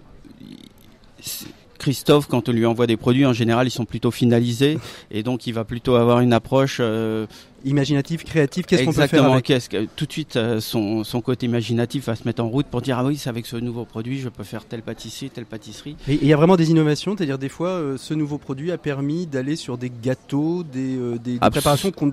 Christophe, 1.80 2.28
quand 2.28 2.48
on 2.48 2.52
lui 2.54 2.66
envoie 2.66 2.88
des 2.88 2.96
produits, 2.96 3.26
en 3.26 3.34
général, 3.34 3.68
ils 3.68 3.72
sont 3.72 3.84
plutôt 3.86 4.12
finalisés, 4.12 4.78
et 5.12 5.22
donc 5.22 5.48
il 5.48 5.54
va 5.54 5.66
plutôt 5.66 5.96
avoir 5.96 6.20
une 6.22 6.32
approche 6.32 6.78
euh, 6.80 7.26
Imaginatif, 7.66 8.24
créatif, 8.26 8.66
qu'est-ce 8.66 8.84
qu'on 8.84 8.92
peut 8.92 8.96
faire 8.96 9.04
exactement. 9.06 9.34
avec 9.34 9.46
Qu'est-ce 9.46 9.70
que 9.70 9.86
tout 9.96 10.06
de 10.06 10.12
suite 10.12 10.36
euh, 10.36 10.60
son, 10.60 11.06
son 11.06 11.22
côté 11.22 11.46
imaginatif 11.46 12.06
va 12.08 12.16
se 12.16 12.24
mettre 12.26 12.44
en 12.44 12.50
route 12.50 12.66
pour 12.68 12.82
dire 12.82 12.98
ah 13.00 13.06
oui, 13.06 13.16
c'est 13.18 13.30
avec 13.30 13.46
ce 13.46 13.56
nouveau 13.56 13.86
produit, 13.86 14.20
je 14.20 14.28
peux 14.28 14.44
faire 14.44 14.66
telle 14.66 14.82
pâtisserie, 14.82 15.30
telle 15.30 15.46
pâtisserie. 15.46 15.96
Et 16.10 16.20
il 16.22 16.28
y 16.28 16.34
a 16.34 16.36
vraiment 16.38 16.58
des 16.58 16.72
innovations, 16.72 17.16
c'est-à-dire 17.18 17.38
des 17.38 17.48
fois, 17.50 17.70
euh, 17.70 17.96
ce 17.98 18.13
nouveau 18.13 18.38
produit 18.38 18.72
a 18.74 18.78
permis 18.78 19.28
d'aller 19.28 19.56
sur 19.56 19.78
des 19.78 19.89
gâteaux, 19.89 20.63
des, 20.63 20.98
des- 21.20 21.39
préparations 21.39 21.92
qu'on 21.92 22.08
ne 22.08 22.12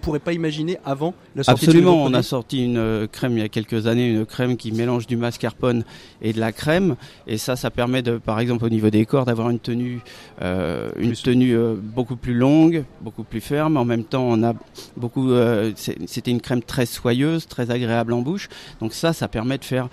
pourrait 0.00 0.18
pas 0.18 0.32
imaginer 0.32 0.78
avant 0.84 1.14
la 1.34 1.42
sortie 1.42 1.66
Absolument, 1.66 2.02
on 2.02 2.12
a 2.14 2.22
sorti 2.22 2.64
une 2.64 2.76
euh, 2.76 3.06
crème 3.06 3.32
il 3.32 3.40
y 3.40 3.44
a 3.44 3.48
quelques 3.48 3.86
années, 3.86 4.10
une 4.10 4.26
crème 4.26 4.56
qui 4.56 4.72
mélange 4.72 5.06
du 5.06 5.16
mascarpone 5.16 5.84
et 6.22 6.32
de 6.32 6.40
la 6.40 6.52
crème, 6.52 6.96
et 7.26 7.38
ça, 7.38 7.56
ça 7.56 7.70
permet 7.70 8.02
de, 8.02 8.18
par 8.18 8.40
exemple, 8.40 8.64
au 8.64 8.68
niveau 8.68 8.90
des 8.90 9.06
corps, 9.06 9.24
d'avoir 9.24 9.50
une 9.50 9.58
tenue, 9.58 10.00
euh, 10.42 10.90
une 10.98 11.08
Plus- 11.08 11.22
tenue 11.22 11.56
euh, 11.56 11.74
beaucoup 11.80 12.16
plus 12.16 12.34
longue, 12.34 12.84
beaucoup 13.00 13.24
plus 13.24 13.40
ferme. 13.40 13.76
En 13.76 13.84
même 13.84 14.04
temps, 14.04 14.24
on 14.28 14.42
a 14.42 14.54
beaucoup, 14.96 15.30
euh, 15.30 15.72
c'était 15.76 16.30
une 16.30 16.40
crème 16.40 16.62
très 16.62 16.86
soyeuse, 16.86 17.46
très 17.46 17.70
agréable 17.70 18.12
en 18.12 18.20
bouche. 18.20 18.48
Donc 18.80 18.92
ça, 18.92 19.12
ça 19.12 19.28
permet 19.28 19.58
de 19.58 19.64
faire, 19.64 19.88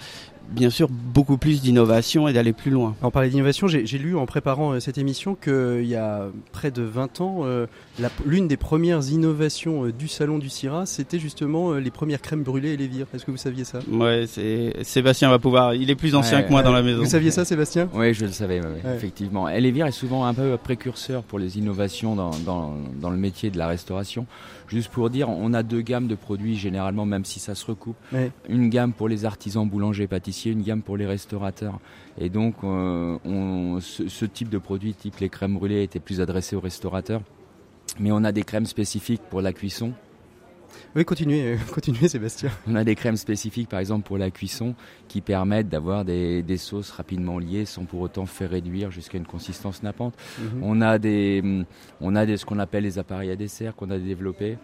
bien 0.49 0.69
sûr, 0.69 0.87
beaucoup 0.89 1.37
plus 1.37 1.61
d'innovation 1.61 2.27
et 2.27 2.33
d'aller 2.33 2.53
plus 2.53 2.71
loin. 2.71 2.95
On 3.01 3.11
parlait 3.11 3.29
d'innovation, 3.29 3.67
j'ai 3.67 3.83
lu 3.97 4.15
en 4.15 4.25
préparant 4.25 4.71
euh, 4.73 4.79
cette 4.79 4.97
émission 4.97 5.35
qu'il 5.35 5.85
y 5.85 5.95
a 5.95 6.27
près 6.51 6.71
de 6.71 6.81
20 6.83 7.21
ans, 7.21 7.39
euh, 7.43 7.65
l'une 8.25 8.47
des 8.47 8.57
premières 8.57 9.07
innovations 9.09 9.85
euh, 9.85 9.91
du 9.91 10.07
salon 10.07 10.37
du 10.39 10.49
CIRA, 10.49 10.85
c'était 10.85 11.19
justement 11.19 11.71
euh, 11.71 11.79
les 11.79 11.91
premières 11.91 12.21
crèmes 12.21 12.43
brûlées 12.43 12.71
et 12.73 12.77
les 12.77 12.87
vires. 12.87 13.07
Est-ce 13.13 13.25
que 13.25 13.31
vous 13.31 13.37
saviez 13.37 13.63
ça? 13.63 13.79
Ouais, 13.91 14.25
c'est 14.27 14.73
Sébastien 14.83 15.29
va 15.29 15.39
pouvoir. 15.39 15.73
Il 15.73 15.89
est 15.89 15.95
plus 15.95 16.15
ancien 16.15 16.39
Ouais, 16.39 16.45
que 16.45 16.51
moi 16.51 16.63
dans 16.63 16.71
la 16.71 16.79
Euh, 16.79 16.83
maison. 16.83 16.99
Vous 17.03 17.09
saviez 17.09 17.31
ça, 17.31 17.43
Sébastien? 17.45 17.89
Oui, 17.93 18.13
je 18.13 18.25
le 18.25 18.31
savais, 18.31 18.59
ouais, 18.61 18.65
ouais, 18.67 18.81
Ouais. 18.85 18.95
effectivement. 18.95 19.49
Elevir 19.49 19.85
est 19.87 19.91
souvent 19.91 20.25
un 20.25 20.33
peu 20.33 20.57
précurseur 20.61 21.23
pour 21.23 21.39
les 21.39 21.57
innovations 21.57 22.15
dans, 22.15 22.31
dans, 22.45 22.73
dans 23.01 23.09
le 23.09 23.17
métier 23.17 23.49
de 23.49 23.57
la 23.57 23.67
restauration. 23.67 24.25
Juste 24.69 24.89
pour 24.89 25.09
dire, 25.09 25.29
on 25.29 25.53
a 25.53 25.63
deux 25.63 25.79
gammes 25.81 26.07
de 26.07 26.15
produits 26.15 26.57
généralement, 26.57 27.05
même 27.05 27.23
si 27.23 27.39
ça 27.39 27.55
se 27.55 27.65
recoupe. 27.65 27.95
Ouais. 28.11 28.31
Une 28.49 28.69
gamme 28.69 28.91
pour 28.91 29.07
les 29.07 29.23
artisans 29.23 29.67
boulangers 29.67 30.07
une 30.45 30.63
gamme 30.63 30.81
pour 30.81 30.97
les 30.97 31.05
restaurateurs. 31.05 31.79
Et 32.19 32.29
donc, 32.29 32.55
euh, 32.63 33.17
on, 33.25 33.79
ce, 33.79 34.07
ce 34.07 34.25
type 34.25 34.49
de 34.49 34.57
produit, 34.57 34.93
type 34.93 35.17
les 35.19 35.29
crèmes 35.29 35.55
brûlées, 35.55 35.83
était 35.83 35.99
plus 35.99 36.21
adressé 36.21 36.55
aux 36.55 36.59
restaurateurs. 36.61 37.21
Mais 37.99 38.11
on 38.11 38.23
a 38.23 38.31
des 38.31 38.43
crèmes 38.43 38.65
spécifiques 38.65 39.21
pour 39.29 39.41
la 39.41 39.53
cuisson. 39.53 39.93
Oui, 40.95 41.05
continuez, 41.05 41.57
continuez, 41.73 42.07
Sébastien. 42.07 42.49
On 42.67 42.75
a 42.75 42.83
des 42.83 42.95
crèmes 42.95 43.17
spécifiques, 43.17 43.69
par 43.69 43.79
exemple, 43.79 44.05
pour 44.05 44.17
la 44.17 44.31
cuisson, 44.31 44.75
qui 45.07 45.21
permettent 45.21 45.69
d'avoir 45.69 46.05
des, 46.05 46.43
des 46.43 46.57
sauces 46.57 46.91
rapidement 46.91 47.39
liées 47.39 47.65
sans 47.65 47.85
pour 47.85 48.01
autant 48.01 48.25
faire 48.25 48.49
réduire 48.49 48.91
jusqu'à 48.91 49.17
une 49.17 49.25
consistance 49.25 49.83
nappante. 49.83 50.15
Mhm. 50.39 50.63
On 50.63 50.81
a 50.81 50.99
des, 50.99 51.65
on 52.01 52.15
a 52.15 52.25
des, 52.25 52.37
ce 52.37 52.45
qu'on 52.45 52.59
appelle 52.59 52.83
les 52.83 52.99
appareils 52.99 53.31
à 53.31 53.35
dessert 53.35 53.75
qu'on 53.75 53.89
a 53.89 53.97
développés. 53.97 54.57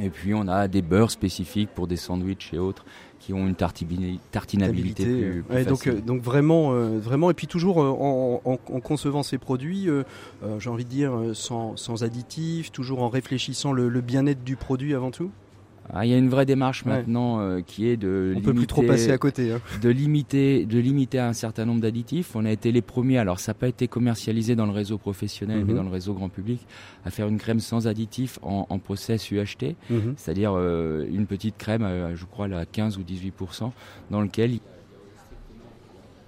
Et 0.00 0.10
puis 0.10 0.32
on 0.32 0.46
a 0.46 0.68
des 0.68 0.82
beurres 0.82 1.10
spécifiques 1.10 1.70
pour 1.74 1.88
des 1.88 1.96
sandwichs 1.96 2.54
et 2.54 2.58
autres 2.58 2.84
qui 3.20 3.32
ont 3.34 3.46
une 3.46 3.54
tartibili- 3.54 4.18
tartinabilité 4.32 5.04
plus, 5.04 5.12
euh, 5.24 5.42
plus 5.42 5.54
ouais, 5.54 5.64
donc, 5.64 5.78
facile. 5.78 5.92
euh, 5.92 6.00
donc 6.00 6.22
vraiment, 6.22 6.72
euh, 6.72 6.98
vraiment, 6.98 7.30
et 7.30 7.34
puis 7.34 7.46
toujours 7.46 7.78
en, 7.78 8.40
en- 8.44 8.52
en 8.52 8.80
concevant 8.80 9.22
ces 9.22 9.38
produits, 9.38 9.88
euh, 9.88 10.04
j'ai 10.58 10.70
envie 10.70 10.84
de 10.84 10.90
dire 10.90 11.12
sans, 11.34 11.76
sans 11.76 12.04
additifs, 12.04 12.70
toujours 12.72 13.02
en 13.02 13.08
réfléchissant 13.08 13.72
le, 13.72 13.88
le 13.88 14.00
bien-être 14.00 14.44
du 14.44 14.56
produit 14.56 14.94
avant 14.94 15.10
tout. 15.10 15.30
Ah, 15.92 16.04
il 16.04 16.10
y 16.10 16.14
a 16.14 16.18
une 16.18 16.28
vraie 16.28 16.44
démarche 16.46 16.84
Ouais. 16.84 16.92
maintenant 16.92 17.40
euh, 17.40 17.60
qui 17.60 17.88
est 17.88 17.96
de 17.96 18.34
On 18.36 18.40
peut 18.40 18.52
plus 18.54 18.66
trop 18.66 18.82
passer 18.82 19.10
à 19.10 19.18
côté. 19.18 19.52
hein. 19.52 19.60
de 19.80 19.88
limiter, 19.88 20.66
de 20.66 20.78
limiter 20.78 21.18
un 21.18 21.32
certain 21.32 21.64
nombre 21.64 21.80
d'additifs. 21.80 22.36
On 22.36 22.44
a 22.44 22.50
été 22.50 22.72
les 22.72 22.82
premiers, 22.82 23.18
alors 23.18 23.40
ça 23.40 23.50
n'a 23.52 23.54
pas 23.54 23.68
été 23.68 23.88
commercialisé 23.88 24.54
dans 24.54 24.66
le 24.66 24.72
réseau 24.72 24.98
professionnel, 24.98 25.60
Mhm. 25.60 25.64
mais 25.66 25.74
dans 25.74 25.82
le 25.82 25.90
réseau 25.90 26.12
grand 26.14 26.28
public, 26.28 26.60
à 27.04 27.10
faire 27.10 27.26
une 27.28 27.38
crème 27.38 27.60
sans 27.60 27.86
additifs 27.88 28.38
en, 28.42 28.66
en 28.68 28.78
process 28.78 29.30
UHT, 29.30 29.76
Mhm. 29.90 30.14
c'est-à-dire 30.16 30.52
euh, 30.56 31.06
une 31.10 31.26
petite 31.26 31.56
crème, 31.56 31.82
euh, 31.82 32.14
je 32.16 32.24
crois, 32.26 32.46
à 32.46 32.66
15 32.66 32.98
ou 32.98 33.02
18%, 33.02 33.72
dans 34.10 34.20
lequel 34.20 34.52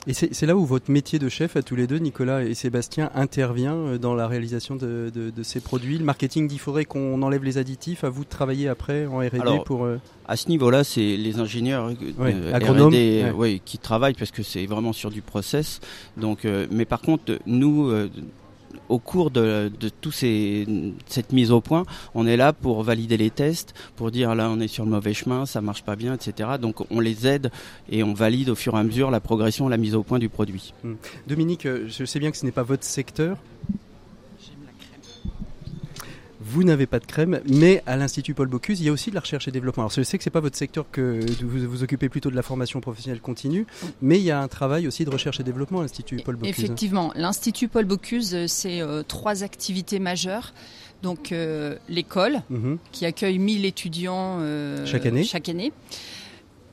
Et 0.06 0.14
c'est 0.14 0.46
là 0.46 0.56
où 0.56 0.64
votre 0.64 0.90
métier 0.90 1.18
de 1.18 1.28
chef 1.28 1.56
à 1.56 1.62
tous 1.62 1.76
les 1.76 1.86
deux, 1.86 1.98
Nicolas 1.98 2.42
et 2.42 2.54
Sébastien, 2.54 3.10
intervient 3.14 3.74
euh, 3.74 3.98
dans 3.98 4.14
la 4.14 4.26
réalisation 4.26 4.74
de, 4.74 5.10
de- 5.14 5.28
de 5.28 5.42
ces 5.42 5.60
produits. 5.60 5.98
Le 5.98 6.04
marketing 6.04 6.48
dit 6.48 6.56
faudrait 6.58 6.86
qu'on 6.86 7.20
enlève 7.22 7.44
les 7.44 7.58
additifs. 7.58 8.02
À 8.02 8.08
vous 8.08 8.24
de 8.24 8.28
travailler 8.28 8.68
après 8.68 9.04
en 9.06 9.18
R&D 9.18 9.60
pour. 9.66 9.84
euh, 9.84 9.98
À 10.26 10.36
ce 10.36 10.48
niveau-là, 10.48 10.84
c'est 10.84 11.16
les 11.18 11.38
ingénieurs 11.38 11.88
euh, 11.88 11.94
Ouais, 12.18 12.34
agronomes, 12.52 12.94
ouais. 12.94 13.24
euh, 13.26 13.32
ouais, 13.32 13.60
qui 13.64 13.76
travaillent 13.76 14.14
parce 14.14 14.30
que 14.30 14.42
c'est 14.42 14.64
vraiment 14.64 14.94
sur 14.94 15.10
du 15.10 15.20
process. 15.20 15.80
Donc, 16.16 16.44
euh, 16.46 16.66
mais 16.70 16.86
par 16.86 17.02
contre, 17.02 17.38
nous, 17.44 17.90
au 18.88 18.98
cours 18.98 19.30
de, 19.30 19.70
de 19.80 19.90
cette 21.06 21.32
mise 21.32 21.50
au 21.50 21.60
point, 21.60 21.84
on 22.14 22.26
est 22.26 22.36
là 22.36 22.52
pour 22.52 22.82
valider 22.82 23.16
les 23.16 23.30
tests, 23.30 23.74
pour 23.96 24.10
dire 24.10 24.34
là 24.34 24.48
on 24.50 24.60
est 24.60 24.68
sur 24.68 24.84
le 24.84 24.90
mauvais 24.90 25.14
chemin, 25.14 25.46
ça 25.46 25.60
marche 25.60 25.82
pas 25.82 25.96
bien, 25.96 26.14
etc. 26.14 26.50
Donc 26.60 26.84
on 26.90 27.00
les 27.00 27.26
aide 27.26 27.50
et 27.90 28.02
on 28.02 28.14
valide 28.14 28.50
au 28.50 28.54
fur 28.54 28.74
et 28.74 28.78
à 28.78 28.82
mesure 28.82 29.10
la 29.10 29.20
progression, 29.20 29.68
la 29.68 29.76
mise 29.76 29.94
au 29.94 30.02
point 30.02 30.18
du 30.18 30.28
produit. 30.28 30.74
Dominique, 31.26 31.66
euh, 31.66 31.86
je 31.88 32.04
sais 32.04 32.18
bien 32.18 32.30
que 32.30 32.36
ce 32.36 32.44
n'est 32.44 32.52
pas 32.52 32.62
votre 32.62 32.84
secteur. 32.84 33.36
Vous 36.52 36.64
n'avez 36.64 36.86
pas 36.86 36.98
de 36.98 37.06
crème, 37.06 37.40
mais 37.48 37.82
à 37.86 37.96
l'Institut 37.96 38.34
Paul 38.34 38.48
Bocuse, 38.48 38.80
il 38.80 38.86
y 38.86 38.88
a 38.88 38.92
aussi 38.92 39.10
de 39.10 39.14
la 39.14 39.20
recherche 39.20 39.46
et 39.46 39.52
développement. 39.52 39.84
Alors 39.84 39.92
je 39.94 40.02
sais 40.02 40.18
que 40.18 40.24
c'est 40.24 40.30
pas 40.30 40.40
votre 40.40 40.56
secteur 40.56 40.84
que 40.90 41.20
vous 41.44 41.68
vous 41.70 41.82
occupez 41.84 42.08
plutôt 42.08 42.30
de 42.30 42.34
la 42.36 42.42
formation 42.42 42.80
professionnelle 42.80 43.20
continue, 43.20 43.66
mais 44.02 44.18
il 44.18 44.24
y 44.24 44.30
a 44.32 44.40
un 44.40 44.48
travail 44.48 44.86
aussi 44.88 45.04
de 45.04 45.10
recherche 45.10 45.38
et 45.38 45.44
développement 45.44 45.78
à 45.78 45.82
l'Institut 45.82 46.16
Paul 46.24 46.36
Bocuse. 46.36 46.50
Effectivement, 46.50 47.12
l'Institut 47.14 47.68
Paul 47.68 47.84
Bocuse, 47.84 48.34
euh, 48.34 48.46
c'est 48.48 48.80
euh, 48.80 49.02
trois 49.06 49.42
activités 49.44 49.98
majeures. 50.00 50.52
Donc 51.02 51.32
euh, 51.32 51.76
l'école, 51.88 52.42
Mhm. 52.50 52.78
qui 52.92 53.06
accueille 53.06 53.38
1000 53.38 53.64
étudiants 53.64 54.38
euh, 54.40 54.84
Chaque 54.86 55.06
année. 55.06 55.24
chaque 55.24 55.48
année. 55.48 55.72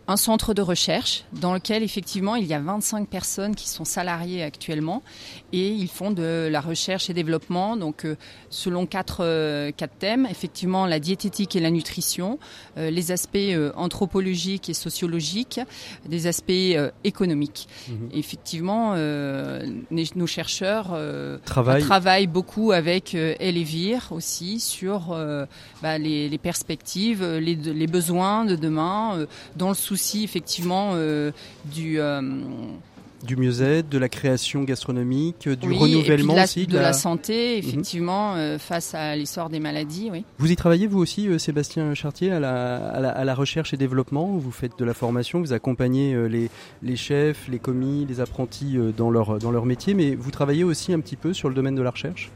Un 0.09 0.15
centre 0.15 0.53
de 0.53 0.61
recherche 0.61 1.25
dans 1.33 1.53
lequel 1.53 1.83
effectivement 1.83 2.35
il 2.35 2.45
y 2.45 2.53
a 2.53 2.59
25 2.59 3.09
personnes 3.09 3.55
qui 3.55 3.67
sont 3.67 3.83
salariées 3.83 4.41
actuellement 4.41 5.03
et 5.51 5.67
ils 5.67 5.89
font 5.89 6.11
de 6.11 6.47
la 6.49 6.61
recherche 6.61 7.09
et 7.09 7.13
développement 7.13 7.75
donc 7.75 8.05
euh, 8.05 8.15
selon 8.49 8.85
quatre, 8.85 9.17
euh, 9.19 9.71
quatre 9.75 9.97
thèmes 9.99 10.25
effectivement 10.25 10.85
la 10.85 11.01
diététique 11.01 11.57
et 11.57 11.59
la 11.59 11.71
nutrition, 11.71 12.39
euh, 12.77 12.89
les 12.89 13.11
aspects 13.11 13.37
anthropologiques 13.75 14.69
et 14.69 14.73
sociologiques, 14.73 15.59
des 16.07 16.27
aspects 16.27 16.77
économiques. 17.03 17.67
Mhm. 17.89 18.09
Effectivement, 18.13 18.95
nos 18.95 20.27
chercheurs 20.27 20.97
Travail. 21.43 21.81
travaillent 21.81 22.27
beaucoup 22.27 22.71
avec 22.71 23.13
Elevir 23.13 24.07
aussi 24.11 24.61
sur 24.61 25.17
bah, 25.81 25.97
les, 25.97 26.29
les 26.29 26.37
perspectives, 26.37 27.25
les, 27.25 27.55
les 27.55 27.87
besoins 27.87 28.45
de 28.45 28.55
demain, 28.55 29.25
dans 29.55 29.69
le 29.69 29.75
souci 29.75 29.96
effectivement 30.23 30.91
euh, 30.93 31.31
du 31.65 31.99
euh, 31.99 32.21
du 33.23 33.35
mieux-être, 33.35 33.89
de 33.89 33.97
la 33.97 34.09
création 34.09 34.63
gastronomique, 34.63 35.49
du 35.49 35.67
oui, 35.67 35.77
renouvellement 35.77 36.33
de 36.33 36.37
la, 36.37 36.43
aussi. 36.43 36.67
de 36.67 36.77
la 36.77 36.93
santé 36.93 37.57
effectivement 37.57 38.35
euh, 38.35 38.57
face 38.59 38.93
à 38.93 39.15
l'essor 39.15 39.49
des 39.49 39.59
maladies. 39.59 40.09
Oui. 40.11 40.23
Vous 40.37 40.51
y 40.51 40.55
travaillez 40.55 40.87
vous 40.87 40.99
aussi, 40.99 41.27
euh, 41.27 41.37
Sébastien 41.37 41.93
Chartier, 41.93 42.31
à 42.31 42.39
la, 42.39 42.77
à, 42.77 42.99
la, 42.99 43.09
à 43.09 43.25
la 43.25 43.35
recherche 43.35 43.73
et 43.73 43.77
développement 43.77 44.37
Vous 44.37 44.51
faites 44.51 44.77
de 44.77 44.85
la 44.85 44.93
formation, 44.93 45.39
vous 45.39 45.53
accompagnez 45.53 46.13
euh, 46.13 46.27
les, 46.27 46.49
les 46.83 46.95
chefs, 46.95 47.47
les 47.47 47.59
commis, 47.59 48.05
les 48.07 48.19
apprentis 48.19 48.77
dans 48.95 49.09
leur, 49.09 49.39
dans 49.39 49.51
leur 49.51 49.65
métier, 49.65 49.93
mais 49.93 50.15
vous 50.15 50.31
travaillez 50.31 50.63
aussi 50.63 50.93
un 50.93 50.99
petit 50.99 51.15
peu 51.15 51.33
sur 51.33 51.49
le 51.49 51.55
domaine 51.55 51.75
de 51.75 51.81
la 51.81 51.91
recherche? 51.91 52.31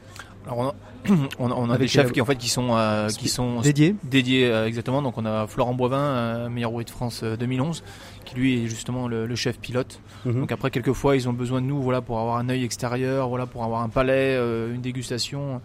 Alors 0.46 0.58
on 0.58 0.64
a, 0.68 0.74
on 1.38 1.50
a, 1.50 1.54
on 1.54 1.64
a 1.70 1.74
Avec 1.74 1.80
des 1.82 1.88
chefs 1.88 2.06
la- 2.06 2.12
qui 2.12 2.20
en 2.20 2.24
fait 2.24 2.36
qui 2.36 2.48
sont 2.48 2.68
euh, 2.76 3.08
qui 3.08 3.28
sont 3.28 3.60
Dédié 3.60 3.94
dédiés 4.04 4.46
euh, 4.50 4.66
exactement. 4.66 5.02
Donc 5.02 5.18
on 5.18 5.24
a 5.24 5.46
Florent 5.46 5.74
Boivin, 5.74 5.98
euh, 5.98 6.48
meilleur 6.48 6.70
ouvrier 6.72 6.84
de 6.84 6.90
France 6.90 7.20
euh, 7.22 7.36
2011, 7.36 7.82
qui 8.24 8.34
lui 8.34 8.64
est 8.64 8.66
justement 8.68 9.08
le, 9.08 9.26
le 9.26 9.36
chef 9.36 9.58
pilote. 9.58 10.00
Mhm. 10.24 10.40
Donc 10.40 10.52
après 10.52 10.70
quelquefois 10.70 11.16
ils 11.16 11.28
ont 11.28 11.32
besoin 11.32 11.60
de 11.60 11.66
nous 11.66 11.80
voilà 11.82 12.00
pour 12.00 12.18
avoir 12.18 12.36
un 12.38 12.48
œil 12.48 12.64
extérieur, 12.64 13.28
voilà 13.28 13.46
pour 13.46 13.64
avoir 13.64 13.82
un 13.82 13.88
palais, 13.88 14.36
une 14.36 14.80
dégustation. 14.80 15.60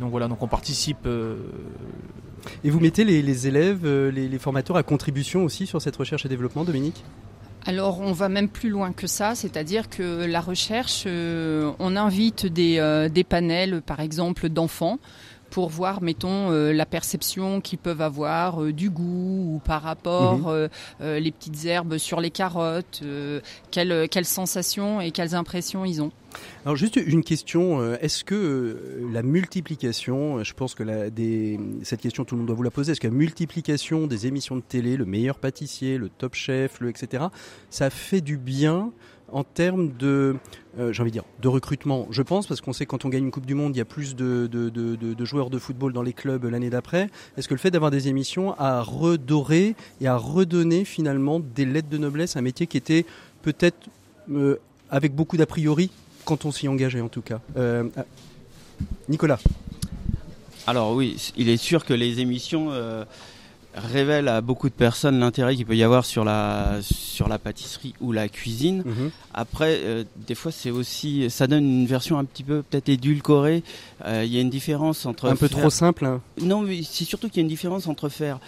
donc 0.00 0.10
voilà, 0.10 0.28
donc 0.28 0.42
on 0.42 0.48
participe. 0.48 1.06
et 2.64 2.70
vous 2.70 2.80
mettez 2.80 3.04
les, 3.04 3.46
élèves, 3.46 3.86
les, 3.86 4.28
les 4.28 4.38
formateurs 4.38 4.76
à 4.76 4.82
contribution 4.82 5.44
aussi 5.44 5.66
sur 5.66 5.80
cette 5.80 5.96
recherche 5.96 6.24
et 6.26 6.28
développement, 6.28 6.64
Dominique? 6.64 7.04
Alors 7.66 8.00
on 8.00 8.12
va 8.12 8.28
même 8.28 8.48
plus 8.48 8.68
loin 8.68 8.92
que 8.92 9.06
ça, 9.06 9.34
c'est-à-dire 9.34 9.88
que 9.88 10.24
la 10.24 10.40
recherche, 10.40 11.06
on 11.06 11.96
invite 11.96 12.46
des, 12.46 13.08
des 13.10 13.24
panels, 13.24 13.80
par 13.80 14.00
exemple, 14.00 14.48
d'enfants 14.48 14.98
pour 15.54 15.68
voir, 15.68 16.02
mettons, 16.02 16.50
euh, 16.50 16.72
la 16.72 16.84
perception 16.84 17.60
qu'ils 17.60 17.78
peuvent 17.78 18.00
avoir 18.00 18.60
euh, 18.60 18.72
du 18.72 18.90
goût 18.90 19.54
ou 19.54 19.60
par 19.64 19.82
rapport 19.82 20.48
euh, 20.48 20.68
les 21.00 21.30
petites 21.30 21.64
herbes 21.64 21.96
sur 21.96 22.20
les 22.20 22.30
carottes, 22.30 23.04
quelles, 23.70 24.08
quelles 24.08 24.24
sensations 24.24 25.00
et 25.00 25.12
quelles 25.12 25.36
impressions 25.36 25.84
ils 25.84 26.02
ont. 26.02 26.10
Alors 26.64 26.74
juste 26.74 26.96
une 26.96 27.22
question, 27.22 27.94
est-ce 27.94 28.24
que 28.24 29.06
la 29.12 29.22
multiplication, 29.22 30.42
je 30.42 30.52
pense 30.54 30.74
que 30.74 30.82
la, 30.82 31.08
des, 31.08 31.60
cette 31.84 32.00
question 32.00 32.24
tout 32.24 32.34
le 32.34 32.40
monde 32.40 32.48
doit 32.48 32.56
vous 32.56 32.64
la 32.64 32.72
poser, 32.72 32.90
est-ce 32.90 33.00
que 33.00 33.06
la 33.06 33.14
multiplication 33.14 34.08
des 34.08 34.26
émissions 34.26 34.56
de 34.56 34.62
télé, 34.62 34.96
le 34.96 35.04
meilleur 35.04 35.38
pâtissier, 35.38 35.98
le 35.98 36.08
top 36.08 36.34
chef, 36.34 36.80
le 36.80 36.88
etc., 36.88 37.26
ça 37.70 37.90
fait 37.90 38.20
du 38.20 38.38
bien 38.38 38.90
en 39.32 39.44
termes 39.44 39.92
de, 39.98 40.36
euh, 40.78 40.92
j'ai 40.92 41.02
envie 41.02 41.10
de 41.10 41.14
dire, 41.14 41.24
de 41.40 41.48
recrutement, 41.48 42.06
je 42.10 42.22
pense, 42.22 42.46
parce 42.46 42.60
qu'on 42.60 42.72
sait 42.72 42.84
que 42.84 42.90
quand 42.90 43.04
on 43.04 43.08
gagne 43.08 43.24
une 43.24 43.30
Coupe 43.30 43.46
du 43.46 43.54
Monde, 43.54 43.74
il 43.74 43.78
y 43.78 43.82
a 43.82 43.84
plus 43.84 44.14
de, 44.14 44.48
joueurs 45.24 45.50
de 45.50 45.58
football 45.58 45.92
dans 45.92 46.02
les 46.02 46.12
clubs 46.12 46.44
l'année 46.44 46.70
d'après. 46.70 47.08
Est-ce 47.36 47.48
que 47.48 47.54
le 47.54 47.58
fait 47.58 47.70
d'avoir 47.70 47.90
des 47.90 48.08
émissions 48.08 48.54
a 48.58 48.82
redoré 48.82 49.74
et 50.00 50.06
a 50.06 50.16
redonné 50.16 50.84
finalement 50.84 51.40
des 51.40 51.64
lettres 51.64 51.88
de 51.88 51.98
noblesse, 51.98 52.36
un 52.36 52.42
métier 52.42 52.66
qui 52.66 52.76
était 52.76 53.06
peut-être 53.42 53.88
euh, 54.30 54.56
avec 54.90 55.14
beaucoup 55.14 55.36
d'a 55.36 55.46
priori 55.46 55.90
quand 56.24 56.44
on 56.44 56.52
s'y 56.52 56.68
engageait 56.68 57.00
en 57.00 57.08
tout 57.08 57.22
cas? 57.22 57.40
Euh, 57.56 57.84
Nicolas 59.08 59.38
alors 60.66 60.94
oui, 60.94 61.32
il 61.36 61.50
est 61.50 61.58
sûr 61.58 61.84
que 61.84 61.92
les 61.92 62.20
émissions 62.20 62.70
révèle 63.74 64.28
à 64.28 64.40
beaucoup 64.40 64.68
de 64.68 64.74
personnes 64.74 65.18
l'intérêt 65.18 65.56
qu'il 65.56 65.66
peut 65.66 65.76
y 65.76 65.82
avoir 65.82 66.04
sur 66.04 66.24
la 66.24 66.78
sur 66.82 67.28
la 67.28 67.38
pâtisserie 67.38 67.94
ou 68.00 68.12
la 68.12 68.28
cuisine. 68.28 68.82
Mhm. 68.84 69.10
Après, 69.32 69.80
euh, 69.82 70.04
des 70.16 70.34
fois, 70.34 70.52
c'est 70.52 70.70
aussi 70.70 71.28
ça 71.30 71.46
donne 71.46 71.64
une 71.64 71.86
version 71.86 72.18
un 72.18 72.24
petit 72.24 72.44
peu 72.44 72.62
peut-être 72.62 72.88
édulcorée. 72.88 73.62
Euh, 74.04 74.22
il 74.24 74.32
y 74.32 74.38
a 74.38 74.40
une 74.40 74.50
différence 74.50 75.06
entre 75.06 75.28
un 75.28 75.36
peu 75.36 75.48
trop 75.48 75.70
simple. 75.70 76.04
Hein. 76.04 76.20
Non, 76.40 76.62
mais 76.62 76.82
c'est 76.82 77.04
surtout 77.04 77.28
qu'il 77.28 77.38
y 77.38 77.40
a 77.40 77.42
une 77.42 77.48
différence 77.48 77.86
entre 77.86 78.08
faire 78.08 78.38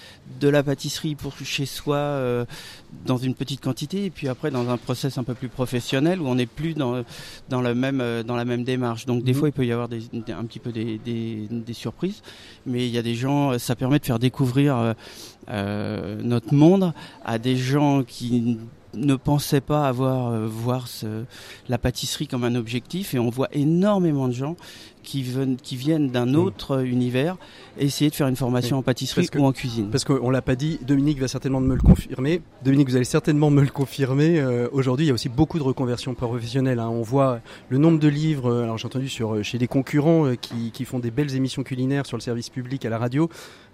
de 0.41 0.49
la 0.49 0.63
pâtisserie 0.63 1.15
pour 1.15 1.35
chez 1.43 1.67
soi 1.67 1.97
euh, 1.97 2.45
dans 3.05 3.17
une 3.17 3.35
petite 3.35 3.61
quantité 3.61 4.07
et 4.07 4.11
puis 4.11 4.29
après 4.29 4.51
dans 4.51 4.69
un 4.69 4.77
process 4.77 5.19
un 5.19 5.25
peu 5.25 5.35
plus 5.35 5.49
professionnel 5.49 6.21
où 6.21 6.27
on 6.27 6.35
n'est 6.35 6.47
plus 6.47 6.75
dans 6.75 7.03
dans 7.49 7.61
le 7.61 7.75
même 7.75 8.03
dans 8.23 8.37
la 8.37 8.45
même 8.45 8.65
démarche. 8.65 9.07
Donc 9.07 9.23
des 9.23 9.33
mhm. 9.33 9.39
fois, 9.39 9.49
il 9.49 9.53
peut 9.53 9.67
y 9.67 9.73
avoir 9.73 9.89
des, 9.89 10.03
un 10.29 10.45
petit 10.45 10.59
peu 10.59 10.73
des, 10.73 10.99
des, 10.99 11.47
des 11.51 11.73
surprises, 11.73 12.23
mais 12.65 12.87
il 12.87 12.93
y 12.93 12.99
a 12.99 13.03
des 13.03 13.15
gens, 13.15 13.59
ça 13.59 13.77
permet 13.77 13.99
de 13.99 14.07
faire 14.07 14.19
découvrir 14.19 14.95
euh, 15.49 16.21
notre 16.23 16.55
monde 16.55 16.93
à 17.25 17.39
des 17.39 17.57
gens 17.57 18.03
qui 18.03 18.59
ne 18.95 19.15
pensaient 19.15 19.61
pas 19.61 19.87
avoir 19.87 20.29
euh, 20.29 20.47
voir 20.47 20.89
ce, 20.89 21.25
la 21.69 21.79
pâtisserie 21.79 22.27
comme 22.27 22.43
un 22.43 22.55
objectif 22.57 23.15
et 23.15 23.19
on 23.19 23.31
voit 23.31 23.49
énormément 23.53 24.27
de 24.27 24.33
gens 24.33 24.57
qui, 25.07 25.23
viennent, 25.23 25.57
qui 25.57 25.77
viennent 25.77 26.11
d'un 26.11 26.35
autre 26.35 26.85
univers 26.85 27.37
essayer 27.79 28.11
de 28.11 28.15
faire 28.15 28.27
une 28.27 28.37
formation 28.37 28.79
en 28.79 28.83
pâtisserie 28.83 29.29
ou 29.37 29.45
en 29.45 29.53
cuisine. 29.53 29.89
Parce 29.91 30.05
qu'on 30.05 30.31
l'a 30.31 30.43
pas 30.43 30.57
dit, 30.57 30.79
Dominique 30.83 31.21
va 31.21 31.29
certainement 31.29 31.61
me 31.61 31.75
le 31.75 31.81
confirmer. 31.81 32.43
Dominique, 32.65 32.89
vous 32.89 32.97
allez 32.97 33.05
certainement 33.05 33.51
me 33.51 33.63
le 33.63 33.69
confirmer. 33.69 34.41
Euh, 34.41 34.69
aujourd'hui, 34.73 35.07
il 35.07 35.09
y 35.09 35.11
a 35.13 35.15
aussi 35.15 35.29
beaucoup 35.29 35.59
de 35.59 35.63
reconversions 35.63 36.15
professionnelles. 36.15 36.81
Hein. 36.81 36.89
On 36.89 37.03
voit 37.03 37.41
le 37.69 37.79
nombre 37.79 37.99
de 37.99 38.09
livres. 38.09 38.51
Euh, 38.51 38.65
alors 38.65 38.79
j'ai 38.79 38.87
entendu 38.87 39.09
sur 39.09 39.35
euh, 39.35 39.43
chez 39.43 39.59
des 39.59 39.69
concurrents 39.69 40.35
qui, 40.41 40.73
qui, 40.73 40.85
font 40.85 40.99
des 40.99 41.11
belles 41.11 41.35
émissions 41.35 41.63
culinaires 41.63 42.07
sur 42.07 42.17
le 42.17 42.23
service 42.23 42.51
public 42.51 42.85
à 42.85 42.91
la 42.91 42.99
radio. 42.99 43.29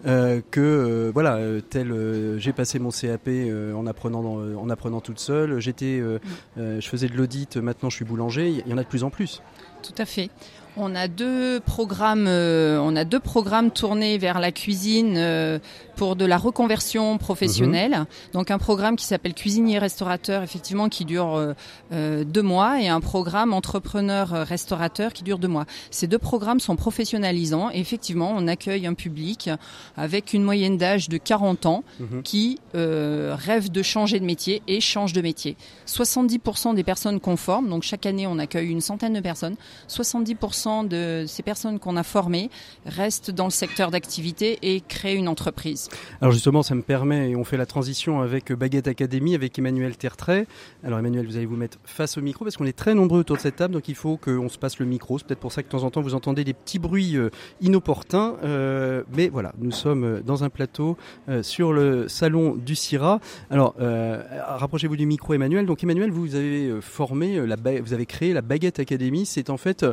que 0.04 1.10
voilà, 1.14 1.38
tel 1.70 1.94
j'ai 2.38 2.52
passé 2.52 2.78
mon 2.78 2.90
CAP 2.90 3.28
en 3.74 3.86
apprenant 3.86 4.40
en 4.56 4.70
apprenant 4.70 5.00
toute 5.00 5.18
seule. 5.18 5.60
J'étais, 5.60 6.00
mm. 6.00 6.80
je 6.80 6.88
faisais 6.88 7.08
de 7.08 7.16
l'audit. 7.16 7.56
Maintenant, 7.56 7.90
je 7.90 7.96
suis 7.96 8.04
boulanger. 8.04 8.48
Il 8.50 8.70
y 8.70 8.74
en 8.74 8.78
a 8.78 8.82
de 8.82 8.88
plus 8.88 9.04
en 9.04 9.10
plus. 9.10 9.42
Tout 9.82 9.94
à 9.98 10.04
fait. 10.04 10.30
On 10.76 10.94
a 10.94 11.06
deux 11.06 11.60
programmes, 11.60 12.26
euh, 12.26 12.78
on 12.80 12.96
a 12.96 13.04
deux 13.04 13.20
programmes 13.20 13.70
tournés 13.70 14.16
vers 14.16 14.40
la 14.40 14.52
cuisine 14.52 15.16
euh, 15.18 15.58
pour 15.96 16.16
de 16.16 16.24
la 16.24 16.38
reconversion 16.38 17.18
professionnelle. 17.18 17.90
Mhm. 17.92 18.06
Donc 18.32 18.50
un 18.50 18.56
programme 18.56 18.96
qui 18.96 19.04
s'appelle 19.04 19.34
cuisinier 19.34 19.78
restaurateur, 19.78 20.42
effectivement, 20.42 20.88
qui 20.88 21.04
dure 21.04 21.54
euh, 21.92 22.24
deux 22.24 22.42
mois, 22.42 22.80
et 22.80 22.88
un 22.88 23.00
programme 23.00 23.52
entrepreneur 23.52 24.28
restaurateur 24.46 25.12
qui 25.12 25.22
dure 25.22 25.38
deux 25.38 25.48
mois. 25.48 25.66
Ces 25.90 26.06
deux 26.06 26.18
programmes 26.18 26.60
sont 26.60 26.76
professionnalisants. 26.76 27.70
Et 27.70 27.78
effectivement, 27.78 28.32
on 28.34 28.48
accueille 28.48 28.86
un 28.86 28.94
public 28.94 29.50
avec 29.96 30.32
une 30.32 30.42
moyenne 30.42 30.78
d'âge 30.78 31.10
de 31.10 31.18
40 31.18 31.66
ans 31.66 31.84
mhm. 32.00 32.22
qui 32.22 32.58
rêve 32.72 33.70
de 33.70 33.82
changer 33.82 34.18
de 34.20 34.24
métier 34.24 34.62
et 34.68 34.80
change 34.80 35.12
de 35.12 35.20
métier. 35.20 35.56
70% 35.86 36.74
des 36.74 36.84
personnes 36.84 37.20
conformes, 37.20 37.68
donc 37.68 37.82
chaque 37.82 38.06
année 38.06 38.26
on 38.26 38.38
accueille 38.38 38.70
une 38.70 38.80
centaine 38.80 39.12
de 39.12 39.20
personnes. 39.20 39.56
70% 39.88 40.61
de 40.66 41.24
ces 41.26 41.42
personnes 41.42 41.78
qu'on 41.78 41.96
a 41.96 42.02
formées 42.02 42.50
restent 42.86 43.30
dans 43.30 43.46
le 43.46 43.50
secteur 43.50 43.90
d'activité 43.90 44.58
et 44.62 44.80
créent 44.80 45.16
une 45.16 45.28
entreprise. 45.28 45.88
Alors 46.20 46.32
justement, 46.32 46.62
ça 46.62 46.74
me 46.74 46.82
permet, 46.82 47.30
et 47.30 47.36
on 47.36 47.44
fait 47.44 47.56
la 47.56 47.66
transition 47.66 48.20
avec 48.20 48.52
Baguette 48.52 48.86
Académie, 48.86 49.34
avec 49.34 49.58
Emmanuel 49.58 49.96
Tertrais. 49.96 50.46
Alors 50.84 50.98
Emmanuel, 50.98 51.26
vous 51.26 51.36
allez 51.36 51.46
vous 51.46 51.56
mettre 51.56 51.78
face 51.84 52.16
au 52.16 52.20
micro 52.20 52.44
parce 52.44 52.56
qu'on 52.56 52.64
est 52.64 52.76
très 52.76 52.94
nombreux 52.94 53.20
autour 53.20 53.36
de 53.36 53.42
cette 53.42 53.56
table, 53.56 53.74
donc 53.74 53.88
il 53.88 53.94
faut 53.94 54.16
qu'on 54.16 54.48
se 54.48 54.58
passe 54.58 54.78
le 54.78 54.86
micro. 54.86 55.18
C'est 55.18 55.26
peut-être 55.26 55.40
pour 55.40 55.52
ça 55.52 55.62
que 55.62 55.68
de 55.68 55.72
temps 55.72 55.82
en 55.82 55.90
temps 55.90 56.00
vous 56.00 56.14
entendez 56.14 56.44
des 56.44 56.54
petits 56.54 56.78
bruits 56.78 57.16
euh, 57.16 57.30
inopportuns. 57.60 58.36
Euh, 58.44 59.02
mais 59.16 59.28
voilà, 59.28 59.52
nous 59.58 59.72
sommes 59.72 60.20
dans 60.24 60.44
un 60.44 60.48
plateau 60.48 60.96
euh, 61.28 61.42
sur 61.42 61.72
le 61.72 62.08
salon 62.08 62.54
du 62.54 62.76
CIRA. 62.76 63.20
Alors, 63.50 63.74
rapprochez-vous 63.78 64.96
du 64.96 65.06
micro 65.06 65.34
Emmanuel. 65.34 65.66
Donc 65.66 65.82
Emmanuel, 65.82 66.10
vous 66.10 66.34
avez 66.34 66.80
formé, 66.80 67.40
vous 67.40 67.92
avez 67.92 68.06
créé 68.06 68.32
la 68.32 68.42
Baguette 68.42 68.78
Académie. 68.78 69.26
C'est 69.26 69.50
en 69.50 69.56
fait 69.56 69.82
euh, 69.82 69.92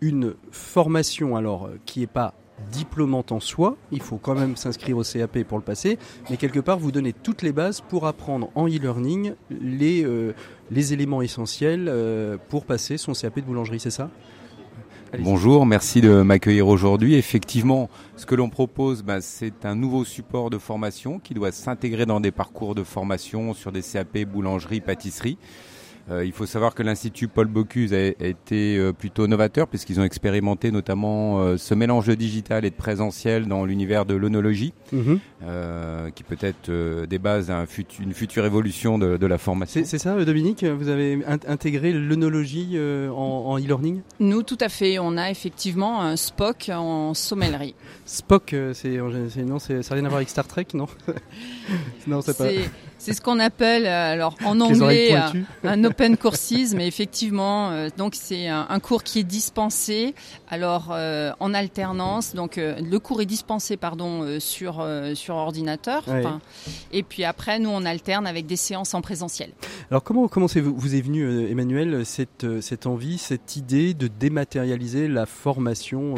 une 0.00 0.34
formation 0.50 1.36
alors 1.36 1.70
qui 1.84 2.00
n'est 2.00 2.06
pas 2.06 2.34
diplômante 2.72 3.32
en 3.32 3.40
soi, 3.40 3.76
il 3.92 4.00
faut 4.00 4.16
quand 4.16 4.34
même 4.34 4.56
s'inscrire 4.56 4.96
au 4.96 5.02
CAP 5.02 5.42
pour 5.44 5.58
le 5.58 5.64
passer, 5.64 5.98
mais 6.30 6.36
quelque 6.36 6.60
part 6.60 6.78
vous 6.78 6.92
donnez 6.92 7.12
toutes 7.12 7.42
les 7.42 7.52
bases 7.52 7.80
pour 7.80 8.06
apprendre 8.06 8.50
en 8.54 8.66
e-learning 8.66 9.34
les, 9.50 10.04
euh, 10.04 10.34
éléments 10.70 11.22
essentiels 11.22 11.86
euh, 11.88 12.36
pour 12.48 12.64
passer 12.64 12.96
son 12.96 13.12
CAP 13.12 13.36
de 13.36 13.44
boulangerie, 13.44 13.80
c'est 13.80 13.90
ça? 13.90 14.10
Bonjour, 15.20 15.64
merci 15.64 16.00
de 16.00 16.22
m'accueillir 16.22 16.66
aujourd'hui. 16.66 17.14
Effectivement, 17.14 17.88
ce 18.16 18.26
que 18.26 18.34
l'on 18.34 18.50
propose, 18.50 19.02
bah, 19.02 19.20
c'est 19.20 19.64
un 19.64 19.74
nouveau 19.74 20.04
support 20.04 20.50
de 20.50 20.58
formation 20.58 21.20
qui 21.20 21.32
doit 21.32 21.52
s'intégrer 21.52 22.06
dans 22.06 22.20
des 22.20 22.32
parcours 22.32 22.74
de 22.74 22.82
formation 22.82 23.54
sur 23.54 23.70
des 23.70 23.82
CAP 23.82 24.24
boulangerie, 24.24 24.80
pâtisserie. 24.80 25.38
Euh, 26.10 26.24
il 26.24 26.32
faut 26.32 26.46
savoir 26.46 26.74
que 26.74 26.82
l'Institut 26.82 27.26
Paul 27.26 27.48
Bocuse 27.48 27.92
a, 27.92 28.06
été 28.06 28.76
euh, 28.76 28.92
plutôt 28.92 29.26
novateur 29.26 29.66
puisqu'ils 29.66 29.98
ont 29.98 30.04
expérimenté 30.04 30.70
notamment 30.70 31.40
euh, 31.40 31.56
ce 31.56 31.74
mélange 31.74 32.06
de 32.06 32.14
digital 32.14 32.64
et 32.64 32.70
de 32.70 32.76
présentiel 32.76 33.46
dans 33.46 33.64
l'univers 33.64 34.06
de 34.06 34.14
l'onologie, 34.14 34.72
mhm. 34.92 35.18
qui 36.14 36.22
peut 36.22 36.36
être 36.40 36.70
des 37.06 37.18
bases 37.18 37.50
à 37.50 37.64
une 38.00 38.14
future 38.14 38.44
évolution 38.44 38.98
de, 38.98 39.26
la 39.26 39.38
formation. 39.38 39.82
C'est 39.84 39.98
ça, 39.98 40.24
Dominique 40.24 40.64
Vous 40.64 40.88
avez 40.88 41.20
intégré 41.48 41.92
l'onologie 41.92 42.78
en 42.78 43.58
e-learning? 43.58 44.00
Nous, 44.20 44.42
tout 44.42 44.58
à 44.60 44.68
fait. 44.68 44.98
On 44.98 45.16
a 45.16 45.30
effectivement 45.30 46.02
un 46.02 46.16
SPOC 46.16 46.70
en 46.72 47.14
sommellerie. 47.14 47.74
Spock, 48.04 48.54
c'est 48.72 48.98
non, 49.42 49.58
ça 49.58 49.74
n'a 49.74 49.80
rien 49.90 50.04
à 50.04 50.08
voir 50.08 50.16
avec 50.16 50.28
Star 50.28 50.46
Trek, 50.46 50.66
non? 50.74 50.86
Non, 52.06 52.20
c'est 52.22 52.38
pas. 52.38 52.46
C'est 53.06 53.12
ce 53.12 53.20
qu'on 53.20 53.38
appelle, 53.38 53.86
euh, 53.86 54.14
alors 54.14 54.34
en 54.44 54.58
anglais, 54.58 55.14
euh, 55.14 55.42
un 55.62 55.84
open 55.84 56.16
courses, 56.16 56.74
mais 56.74 56.88
effectivement, 56.88 57.70
euh, 57.70 57.88
donc 57.96 58.16
c'est 58.16 58.48
un, 58.48 58.80
cours 58.80 59.04
qui 59.04 59.20
est 59.20 59.24
dispensé, 59.24 60.12
alors 60.48 60.92
en 61.38 61.54
alternance. 61.54 62.34
Donc 62.34 62.56
le 62.56 62.98
cours 62.98 63.22
est 63.22 63.26
dispensé, 63.26 63.76
pardon, 63.76 64.40
sur 64.40 64.84
sur 65.14 65.36
ordinateur. 65.36 66.02
Et 66.92 67.04
puis 67.04 67.22
après, 67.22 67.60
nous 67.60 67.70
on 67.70 67.84
alterne 67.84 68.26
avec 68.26 68.46
des 68.46 68.56
séances 68.56 68.92
en 68.94 69.02
présentiel. 69.02 69.50
Alors 69.90 70.02
comment 70.02 70.26
comment 70.26 70.46
vous, 70.46 70.74
vous 70.76 70.94
est 70.96 71.00
venu, 71.00 71.48
Emmanuel, 71.48 72.04
cette 72.04 72.60
cette 72.60 72.86
envie, 72.86 73.18
cette 73.18 73.54
idée 73.54 73.94
de 73.94 74.08
dématérialiser 74.08 75.06
la 75.06 75.26
formation 75.26 76.16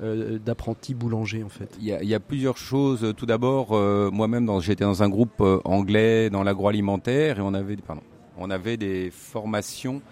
d'apprenti 0.00 0.94
boulanger 0.94 1.42
en 1.42 1.50
fait? 1.50 1.68
Il 1.78 1.86
y, 1.86 1.92
a, 1.92 2.02
il 2.02 2.08
y 2.08 2.14
a 2.14 2.20
plusieurs 2.20 2.56
choses. 2.56 3.12
Tout 3.18 3.26
d'abord, 3.26 3.72
moi-même, 4.12 4.50
j'étais 4.60 4.84
dans 4.84 5.02
un 5.02 5.08
groupe 5.10 5.42
anglais 5.64 6.05
dans 6.30 6.42
l'agroalimentaire 6.42 7.38
et 7.38 7.42
on 7.42 7.54
avait, 7.54 7.76
pardon, 7.76 8.02
on 8.38 8.50
avait 8.50 8.76
des 8.76 9.10
formations 9.10 10.02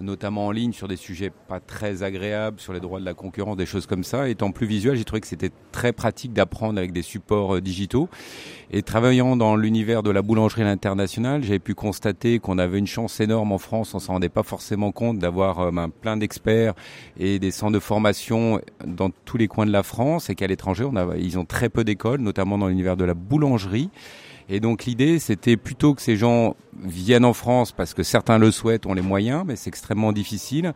notamment 0.00 0.46
en 0.46 0.50
ligne 0.50 0.72
sur 0.72 0.88
des 0.88 0.96
sujets 0.96 1.30
pas 1.48 1.60
très 1.60 2.02
agréables, 2.02 2.60
sur 2.60 2.72
les 2.72 2.80
droits 2.80 3.00
de 3.00 3.04
la 3.04 3.14
concurrence, 3.14 3.56
des 3.56 3.66
choses 3.66 3.86
comme 3.86 4.04
ça. 4.04 4.28
Étant 4.28 4.50
plus 4.50 4.66
visuel, 4.66 4.96
j'ai 4.96 5.04
trouvé 5.04 5.20
que 5.20 5.26
c'était 5.26 5.50
très 5.72 5.92
pratique 5.92 6.32
d'apprendre 6.32 6.78
avec 6.78 6.92
des 6.92 7.02
supports 7.02 7.56
euh, 7.56 7.60
digitaux. 7.60 8.08
Et 8.70 8.82
travaillant 8.82 9.36
dans 9.36 9.56
l'univers 9.56 10.02
de 10.02 10.10
la 10.10 10.22
boulangerie 10.22 10.62
à 10.62 10.64
l'international, 10.64 11.44
j'ai 11.44 11.58
pu 11.58 11.74
constater 11.74 12.38
qu'on 12.38 12.58
avait 12.58 12.78
une 12.78 12.86
chance 12.86 13.20
énorme 13.20 13.52
en 13.52 13.58
France, 13.58 13.94
on 13.94 13.98
s'en 13.98 14.14
rendait 14.14 14.28
pas 14.28 14.42
forcément 14.42 14.92
compte 14.92 15.18
d'avoir 15.18 15.60
euh, 15.60 15.70
ben, 15.70 15.88
plein 15.88 16.16
d'experts 16.16 16.74
et 17.18 17.38
des 17.38 17.50
centres 17.50 17.72
de 17.72 17.78
formation 17.78 18.60
dans 18.84 19.10
tous 19.24 19.36
les 19.36 19.48
coins 19.48 19.66
de 19.66 19.72
la 19.72 19.82
France 19.82 20.30
et 20.30 20.34
qu'à 20.34 20.46
l'étranger, 20.46 20.84
on 20.84 20.94
ils 21.14 21.38
ont 21.38 21.44
très 21.44 21.68
peu 21.68 21.84
d'écoles, 21.84 22.20
notamment 22.20 22.58
dans 22.58 22.68
l'univers 22.68 22.96
de 22.96 23.04
la 23.04 23.14
boulangerie. 23.14 23.90
Et 24.48 24.60
donc 24.60 24.84
l'idée, 24.84 25.18
c'était 25.18 25.56
plutôt 25.56 25.94
que 25.94 26.02
ces 26.02 26.16
gens 26.16 26.56
viennent 26.82 27.24
en 27.24 27.32
France 27.32 27.72
parce 27.72 27.94
que 27.94 28.02
certains 28.02 28.38
le 28.38 28.50
souhaitent, 28.50 28.86
ont 28.86 28.94
les 28.94 29.02
moyens, 29.02 29.44
mais 29.46 29.56
c'est 29.56 29.68
extrêmement 29.68 30.12
difficile 30.12 30.74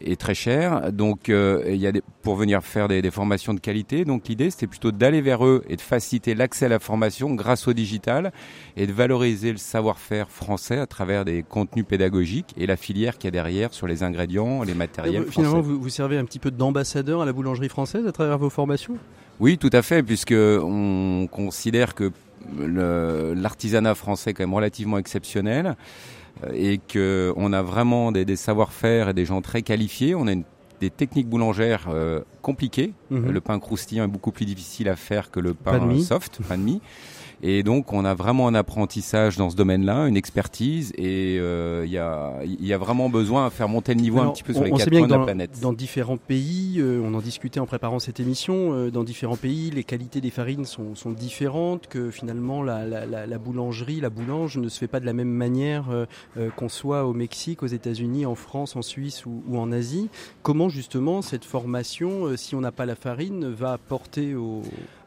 et 0.00 0.16
très 0.16 0.34
cher. 0.34 0.92
Donc 0.92 1.28
euh, 1.28 1.62
il 1.68 1.76
y 1.76 1.86
a 1.86 1.92
des, 1.92 2.02
pour 2.22 2.36
venir 2.36 2.62
faire 2.62 2.88
des, 2.88 3.02
des, 3.02 3.10
formations 3.10 3.54
de 3.54 3.60
qualité. 3.60 4.04
Donc 4.04 4.28
l'idée, 4.28 4.50
c'était 4.50 4.66
plutôt 4.66 4.92
d'aller 4.92 5.20
vers 5.20 5.44
eux 5.44 5.62
et 5.68 5.76
de 5.76 5.80
faciliter 5.80 6.34
l'accès 6.34 6.66
à 6.66 6.68
la 6.68 6.78
formation 6.78 7.34
grâce 7.34 7.68
au 7.68 7.72
digital 7.72 8.32
et 8.76 8.86
de 8.86 8.92
valoriser 8.92 9.52
le 9.52 9.58
savoir-faire 9.58 10.30
français 10.30 10.78
à 10.78 10.86
travers 10.86 11.24
des 11.24 11.42
contenus 11.42 11.84
pédagogiques 11.86 12.54
et 12.56 12.66
la 12.66 12.76
filière 12.76 13.18
qu'il 13.18 13.26
y 13.26 13.28
a 13.28 13.32
derrière 13.32 13.74
sur 13.74 13.86
les 13.86 14.02
ingrédients, 14.02 14.62
les 14.62 14.74
matériels. 14.74 15.22
Euh, 15.22 15.30
finalement, 15.30 15.60
vous, 15.60 15.80
vous 15.80 15.88
servez 15.88 16.18
un 16.18 16.24
petit 16.24 16.38
peu 16.38 16.50
d'ambassadeur 16.50 17.22
à 17.22 17.24
la 17.24 17.32
boulangerie 17.32 17.68
française 17.68 18.06
à 18.06 18.12
travers 18.12 18.38
vos 18.38 18.50
formations? 18.50 18.96
Oui, 19.40 19.56
tout 19.56 19.70
à 19.72 19.80
fait, 19.80 20.02
puisque 20.02 20.34
on 20.34 21.26
considère 21.30 21.94
que 21.94 22.12
l'artisanat 22.56 23.94
français 23.94 24.30
est 24.30 24.34
quand 24.34 24.44
même 24.44 24.54
relativement 24.54 24.98
exceptionnel 24.98 25.76
euh, 26.44 26.50
et 26.54 26.78
que 26.78 27.32
on 27.36 27.52
a 27.52 27.62
vraiment 27.62 28.12
des, 28.12 28.24
des 28.24 28.36
savoir-faire 28.36 29.08
et 29.10 29.14
des 29.14 29.24
gens 29.24 29.40
très 29.42 29.62
qualifiés. 29.62 30.14
On 30.14 30.26
a 30.26 30.32
une, 30.32 30.44
des 30.80 30.90
techniques 30.90 31.28
boulangères 31.28 31.86
euh, 31.88 32.20
compliquées. 32.42 32.92
-hmm. 33.10 33.30
Le 33.30 33.40
pain 33.40 33.58
croustillant 33.58 34.04
est 34.04 34.12
beaucoup 34.16 34.32
plus 34.32 34.46
difficile 34.46 34.88
à 34.88 34.96
faire 34.96 35.30
que 35.30 35.40
le 35.40 35.52
pain, 35.54 35.78
pain 35.78 36.00
soft, 36.00 36.40
pain 36.48 36.58
de 36.58 36.62
mie. 36.62 36.80
Et 37.42 37.62
donc, 37.62 37.92
on 37.92 38.04
a 38.04 38.12
vraiment 38.14 38.48
un 38.48 38.54
apprentissage 38.54 39.36
dans 39.36 39.48
ce 39.48 39.56
domaine-là, 39.56 40.06
une 40.06 40.16
expertise, 40.16 40.92
et 40.96 41.34
il 41.34 41.40
euh, 41.40 41.86
y, 41.86 41.96
a, 41.96 42.34
y, 42.44 42.72
a, 42.72 42.78
vraiment 42.78 43.08
besoin 43.08 43.46
à 43.46 43.50
faire 43.50 43.68
monter 43.68 43.94
le 43.94 44.00
niveau 44.02 44.18
Alors, 44.18 44.30
un 44.30 44.34
petit 44.34 44.42
peu 44.42 44.52
sur 44.52 44.60
on, 44.60 44.64
les 44.66 44.72
on 44.72 44.76
quatre 44.76 44.84
sait 44.84 44.90
bien 44.90 45.00
coins 45.00 45.08
que 45.08 45.12
de 45.12 45.14
dans, 45.14 45.20
la 45.20 45.26
planète. 45.26 45.60
Dans 45.60 45.72
différents 45.72 46.18
pays, 46.18 46.80
euh, 46.80 47.00
on 47.02 47.14
en 47.14 47.20
discutait 47.20 47.58
en 47.58 47.66
préparant 47.66 47.98
cette 47.98 48.20
émission, 48.20 48.74
euh, 48.74 48.90
dans 48.90 49.04
différents 49.04 49.36
pays, 49.36 49.70
les 49.70 49.84
qualités 49.84 50.20
des 50.20 50.30
farines 50.30 50.66
sont, 50.66 50.94
sont 50.94 51.12
différentes, 51.12 51.86
que 51.86 52.10
finalement 52.10 52.62
la, 52.62 52.84
la, 52.84 53.06
la, 53.06 53.26
la, 53.26 53.38
boulangerie, 53.38 54.00
la 54.00 54.10
boulange 54.10 54.58
ne 54.58 54.68
se 54.68 54.78
fait 54.78 54.88
pas 54.88 55.00
de 55.00 55.06
la 55.06 55.14
même 55.14 55.30
manière 55.30 55.86
euh, 55.90 56.50
qu'on 56.56 56.68
soit 56.68 57.06
au 57.06 57.14
Mexique, 57.14 57.62
aux 57.62 57.68
États-Unis, 57.68 58.26
en 58.26 58.34
France, 58.34 58.76
en 58.76 58.82
Suisse 58.82 59.24
ou, 59.24 59.42
ou, 59.48 59.58
en 59.58 59.72
Asie. 59.72 60.10
Comment 60.42 60.68
justement 60.68 61.22
cette 61.22 61.46
formation, 61.46 62.36
si 62.36 62.54
on 62.54 62.60
n'a 62.60 62.72
pas 62.72 62.84
la 62.84 62.96
farine, 62.96 63.48
va 63.48 63.72
apporter 63.72 64.34
au... 64.34 64.60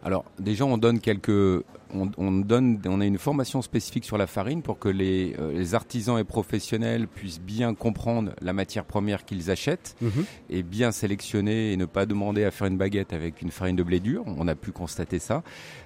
Alors 0.04 0.26
déjà, 0.40 0.66
on 0.66 0.78
donne 0.78 1.00
quelques, 1.00 1.64
on, 1.94 2.12
on, 2.18 2.32
donne, 2.32 2.82
on 2.86 3.00
a 3.02 3.06
une 3.06 3.18
formation 3.18 3.62
spécifique 3.62 4.06
sur 4.06 4.18
la 4.18 4.28
farine 4.28 4.62
pour 4.62 4.80
que 4.80 4.90
les, 4.90 5.36
euh, 5.40 5.52
les 5.54 5.76
artisans 5.76 6.18
et 6.20 6.24
professionnels 6.24 7.08
puissent 7.08 7.42
bien 7.42 7.74
comprendre 7.76 8.32
la 8.42 8.54
matière 8.54 8.86
première 8.86 9.26
qu'ils 9.26 9.52
achètent 9.52 9.96
Mhm. 10.02 10.26
et 10.50 10.64
bien 10.64 10.92
sélectionner 10.92 11.72
et 11.74 11.78
ne 11.78 11.86
pas 11.86 12.06
demander 12.06 12.44
à 12.44 12.52
faire 12.52 12.68
une 12.68 12.78
baguette 12.78 13.14
avec 13.14 13.42
une 13.42 13.52
farine 13.52 13.76
de 13.76 13.84
blé 13.84 14.00
dur. 14.00 14.24
On 14.26 14.48
a 14.48 14.56
pu 14.56 14.72
constater 14.72 15.20
ça. 15.20 15.44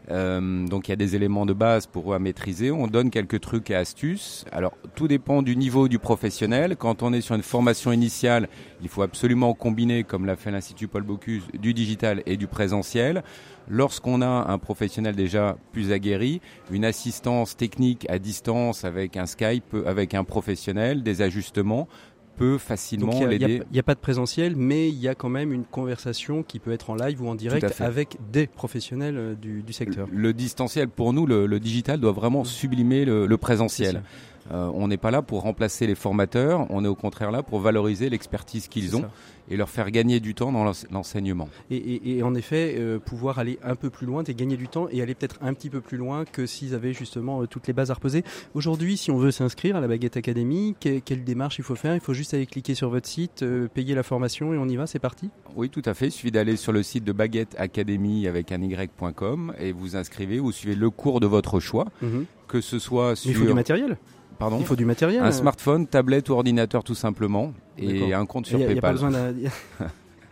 Euh, 0.10 0.68
donc 0.68 0.88
il 0.88 0.92
y 0.92 0.94
a 0.94 0.98
des 0.98 1.16
éléments 1.16 1.46
de 1.46 1.54
base 1.54 1.86
pour 1.88 2.12
eux 2.12 2.16
à 2.16 2.20
maîtriser. 2.20 2.72
On 2.72 2.88
donne 2.88 3.10
quelques 3.10 3.42
trucs 3.42 3.70
et 3.70 3.76
astuces. 3.76 4.46
Alors 4.52 4.74
tout 4.96 5.08
dépend 5.08 5.42
du 5.42 5.56
niveau 5.56 5.88
du 5.88 6.00
professionnel. 6.00 6.76
Quand 6.78 7.04
on 7.04 7.14
est 7.14 7.22
sur 7.22 7.36
une 7.36 7.44
formation 7.44 7.92
initiale, 7.92 8.48
il 8.82 8.90
faut 8.90 9.02
absolument 9.02 9.54
combiner, 9.54 10.04
comme 10.04 10.26
l'a 10.26 10.36
fait 10.36 10.52
l'Institut 10.52 10.88
Paul 10.88 11.04
Bocuse, 11.04 11.44
du 11.60 11.74
digital 11.74 12.24
et 12.26 12.38
du 12.38 12.48
présentiel. 12.48 13.24
Lorsqu'on 13.70 14.22
a 14.22 14.46
un 14.50 14.58
professionnel 14.60 15.16
déjà 15.16 15.58
plus 15.74 15.92
aguerri, 15.92 16.40
une 16.72 16.86
assistance 16.86 17.58
technique 17.58 18.10
à 18.10 18.18
distance 18.18 18.86
avec 18.86 19.18
un 19.18 19.26
Skype, 19.26 19.76
avec 19.86 20.14
un 20.14 20.24
professionnel, 20.24 21.04
des 21.04 21.22
ajustements 21.22 21.90
peut 22.38 22.58
facilement 22.58 23.26
l'aider. 23.26 23.62
Il 23.70 23.74
n'y 23.74 23.80
a, 23.80 23.82
a, 23.82 23.84
pas 23.84 23.96
de 23.96 24.00
présentiel, 24.00 24.56
mais 24.56 24.90
il 24.90 24.96
y 24.96 25.08
a 25.08 25.16
quand 25.16 25.30
même 25.30 25.52
une 25.52 25.66
conversation 25.66 26.44
qui 26.44 26.60
peut 26.60 26.72
être 26.72 26.90
en 26.90 26.96
live 26.96 27.22
ou 27.22 27.28
en 27.28 27.36
direct 27.36 27.82
avec 27.82 28.18
des 28.32 28.48
professionnels 28.48 29.18
euh, 29.18 29.36
du, 29.36 29.64
du 29.64 29.74
secteur. 29.74 30.08
Le, 30.12 30.18
le, 30.18 30.34
distanciel, 30.34 30.88
pour 30.88 31.14
nous, 31.14 31.26
le, 31.26 31.48
le, 31.48 31.60
digital 31.60 32.00
doit 32.00 32.12
vraiment 32.12 32.44
sublimer 32.44 33.06
le, 33.06 33.26
le 33.26 33.38
présentiel. 33.38 34.04
Euh, 34.52 34.72
on 34.74 34.88
n'est 34.88 34.98
pas 34.98 35.12
là 35.12 35.22
pour 35.22 35.42
remplacer 35.42 35.88
les 35.88 35.96
formateurs, 35.96 36.66
on 36.70 36.84
est 36.86 36.88
au 36.88 36.96
contraire 36.96 37.32
là 37.32 37.44
pour 37.44 37.60
valoriser 37.60 38.10
l'expertise 38.10 38.68
qu'ils 38.68 38.96
ont 38.96 39.02
ça. 39.02 39.12
et 39.50 39.58
leur 39.58 39.70
faire 39.70 39.92
gagner 39.92 40.20
du 40.20 40.34
temps 40.36 40.52
dans 40.52 40.64
l'enseignement. 40.92 41.50
Et, 41.70 41.76
et, 41.78 42.18
et, 42.18 42.24
en 42.24 42.34
effet, 42.36 42.76
euh, 42.78 43.00
pouvoir 43.00 43.40
aller 43.40 43.60
un 43.64 43.76
peu 43.76 43.90
plus 43.90 44.06
loin, 44.08 44.24
et 44.24 44.34
gagner 44.34 44.58
du 44.58 44.68
temps 44.68 44.88
et 44.92 45.02
aller 45.02 45.16
peut-être 45.16 45.38
un 45.42 45.54
petit 45.54 45.70
peu 45.70 45.82
plus 45.82 45.98
loin 45.98 46.26
que 46.26 46.46
s'ils 46.46 46.74
avaient 46.76 46.94
justement 46.94 47.42
euh, 47.42 47.48
toutes 47.48 47.68
les 47.68 47.74
bases 47.74 47.92
à 47.92 47.94
reposer. 47.94 48.24
Aujourd'hui, 48.54 48.98
si 48.98 49.12
on 49.12 49.18
veut 49.18 49.32
s'inscrire 49.32 49.76
à 49.76 49.82
la 49.82 49.88
Baguette 49.88 50.18
Academy, 50.18 50.76
que, 50.80 51.00
quelle 51.00 51.24
démarche 51.24 51.60
il 51.60 51.64
faut 51.64 51.76
faire? 51.76 51.94
Il 51.96 52.02
faut 52.02 52.14
juste 52.14 52.34
aller 52.34 52.46
cliquer 52.46 52.76
sur 52.76 52.90
votre 52.90 53.08
site, 53.08 53.46
payer 53.74 53.96
la 53.96 54.04
formation 54.04 54.54
et 54.54 54.58
on 54.58 54.68
y 54.68 54.76
va, 54.76 54.88
c'est 54.88 55.00
parti? 55.00 55.30
Oui, 55.56 55.70
tout 55.70 55.82
à 55.86 55.94
fait. 55.94 56.08
Il 56.08 56.12
suffit 56.12 56.32
d'aller 56.32 56.56
sur 56.56 56.72
le 56.72 56.84
site 56.84 57.04
de 57.04 57.12
Baguette 57.12 57.56
Academy 57.58 58.28
avec 58.28 58.52
un 58.52 58.62
y.com 58.62 59.54
et 59.60 59.72
vous 59.72 59.96
inscrivez 59.96 60.40
ou 60.40 60.52
suivez 60.52 60.76
le 60.76 60.90
cours 60.90 61.20
de 61.20 61.28
votre 61.28 61.60
choix, 61.60 61.86
mm 62.02 62.08
-hmm. 62.08 62.24
que 62.48 62.62
ce 62.62 62.80
soit 62.80 63.16
sur... 63.16 63.30
Mais 63.30 63.36
il 63.36 63.40
faut 63.40 63.48
du 63.48 63.54
matériel 63.54 63.98
Pardon 64.40 64.58
Il 64.60 64.66
faut 64.66 64.76
du 64.76 64.86
matériel. 64.86 65.24
Un 65.24 65.32
smartphone, 65.32 65.88
tablette 65.88 66.30
ou 66.30 66.34
ordinateur 66.34 66.84
tout 66.84 66.96
simplement, 66.96 67.54
et 67.78 68.14
un 68.14 68.26
compte 68.26 68.46
sur 68.46 68.60
y 68.60 68.64
a, 68.64 68.68
PayPal. 68.68 68.98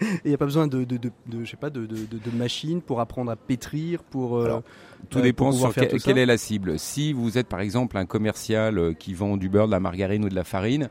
Il 0.02 0.18
n'y 0.26 0.34
a 0.34 0.38
pas 0.38 0.46
besoin 0.46 0.68
de, 0.68 0.84
de, 0.84 0.98
de, 0.98 1.12
de, 1.28 1.44
je 1.44 1.52
sais 1.52 1.58
pas, 1.58 1.70
de, 1.70 1.86
de, 1.86 1.96
de, 1.96 2.38
machines 2.38 2.82
pour 2.82 3.00
apprendre 3.00 3.32
à 3.32 3.36
pétrir, 3.36 4.04
pour. 4.04 4.42
Alors, 4.42 4.64
tout 5.10 5.20
euh, 5.20 5.24
dépend 5.24 5.52
sur 5.52 5.74
que, 5.74 5.82
tout 5.86 5.98
quelle 6.04 6.18
est 6.18 6.26
la 6.26 6.38
cible. 6.38 6.80
Si 6.80 7.14
vous 7.14 7.38
êtes 7.38 7.48
par 7.48 7.60
exemple 7.60 7.98
un 7.98 8.06
commercial 8.06 8.78
euh, 8.78 8.94
qui 8.94 9.14
vend 9.14 9.38
du 9.38 9.50
beurre, 9.50 9.68
de 9.68 9.72
la 9.72 9.80
margarine 9.80 10.26
ou 10.26 10.30
de 10.30 10.36
la 10.36 10.44
farine, 10.44 10.90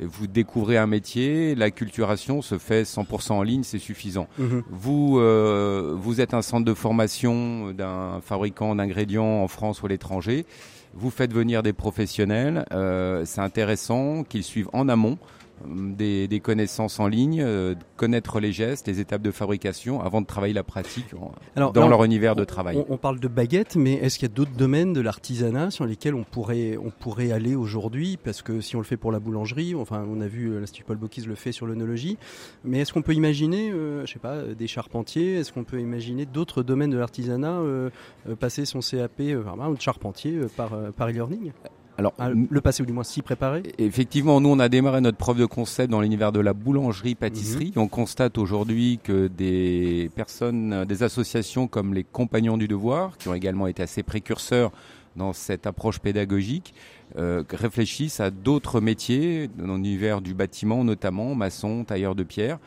vous 0.00 0.26
découvrez 0.26 0.78
un 0.78 0.86
métier, 0.86 1.54
l'acculturation 1.54 2.40
se 2.40 2.58
fait 2.58 2.84
100% 2.84 3.32
en 3.32 3.42
ligne, 3.42 3.62
c'est 3.64 3.78
suffisant. 3.78 4.28
-hmm. 4.38 4.62
Vous, 4.70 5.18
euh, 5.18 5.94
vous 5.98 6.20
êtes 6.20 6.32
un 6.32 6.42
centre 6.42 6.64
de 6.64 6.74
formation 6.74 7.72
d'un 7.72 8.20
fabricant 8.22 8.74
d'ingrédients 8.74 9.42
en 9.42 9.48
France 9.48 9.82
ou 9.82 9.86
à 9.86 9.88
l'étranger. 9.90 10.46
Vous 10.94 11.10
faites 11.10 11.32
venir 11.32 11.62
des 11.62 11.72
professionnels, 11.72 12.64
euh, 12.72 13.24
c'est 13.24 13.40
intéressant 13.40 14.24
qu'ils 14.24 14.42
suivent 14.44 14.70
en 14.72 14.88
amont 14.88 15.18
des, 15.66 16.28
des, 16.28 16.40
connaissances 16.40 17.00
en 17.00 17.06
ligne, 17.06 17.42
euh, 17.42 17.74
connaître 17.96 18.40
les 18.40 18.52
gestes, 18.52 18.86
les 18.86 19.00
étapes 19.00 19.22
de 19.22 19.30
fabrication 19.30 20.00
avant 20.00 20.20
de 20.20 20.26
travailler 20.26 20.54
la 20.54 20.62
pratique 20.62 21.14
en, 21.14 21.32
Alors, 21.56 21.72
dans 21.72 21.82
là, 21.82 21.88
leur 21.88 22.04
univers 22.04 22.36
de 22.36 22.44
travail. 22.44 22.76
On, 22.76 22.94
on 22.94 22.96
parle 22.96 23.20
de 23.20 23.28
baguettes, 23.28 23.76
mais 23.76 23.94
est-ce 23.94 24.18
qu'il 24.18 24.28
y 24.28 24.30
a 24.30 24.34
d'autres 24.34 24.56
domaines 24.56 24.92
de 24.92 25.00
l'artisanat 25.00 25.70
sur 25.70 25.86
lesquels 25.86 26.14
on 26.14 26.24
pourrait, 26.24 26.76
on 26.76 26.90
pourrait 26.90 27.32
aller 27.32 27.54
aujourd'hui? 27.54 28.18
Parce 28.22 28.42
que 28.42 28.60
si 28.60 28.76
on 28.76 28.78
le 28.78 28.84
fait 28.84 28.96
pour 28.96 29.12
la 29.12 29.20
boulangerie, 29.20 29.74
enfin 29.74 30.04
on 30.08 30.20
a 30.20 30.26
vu 30.26 30.48
euh, 30.50 30.60
l'Institut 30.60 30.84
Paul 30.84 30.96
Bocuse 30.96 31.26
le 31.26 31.34
fait 31.34 31.52
sur 31.52 31.66
l'œnologie, 31.66 32.18
mais 32.64 32.80
est-ce 32.80 32.92
qu'on 32.92 33.02
peut 33.02 33.14
imaginer, 33.14 33.70
euh, 33.70 34.06
je 34.06 34.12
sais 34.12 34.18
pas, 34.18 34.42
des 34.42 34.66
charpentiers? 34.66 35.34
Est-ce 35.34 35.52
qu'on 35.52 35.64
peut 35.64 35.80
imaginer 35.80 36.26
d'autres 36.26 36.62
domaines 36.62 36.90
de 36.90 36.98
l'artisanat 36.98 37.58
euh, 37.60 37.90
passer 38.38 38.64
son 38.64 38.80
CAP 38.80 39.20
enfin, 39.44 39.70
de 39.70 39.80
charpentier 39.80 40.40
par, 40.56 40.70
par 40.92 41.08
e-learning? 41.08 41.52
Alors, 42.00 42.14
ah, 42.18 42.30
le 42.30 42.60
passé 42.62 42.82
ou 42.82 42.86
du 42.86 42.94
moins 42.94 43.04
s'y 43.04 43.20
préparer 43.20 43.62
Effectivement, 43.76 44.40
nous 44.40 44.48
on 44.48 44.58
a 44.58 44.70
démarré 44.70 45.02
notre 45.02 45.18
preuve 45.18 45.36
de 45.36 45.44
concept 45.44 45.90
dans 45.90 46.00
l'univers 46.00 46.32
de 46.32 46.40
la 46.40 46.54
boulangerie-pâtisserie. 46.54 47.74
Mhm. 47.76 47.82
On 47.82 47.88
constate 47.88 48.38
aujourd'hui 48.38 48.98
que 49.04 49.26
des 49.26 50.10
personnes, 50.14 50.86
des 50.86 51.02
associations 51.02 51.68
comme 51.68 51.92
les 51.92 52.04
Compagnons 52.04 52.56
du 52.56 52.68
Devoir, 52.68 53.18
qui 53.18 53.28
ont 53.28 53.34
également 53.34 53.66
été 53.66 53.82
assez 53.82 54.02
précurseurs 54.02 54.72
dans 55.14 55.34
cette 55.34 55.66
approche 55.66 55.98
pédagogique, 55.98 56.72
euh, 57.18 57.44
réfléchissent 57.50 58.20
à 58.20 58.30
d'autres 58.30 58.80
métiers 58.80 59.50
dans 59.58 59.74
l'univers 59.74 60.22
du 60.22 60.32
bâtiment, 60.32 60.84
notamment 60.84 61.34
maçon, 61.34 61.84
tailleur 61.84 62.14
de 62.14 62.22
pierre 62.22 62.58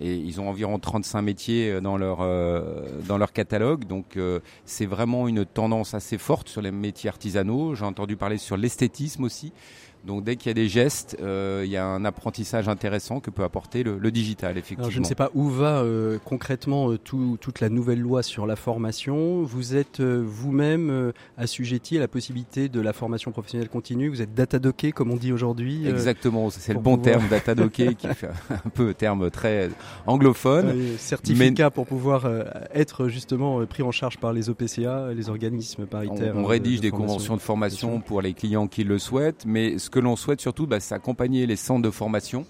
et 0.00 0.14
ils 0.14 0.40
ont 0.40 0.48
environ 0.48 0.78
35 0.78 1.22
métiers 1.22 1.80
dans 1.80 1.96
leur 1.96 2.18
euh, 2.20 2.84
dans 3.06 3.18
leur 3.18 3.32
catalogue. 3.32 3.84
Donc 3.84 4.16
euh, 4.16 4.40
c'est 4.64 4.86
vraiment 4.86 5.28
une 5.28 5.44
tendance 5.44 5.94
assez 5.94 6.18
forte 6.18 6.48
sur 6.48 6.62
les 6.62 6.70
métiers 6.70 7.10
artisanaux. 7.10 7.74
J'ai 7.74 7.84
entendu 7.84 8.16
parler 8.16 8.38
sur 8.38 8.56
l'esthétisme 8.56 9.24
aussi 9.24 9.52
donc 10.08 10.24
dès 10.24 10.36
qu'il 10.36 10.48
y 10.48 10.50
a 10.50 10.54
des 10.54 10.68
gestes, 10.68 11.18
euh, 11.20 11.62
il 11.66 11.70
y 11.70 11.76
a 11.76 11.84
un 11.84 12.04
apprentissage 12.06 12.66
intéressant 12.66 13.20
que 13.20 13.30
peut 13.30 13.44
apporter 13.44 13.82
le, 13.82 13.98
le 13.98 14.10
digital, 14.10 14.56
effectivement. 14.56 14.84
Alors, 14.84 14.90
je 14.90 15.00
ne 15.00 15.04
sais 15.04 15.14
pas 15.14 15.30
où 15.34 15.50
va 15.50 15.82
euh, 15.82 16.18
concrètement 16.24 16.90
euh, 16.90 16.98
tout, 16.98 17.36
toute 17.42 17.60
la 17.60 17.68
nouvelle 17.68 18.00
loi 18.00 18.22
sur 18.22 18.46
la 18.46 18.56
formation. 18.56 19.42
Vous 19.42 19.76
êtes 19.76 20.00
vous-même 20.00 21.12
assujetti 21.36 21.98
à 21.98 22.00
la 22.00 22.08
possibilité 22.08 22.70
de 22.70 22.80
la 22.80 22.94
formation 22.94 23.32
professionnelle 23.32 23.68
continue. 23.68 24.08
Vous 24.08 24.22
êtes 24.22 24.32
datadocké, 24.34 24.92
comme 24.92 25.10
on 25.10 25.16
dit 25.16 25.30
aujourd'hui. 25.30 25.86
Exactement, 25.86 26.48
c'est 26.48 26.72
le 26.72 26.80
bon 26.80 26.96
pouvoir... 26.96 27.18
terme, 27.18 27.28
datadocké, 27.28 27.94
qui 27.94 28.08
fait 28.14 28.30
un 28.48 28.70
peu 28.70 28.94
terme 28.94 29.30
très 29.30 29.68
anglophone. 30.06 30.96
certificat 30.96 31.64
mais... 31.64 31.70
pour 31.70 31.86
pouvoir 31.86 32.26
être 32.72 33.08
justement 33.08 33.66
pris 33.66 33.82
en 33.82 33.92
charge 33.92 34.16
par 34.16 34.32
les 34.32 34.48
OPCA, 34.48 35.12
les 35.12 35.28
organismes 35.28 35.84
paritaires. 35.84 36.32
On, 36.34 36.44
on 36.44 36.46
rédige 36.46 36.78
de 36.78 36.84
des 36.84 36.90
conventions 36.90 37.36
de 37.36 37.42
formation 37.42 38.00
pour 38.00 38.22
les 38.22 38.32
clients 38.32 38.68
qui 38.68 38.84
le 38.84 38.98
souhaitent, 38.98 39.44
mais 39.46 39.76
ce 39.76 39.90
que 39.90 39.97
que 39.98 40.04
l'on 40.04 40.14
souhaite 40.14 40.40
surtout, 40.40 40.68
bah, 40.68 40.78
c'est 40.78 40.94
accompagner 40.94 41.44
les 41.46 41.56
centres 41.56 41.82
de 41.82 41.90
formation. 41.90 42.46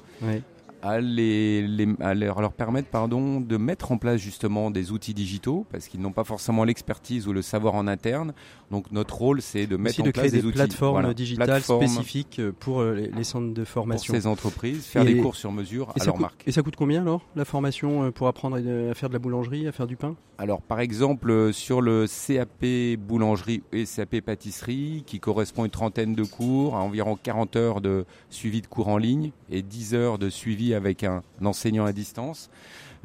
À, 0.83 1.01
les, 1.01 1.67
les- 1.67 1.89
à 2.01 2.15
leur, 2.15 2.41
leur 2.41 2.53
permettre 2.53 2.89
pardon, 2.89 3.41
de 3.41 3.57
mettre 3.57 3.93
en 3.93 3.99
place 3.99 4.21
justement 4.21 4.71
des 4.71 4.91
outils 4.93 5.15
digitaux 5.15 5.67
parce 5.71 5.89
qu'ils 5.89 6.01
n'ont 6.01 6.13
pas 6.13 6.25
forcément 6.25 6.65
l'expertise 6.65 7.27
ou 7.29 7.33
le 7.33 7.43
savoir 7.43 7.75
en 7.75 7.87
interne. 7.87 8.33
Donc 8.71 8.91
notre 8.93 9.17
rôle, 9.17 9.43
c'est 9.43 9.67
de 9.67 9.77
mettre 9.77 9.95
Aussi 9.97 10.03
en 10.03 10.05
de 10.07 10.11
place 10.11 10.27
créer 10.29 10.41
des, 10.41 10.47
outils 10.47 10.55
plateformes 10.57 10.93
voilà, 10.93 11.15
digitales 11.15 11.47
plateformes 11.47 11.87
spécifiques 11.87 12.39
euh, 12.39 12.53
pour 12.59 12.81
euh, 12.81 12.95
les, 12.95 13.09
les 13.09 13.25
centres 13.25 13.53
de 13.55 13.63
pour 13.63 13.69
formation. 13.69 14.15
ces 14.15 14.27
entreprises, 14.27 14.85
faire 14.85 15.03
Et- 15.03 15.15
des 15.15 15.21
cours 15.21 15.37
sur 15.37 15.53
mesure 15.53 15.91
à 15.91 16.05
leur 16.05 16.15
coûte, 16.15 16.21
marque. 16.23 16.43
et 16.47 16.53
ça 16.53 16.63
coûte 16.63 16.77
combien 16.77 17.03
alors 17.03 17.23
la 17.37 17.45
formation 17.45 18.05
euh, 18.05 18.11
pour 18.11 18.29
apprendre 18.29 18.57
à, 18.57 18.95
faire 18.95 19.09
de 19.09 19.15
la 19.15 19.19
boulangerie, 19.19 19.67
à 19.67 19.73
faire 19.73 19.87
du 19.87 19.97
pain? 19.97 20.15
Alors 20.41 20.63
par 20.63 20.79
exemple 20.81 21.53
sur 21.53 21.81
le 21.81 22.07
CAP 22.07 22.65
boulangerie 23.01 23.63
et 23.73 23.85
CAP 23.85 24.21
pâtisserie 24.21 25.03
qui 25.07 25.19
correspond 25.19 25.63
à 25.63 25.65
une 25.67 25.71
trentaine 25.71 26.15
de 26.15 26.23
cours, 26.25 26.77
à 26.77 26.81
environ 26.81 27.19
40 27.21 27.57
heures 27.57 27.81
de 27.81 28.05
suivi 28.31 28.61
de 28.63 28.67
cours 28.67 28.89
en 28.89 28.99
ligne 28.99 29.33
et 29.51 29.63
10 29.63 29.95
heures 29.95 30.19
de 30.19 30.31
suivi 30.31 30.68
avec 30.75 31.05
un 31.05 31.23
enseignant 31.45 31.85
à 31.85 31.93
distance 31.93 32.51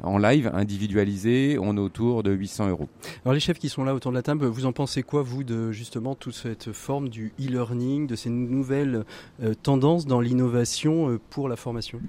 en 0.02 0.18
live 0.18 0.50
individualisé, 0.52 1.56
on 1.60 1.76
est 1.76 1.80
autour 1.80 2.22
de 2.24 2.32
800 2.32 2.68
euros. 2.68 2.88
Alors 3.24 3.32
les 3.32 3.38
chefs 3.40 3.58
qui 3.60 3.68
sont 3.68 3.84
là 3.84 3.94
autour 3.94 4.10
de 4.10 4.16
la 4.16 4.22
table, 4.22 4.44
vous 4.46 4.66
en 4.66 4.72
pensez 4.72 5.02
quoi 5.04 5.22
vous 5.22 5.44
de 5.44 5.70
justement 5.70 6.14
toute 6.16 6.34
cette 6.34 6.72
forme 6.72 7.08
du 7.08 7.32
e-learning, 7.40 8.06
de 8.08 8.16
ces 8.16 8.28
nouvelles 8.28 9.04
euh, 9.42 9.54
tendances 9.54 10.04
dans 10.06 10.20
l'innovation 10.20 11.10
euh, 11.10 11.20
pour 11.30 11.48
la 11.48 11.54
formation? 11.56 12.00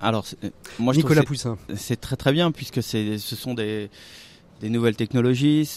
Alors, 0.00 0.26
c'est- 0.26 0.52
moi, 0.78 0.94
Nicolas 0.94 1.22
que 1.22 1.26
Poussin. 1.26 1.58
c'est- 1.76 2.00
très 2.00 2.16
très 2.16 2.32
bien 2.32 2.52
puisque 2.52 2.82
ce 2.82 3.18
sont 3.18 3.54
des, 3.54 3.90
des 4.60 4.70
nouvelles 4.70 4.96
technologies. 4.96 5.76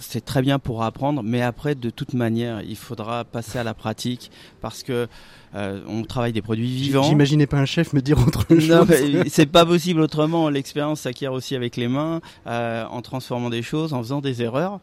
C'est- 0.00 0.24
très 0.24 0.42
bien 0.42 0.58
pour 0.58 0.82
apprendre, 0.82 1.22
mais 1.22 1.42
après, 1.42 1.74
de 1.74 1.90
toute 1.90 2.12
manière, 2.14 2.60
il 2.62 2.76
faudra 2.76 3.24
passer 3.24 3.58
à 3.58 3.64
la 3.64 3.74
pratique 3.74 4.30
parce 4.60 4.82
que 4.82 5.08
euh, 5.54 5.80
on 5.88 6.02
travaille 6.02 6.32
des 6.32 6.42
produits 6.42 6.66
vivants. 6.66 7.04
J'imaginais 7.04 7.46
pas 7.46 7.56
un 7.58 7.64
chef 7.64 7.92
me 7.94 8.00
dire 8.02 8.18
autre 8.18 8.44
chose. 8.48 8.86
C'est 9.28 9.46
pas 9.46 9.64
possible 9.64 10.00
autrement. 10.02 10.50
L'expérience 10.50 11.00
s'acquiert 11.00 11.32
aussi 11.32 11.54
avec 11.56 11.76
les 11.76 11.88
mains, 11.88 12.20
euh, 12.46 12.84
en 12.90 13.00
transformant 13.00 13.48
des 13.48 13.62
choses, 13.62 13.92
en 13.94 14.02
faisant 14.02 14.20
des 14.20 14.42
erreurs. 14.42 14.80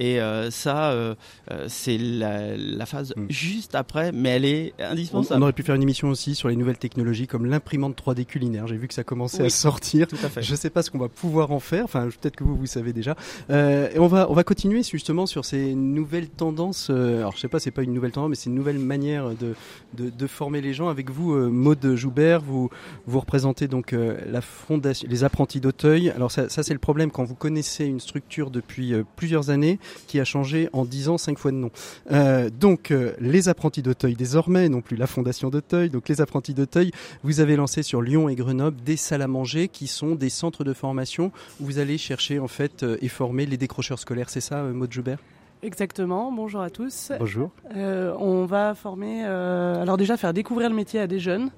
Et 0.00 0.20
euh, 0.20 0.50
ça, 0.50 0.90
euh, 0.92 1.14
euh, 1.50 1.64
c'est 1.68 1.98
la, 1.98 2.56
la 2.56 2.86
phase 2.86 3.08
Mm. 3.16 3.26
juste 3.30 3.74
après, 3.74 4.12
mais 4.12 4.30
elle 4.30 4.44
est 4.44 4.74
indispensable. 4.80 5.40
on 5.40 5.42
aurait 5.44 5.52
pu 5.52 5.62
faire 5.62 5.74
une 5.74 5.82
émission 5.82 6.08
aussi 6.08 6.34
sur 6.34 6.48
les 6.48 6.56
nouvelles 6.56 6.78
technologies 6.78 7.26
comme 7.26 7.46
l'imprimante 7.46 8.00
3D 8.00 8.24
culinaire. 8.24 8.66
J'ai 8.66 8.76
vu 8.76 8.88
que 8.88 8.94
ça 8.94 9.04
commençait 9.04 9.44
à 9.44 9.50
sortir. 9.50 10.06
Tout 10.06 10.16
à 10.22 10.28
fait. 10.28 10.42
Je 10.42 10.54
sais 10.54 10.70
pas 10.70 10.82
ce 10.82 10.90
qu'on 10.90 10.98
va 10.98 11.08
pouvoir 11.08 11.50
en 11.52 11.60
faire. 11.60 11.84
Enfin, 11.84 12.08
peut-être 12.08 12.36
que 12.36 12.44
vous, 12.44 12.56
vous 12.56 12.66
savez 12.66 12.92
déjà. 12.92 13.16
Euh, 13.50 13.88
et 13.94 13.98
on 13.98 14.06
va, 14.06 14.30
on 14.30 14.34
va 14.34 14.44
continuer 14.44 14.82
justement 14.82 15.26
sur 15.26 15.44
ces 15.44 15.74
nouvelles 15.74 16.28
tendances. 16.28 16.88
euh, 16.90 17.18
alors, 17.18 17.32
je 17.34 17.40
sais 17.40 17.48
pas, 17.48 17.58
c'est 17.60 17.70
pas 17.70 17.82
une 17.82 17.92
nouvelle 17.92 18.12
tendance, 18.12 18.30
mais 18.30 18.36
c'est 18.36 18.50
une 18.50 18.56
nouvelle 18.56 18.78
manière 18.78 19.30
de, 19.30 19.54
de, 19.94 20.10
de 20.10 20.26
former 20.26 20.60
les 20.60 20.74
gens. 20.74 20.88
Avec 20.88 21.10
vous, 21.10 21.32
euh, 21.34 21.48
Maude 21.48 21.94
Joubert, 21.94 22.40
vous, 22.40 22.70
vous 23.06 23.20
représentez 23.20 23.68
donc 23.68 23.92
la 23.92 24.40
fondation, 24.40 25.08
les 25.10 25.24
apprentis 25.24 25.60
d'Auteuil. 25.60 26.10
Alors, 26.10 26.30
ça, 26.30 26.48
ça 26.48 26.62
c'est 26.62 26.72
le 26.72 26.78
problème 26.78 27.10
quand 27.10 27.24
vous 27.24 27.34
connaissez 27.34 27.84
une 27.86 28.00
structure 28.00 28.50
depuis 28.50 28.92
plusieurs 29.16 29.50
années 29.50 29.78
qui 30.06 30.20
a 30.20 30.24
changé 30.24 30.68
en 30.72 30.84
10 30.84 31.08
ans 31.08 31.18
cinq 31.18 31.38
fois 31.38 31.50
de 31.50 31.56
nom. 31.56 31.70
Euh, 32.10 32.50
donc, 32.50 32.90
euh, 32.90 33.12
les 33.20 33.48
apprentis 33.48 33.82
d'Auteuil 33.82 34.14
désormais, 34.14 34.68
non 34.68 34.80
plus 34.80 34.96
la 34.96 35.06
fondation 35.06 35.50
d'Auteuil. 35.50 35.90
Donc, 35.90 36.08
les 36.08 36.20
apprentis 36.20 36.54
d'Auteuil, 36.54 36.92
vous 37.22 37.40
avez 37.40 37.56
lancé 37.56 37.82
sur 37.82 38.02
Lyon 38.02 38.28
et 38.28 38.34
Grenoble 38.34 38.80
des 38.82 38.96
salles 38.96 39.22
à 39.22 39.28
manger 39.28 39.68
qui 39.68 39.86
sont 39.86 40.14
des 40.14 40.30
centres 40.30 40.64
de 40.64 40.72
formation 40.72 41.32
où 41.60 41.66
vous 41.66 41.78
allez 41.78 41.98
chercher 41.98 42.38
en 42.38 42.48
fait 42.48 42.82
euh, 42.82 42.98
et 43.00 43.08
former 43.08 43.46
les 43.46 43.56
décrocheurs 43.56 43.98
scolaires. 43.98 44.30
C'est 44.30 44.40
ça, 44.40 44.62
Maud 44.62 44.92
Joubert? 44.92 45.18
Exactement, 45.62 46.30
bonjour 46.30 46.60
à 46.60 46.70
tous. 46.70 47.10
Bonjour. 47.18 47.50
Euh, 47.74 48.14
on 48.18 48.44
va 48.44 48.74
former, 48.74 49.24
euh, 49.24 49.82
alors 49.82 49.96
déjà 49.96 50.16
faire 50.16 50.32
découvrir 50.32 50.68
le 50.68 50.76
métier 50.76 51.00
à 51.00 51.08
des 51.08 51.18
jeunes, 51.18 51.50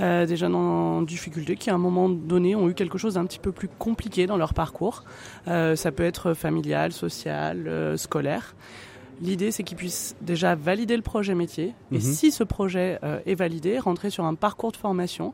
euh, 0.00 0.26
des 0.26 0.36
jeunes 0.36 0.54
en 0.54 1.02
difficulté 1.02 1.56
qui 1.56 1.70
à 1.70 1.74
un 1.74 1.78
moment 1.78 2.08
donné 2.10 2.54
ont 2.54 2.68
eu 2.68 2.74
quelque 2.74 2.98
chose 2.98 3.14
d'un 3.14 3.24
petit 3.24 3.38
peu 3.38 3.52
plus 3.52 3.68
compliqué 3.68 4.26
dans 4.26 4.36
leur 4.36 4.52
parcours. 4.52 5.04
Ça 5.46 5.92
peut 5.92 6.04
être 6.04 6.34
familial, 6.34 6.92
social, 6.92 7.94
scolaire. 7.96 8.54
L'idée, 9.20 9.50
c'est 9.50 9.62
qu'ils 9.62 9.76
puissent 9.76 10.14
déjà 10.20 10.54
valider 10.54 10.96
le 10.96 11.02
projet 11.02 11.34
métier. 11.34 11.74
Mhm. 11.90 11.96
Et 11.96 12.00
si 12.00 12.30
ce 12.30 12.44
projet 12.44 12.98
euh, 13.02 13.18
est 13.24 13.34
validé, 13.34 13.78
rentrer 13.78 14.10
sur 14.10 14.24
un 14.24 14.34
parcours 14.34 14.72
de 14.72 14.76
formation. 14.76 15.32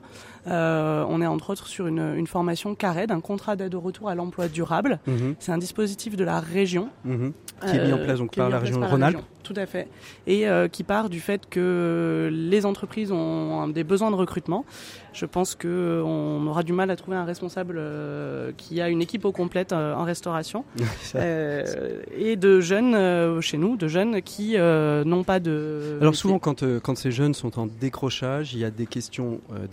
Euh, 0.48 1.04
on 1.08 1.20
est 1.22 1.26
entre 1.26 1.50
autres 1.50 1.66
sur 1.66 1.86
une, 1.86 2.14
une 2.16 2.26
formation 2.26 2.74
CARED, 2.74 3.10
un 3.12 3.20
contrat 3.20 3.56
d'aide 3.56 3.74
au 3.74 3.80
retour 3.80 4.08
à 4.08 4.14
l'emploi 4.14 4.48
durable. 4.48 4.98
Mhm, 5.06 5.36
C'est 5.38 5.52
un 5.52 5.58
dispositif 5.58 6.16
de 6.16 6.24
la 6.24 6.40
région 6.40 6.88
mhm. 7.04 7.32
Qui 7.66 7.76
est 7.76 7.86
mis 7.86 7.92
en 7.92 7.98
euh, 7.98 8.04
place 8.04 8.18
donc 8.18 8.34
par 8.34 8.50
la 8.50 8.58
région 8.58 8.80
Rhône-Alpes. 8.80 9.20
Tout 9.44 9.54
à 9.56 9.66
fait. 9.66 9.88
Et 10.26 10.48
euh, 10.48 10.68
qui 10.68 10.82
part 10.84 11.08
du 11.08 11.20
fait 11.20 11.48
que 11.48 12.30
les 12.32 12.64
entreprises 12.66 13.12
ont 13.12 13.68
des 13.68 13.84
besoins 13.84 14.10
de 14.10 14.16
recrutement. 14.16 14.64
Je 15.12 15.26
pense 15.26 15.54
que 15.54 16.02
on 16.04 16.46
aura 16.46 16.62
du 16.62 16.72
mal 16.72 16.90
à 16.90 16.96
trouver 16.96 17.16
un 17.16 17.24
responsable 17.24 17.76
euh, 17.78 18.52
qui 18.56 18.80
a 18.80 18.88
une 18.88 19.02
équipe 19.02 19.24
au 19.24 19.32
complète 19.32 19.72
euh, 19.72 19.94
en 19.94 20.04
restauration. 20.04 20.64
Euh, 21.14 22.00
et 22.16 22.36
de 22.36 22.60
jeunes 22.60 22.94
euh, 22.94 23.40
chez 23.42 23.58
nous, 23.58 23.76
de 23.76 23.86
jeunes 23.86 24.22
qui 24.22 24.56
euh, 24.56 25.04
n'ont 25.04 25.24
pas 25.24 25.40
de. 25.40 25.98
Alors 26.00 26.14
souvent 26.14 26.38
quand, 26.38 26.62
euh, 26.62 26.80
quand 26.80 26.96
ces 26.96 27.10
jeunes 27.10 27.34
sont 27.34 27.58
en 27.58 27.66
décrochage, 27.66 28.54
il 28.54 28.60
y 28.60 28.64
a 28.64 28.70
des 28.70 28.86
questions 28.86 29.40
euh, 29.52 29.66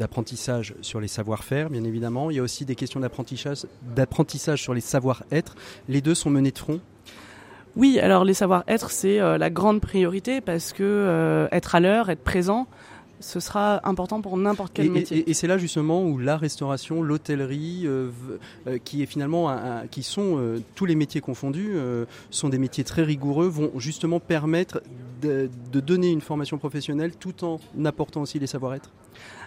sur 0.82 1.00
les 1.00 1.08
savoir-faire, 1.08 1.70
bien 1.70 1.84
évidemment. 1.84 2.30
Il 2.30 2.38
y 2.38 2.40
a 2.40 2.44
aussi 2.44 2.66
des 2.66 2.76
questions 2.76 3.00
d'apprentissage, 3.00 3.66
d'apprentissage 3.96 4.62
sur 4.62 4.74
les 4.74 4.82
savoir-être. 4.82 5.56
Les 5.88 6.02
deux 6.02 6.16
sont 6.16 6.30
menés 6.30 6.52
de 6.52 6.58
front. 6.58 6.80
Oui, 7.76 8.00
alors 8.00 8.26
les 8.26 8.34
savoir-être, 8.34 8.92
c'est 8.92 9.20
euh, 9.20 9.38
la 9.38 9.50
grande 9.50 9.80
priorité 9.80 10.42
parce 10.42 10.74
que 10.74 10.84
euh, 10.84 11.48
être 11.52 11.76
à 11.76 11.80
l'heure, 11.80 12.10
être 12.10 12.24
présent, 12.24 12.68
ce 13.20 13.40
sera 13.40 13.82
important 13.88 14.22
pour 14.22 14.38
n'importe 14.38 14.72
quel 14.74 14.86
Et, 14.86 14.90
métier. 14.90 15.18
et- 15.20 15.30
et 15.32 15.34
c'est 15.34 15.48
là 15.48 15.58
justement 15.58 16.04
où 16.04 16.18
la 16.18 16.38
restauration, 16.38 17.02
l'hôtellerie, 17.02 17.82
euh, 17.86 18.10
euh, 18.68 18.78
qui 18.84 19.02
est 19.04 19.06
finalement, 19.06 19.50
un- 19.50 19.82
un- 19.82 19.88
qui 19.88 20.04
sont 20.04 20.38
euh, 20.38 20.60
tous 20.76 20.86
les 20.86 20.96
métiers 20.96 21.22
confondus, 21.22 21.72
sont 22.30 22.50
des 22.50 22.58
métiers 22.58 22.84
très 22.84 23.04
rigoureux, 23.04 23.48
vont 23.48 23.72
justement 23.78 24.20
permettre 24.20 24.82
de, 25.22 25.50
de 25.72 25.80
donner 25.80 26.10
une 26.12 26.22
formation 26.22 26.58
professionnelle 26.58 27.12
tout 27.20 27.44
en 27.44 27.60
apportant 27.86 28.22
aussi 28.22 28.40
les 28.40 28.48
savoir-être. 28.48 28.90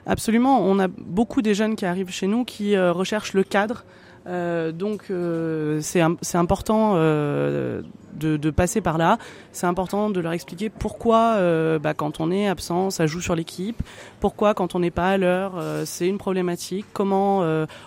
Absolument, 0.06 0.60
on 0.60 0.78
a 0.78 0.88
beaucoup 0.88 1.42
des 1.42 1.54
jeunes 1.54 1.76
qui 1.76 1.86
arrivent 1.86 2.10
chez 2.10 2.26
nous 2.26 2.44
qui 2.44 2.76
recherchent 2.78 3.34
le 3.34 3.44
cadre. 3.44 3.84
Euh, 4.26 4.72
donc 4.72 5.06
euh, 5.10 5.80
c'est 5.80 6.00
im- 6.00 6.16
c'est 6.22 6.38
important 6.38 6.92
euh, 6.94 7.82
de, 8.14 8.50
passer 8.50 8.80
par 8.80 8.98
là. 8.98 9.18
C'est 9.50 9.66
important 9.66 10.08
de 10.10 10.20
leur 10.20 10.32
expliquer 10.32 10.68
pourquoi 10.70 11.38
bah, 11.80 11.92
quand 11.94 12.20
on 12.20 12.30
est 12.30 12.46
absent, 12.46 12.90
ça 12.90 13.06
joue 13.06 13.20
sur 13.20 13.34
l'équipe. 13.34 13.82
Pourquoi 14.20 14.54
quand 14.54 14.74
on 14.76 14.78
n'est 14.80 14.92
pas 14.92 15.08
à 15.08 15.16
l'heure, 15.16 15.54
c'est 15.86 16.06
une 16.06 16.18
problématique. 16.18 16.86
Comment 16.92 17.42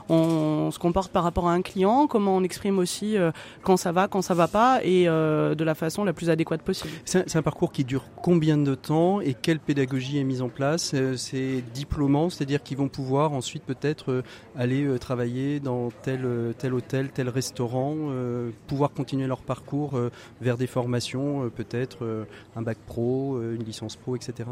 on, 0.10 0.72
se 0.72 0.80
comporte 0.80 1.12
par 1.12 1.24
rapport 1.24 1.48
à 1.48 1.54
un 1.54 1.62
client. 1.62 2.08
Comment 2.08 2.36
on 2.36 2.44
exprime 2.44 2.80
aussi 2.80 3.16
quand 3.64 3.78
ça 3.78 3.92
va, 3.94 4.08
quand 4.10 4.22
ça 4.22 4.34
va 4.34 4.48
pas, 4.50 4.82
et 4.84 5.06
de 5.06 5.64
la 5.64 5.76
façon 5.76 6.04
la 6.04 6.12
plus 6.12 6.30
adéquate 6.30 6.64
possible. 6.64 6.90
C'est 7.06 7.36
un, 7.36 7.40
un 7.40 7.44
parcours 7.44 7.72
qui 7.72 7.86
dure 7.86 8.04
combien 8.22 8.58
de 8.58 8.76
temps 8.76 9.22
et 9.22 9.36
quelle 9.36 9.60
pédagogie 9.60 10.18
est 10.18 10.24
mise 10.24 10.42
en 10.42 10.50
place 10.50 10.92
Euh, 10.96 11.16
C'est 11.16 11.64
diplômant, 11.74 12.30
c'est-à-dire 12.30 12.62
qu'ils 12.62 12.78
vont 12.78 12.90
pouvoir 12.90 13.32
ensuite 13.32 13.64
peut-être 13.64 14.24
aller 14.58 14.86
travailler 15.00 15.60
dans 15.60 15.90
tel, 16.02 16.25
euh, 16.26 16.54
tel 16.58 16.74
hôtel, 16.74 17.10
tel 17.10 17.30
restaurant, 17.30 17.96
euh, 17.96 18.52
pouvoir 18.68 18.92
continuer 18.92 19.28
leur 19.28 19.42
parcours 19.42 19.96
euh, 19.96 20.10
vers 20.42 20.58
des 20.58 20.68
formations, 20.68 21.50
peut-être 21.50 22.26
un 22.56 22.62
bac 22.62 22.78
pro, 22.86 23.42
une 23.42 23.64
licence 23.64 23.96
pro, 23.96 24.16
etc. 24.16 24.50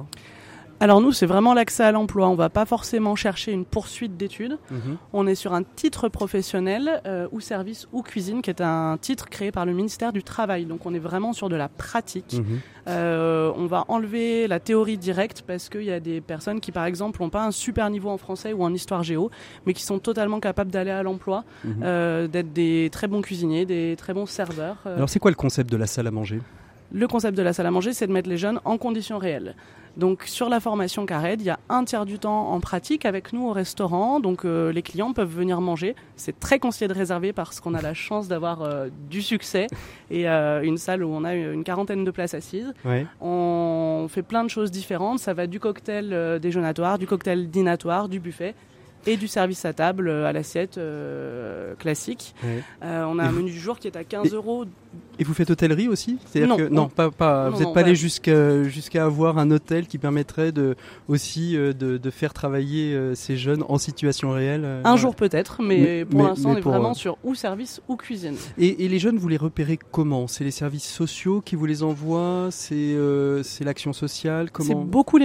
Alors 0.79 0.99
nous, 0.99 1.13
c'est 1.13 1.25
vraiment 1.25 1.53
l'accès 1.53 1.83
à 1.83 1.91
l'emploi. 1.93 2.27
On 2.27 2.35
va 2.35 2.49
pas 2.49 2.65
forcément 2.65 3.15
chercher 3.15 3.53
une 3.53 3.63
poursuite 3.63 4.17
d'études. 4.17 4.57
Mhm. 4.69 4.97
On 5.13 5.27
est 5.27 5.35
sur 5.35 5.53
un 5.53 5.63
titre 5.63 6.09
professionnel 6.09 7.01
euh, 7.05 7.27
ou 7.31 7.39
service 7.39 7.87
ou 7.93 8.01
cuisine 8.01 8.41
qui 8.41 8.49
est 8.49 8.59
un 8.61 8.97
titre 8.99 9.29
créé 9.29 9.51
par 9.51 9.65
le 9.65 9.71
ministère 9.73 10.11
du 10.11 10.23
Travail. 10.23 10.65
Donc 10.65 10.85
on 10.85 10.93
est 10.93 10.99
vraiment 10.99 11.31
sur 11.31 11.47
de 11.47 11.55
la 11.55 11.69
pratique. 11.69 12.33
Mhm. 12.33 12.59
Euh, 12.89 13.51
on 13.55 13.65
va 13.65 13.85
enlever 13.87 14.45
la 14.47 14.59
théorie 14.59 14.97
directe 14.97 15.43
parce 15.47 15.69
qu'il 15.69 15.83
y 15.83 15.91
a 15.91 16.01
des 16.01 16.19
personnes 16.19 16.59
qui 16.59 16.73
par 16.73 16.83
exemple 16.85 17.21
n'ont 17.21 17.29
pas 17.29 17.45
un 17.45 17.51
super 17.51 17.89
niveau 17.89 18.09
en 18.09 18.17
français 18.17 18.51
ou 18.51 18.63
en 18.63 18.73
histoire 18.73 19.03
géo, 19.03 19.31
mais 19.65 19.73
qui 19.73 19.83
sont 19.83 19.99
totalement 19.99 20.41
capables 20.41 20.71
d'aller 20.71 20.91
à 20.91 21.01
l'emploi, 21.01 21.45
Mhm. 21.63 21.75
euh, 21.83 22.27
d'être 22.27 22.51
des 22.51 22.89
très 22.91 23.07
bons 23.07 23.21
cuisiniers, 23.21 23.65
des 23.65 23.95
très 23.97 24.13
bons 24.13 24.25
serveurs. 24.25 24.77
Alors 24.85 25.07
c'est 25.07 25.19
quoi 25.19 25.31
le 25.31 25.35
concept 25.35 25.71
de 25.71 25.77
la 25.77 25.87
salle 25.87 26.07
à 26.07 26.11
manger? 26.11 26.41
Le 26.93 27.07
concept 27.07 27.35
de 27.37 27.41
la 27.41 27.53
salle 27.53 27.65
à 27.65 27.71
manger, 27.71 27.91
c'est 27.91 28.07
de 28.07 28.11
mettre 28.11 28.29
les 28.29 28.37
jeunes 28.37 28.59
en 28.65 28.77
conditions 28.77 29.17
réelles. 29.17 29.55
Donc 29.97 30.23
sur 30.25 30.49
la 30.49 30.59
formation 30.59 31.05
Cared, 31.05 31.39
il 31.41 31.45
y 31.45 31.49
a 31.51 31.59
un 31.69 31.83
tiers 31.83 32.05
du 32.05 32.17
temps 32.17 32.51
en 32.51 32.59
pratique 32.59 33.05
avec 33.05 33.31
nous 33.31 33.47
au 33.47 33.51
restaurant. 33.51 34.19
Donc 34.19 34.43
euh, 34.43 34.71
les 34.71 34.81
clients 34.81 35.13
peuvent 35.13 35.31
venir 35.31 35.61
manger. 35.61 35.95
C'est 36.15 36.39
très 36.39 36.57
conseillé 36.57 36.87
de 36.87 36.93
réserver 36.93 37.31
parce 37.31 37.59
qu'on 37.59 37.75
a 37.75 37.81
la 37.81 37.93
chance 37.93 38.27
d'avoir 38.27 38.63
euh, 38.63 38.89
du 39.09 39.21
succès 39.21 39.67
et 40.09 40.27
euh, 40.27 40.63
une 40.63 40.77
salle 40.77 41.03
où 41.03 41.09
on 41.09 41.23
a 41.23 41.35
une 41.35 41.63
quarantaine 41.63 42.03
de 42.03 42.11
places 42.11 42.33
assises. 42.33 42.73
On 43.21 44.07
fait 44.09 44.23
plein 44.23 44.43
de 44.43 44.49
choses 44.49 44.71
différentes. 44.71 45.19
Ça 45.19 45.33
va 45.33 45.45
du 45.45 45.59
cocktail 45.59 46.39
déjeunatoire, 46.39 46.97
du 46.97 47.05
cocktail 47.05 47.49
dînatoire, 47.49 48.09
du 48.09 48.19
buffet. 48.19 48.55
Et 49.05 49.17
du 49.17 49.27
service 49.27 49.65
à 49.65 49.73
table 49.73 50.07
euh, 50.07 50.25
à 50.25 50.33
l'assiette 50.33 50.77
euh, 50.77 51.73
classique. 51.75 52.33
Ouais. 52.43 52.63
Euh, 52.83 53.05
on 53.07 53.19
a 53.19 53.23
Et 53.25 53.27
un 53.27 53.31
menu 53.31 53.51
du 53.51 53.59
jour 53.59 53.79
qui 53.79 53.87
est 53.87 53.95
à 53.97 54.03
15 54.03 54.27
Et- 54.27 54.35
euros. 54.35 54.65
Et 55.19 55.23
vous 55.23 55.33
faites 55.33 55.49
hôtellerie 55.49 55.87
aussi 55.87 56.17
Non, 56.35 56.55
que 56.57 56.67
non. 56.69 56.87
pas, 56.87 57.09
pas 57.09 57.45
Non, 57.49 57.55
vous 57.55 57.63
n'êtes 57.63 57.73
pas 57.73 57.79
allé 57.81 57.95
jusqu'à 57.95 59.03
avoir 59.05 59.37
un 59.39 59.49
hôtel 59.51 59.87
qui 59.87 59.97
permettrait 59.97 60.51
de 60.51 60.75
aussi 61.07 61.53
de, 61.55 61.71
de 61.97 62.09
faire 62.11 62.31
travailler 62.33 62.95
ces 63.15 63.35
jeunes 63.37 63.63
en 63.67 63.77
situation 63.79 64.31
réelle. 64.31 64.65
Un 64.65 64.81
voilà. 64.81 64.95
jour 64.97 65.15
peut-être, 65.15 65.61
mais, 65.63 65.77
Mais- 65.79 66.05
pour 66.05 66.23
l'instant 66.23 66.51
on 66.51 66.57
est 66.57 66.61
pour, 66.61 66.71
vraiment 66.71 66.91
euh, 66.91 66.95
sur 66.95 67.17
ou 67.23 67.33
service 67.35 67.81
ou 67.87 67.95
cuisine. 67.95 68.35
Et, 68.59 68.85
et 68.85 68.87
les 68.87 68.99
jeunes, 68.99 69.17
vous 69.17 69.27
les 69.27 69.37
repérez 69.37 69.79
comment? 69.91 70.27
C'est 70.27 70.43
les 70.43 70.51
services 70.51 70.87
sociaux 70.89 71.41
qui 71.41 71.55
vous 71.55 71.65
les 71.65 71.81
envoient? 71.83 72.49
C'est 72.51 73.63
l'action 73.63 73.93
sociale? 73.93 74.49
C'est 74.59 74.75
beaucoup 74.75 75.17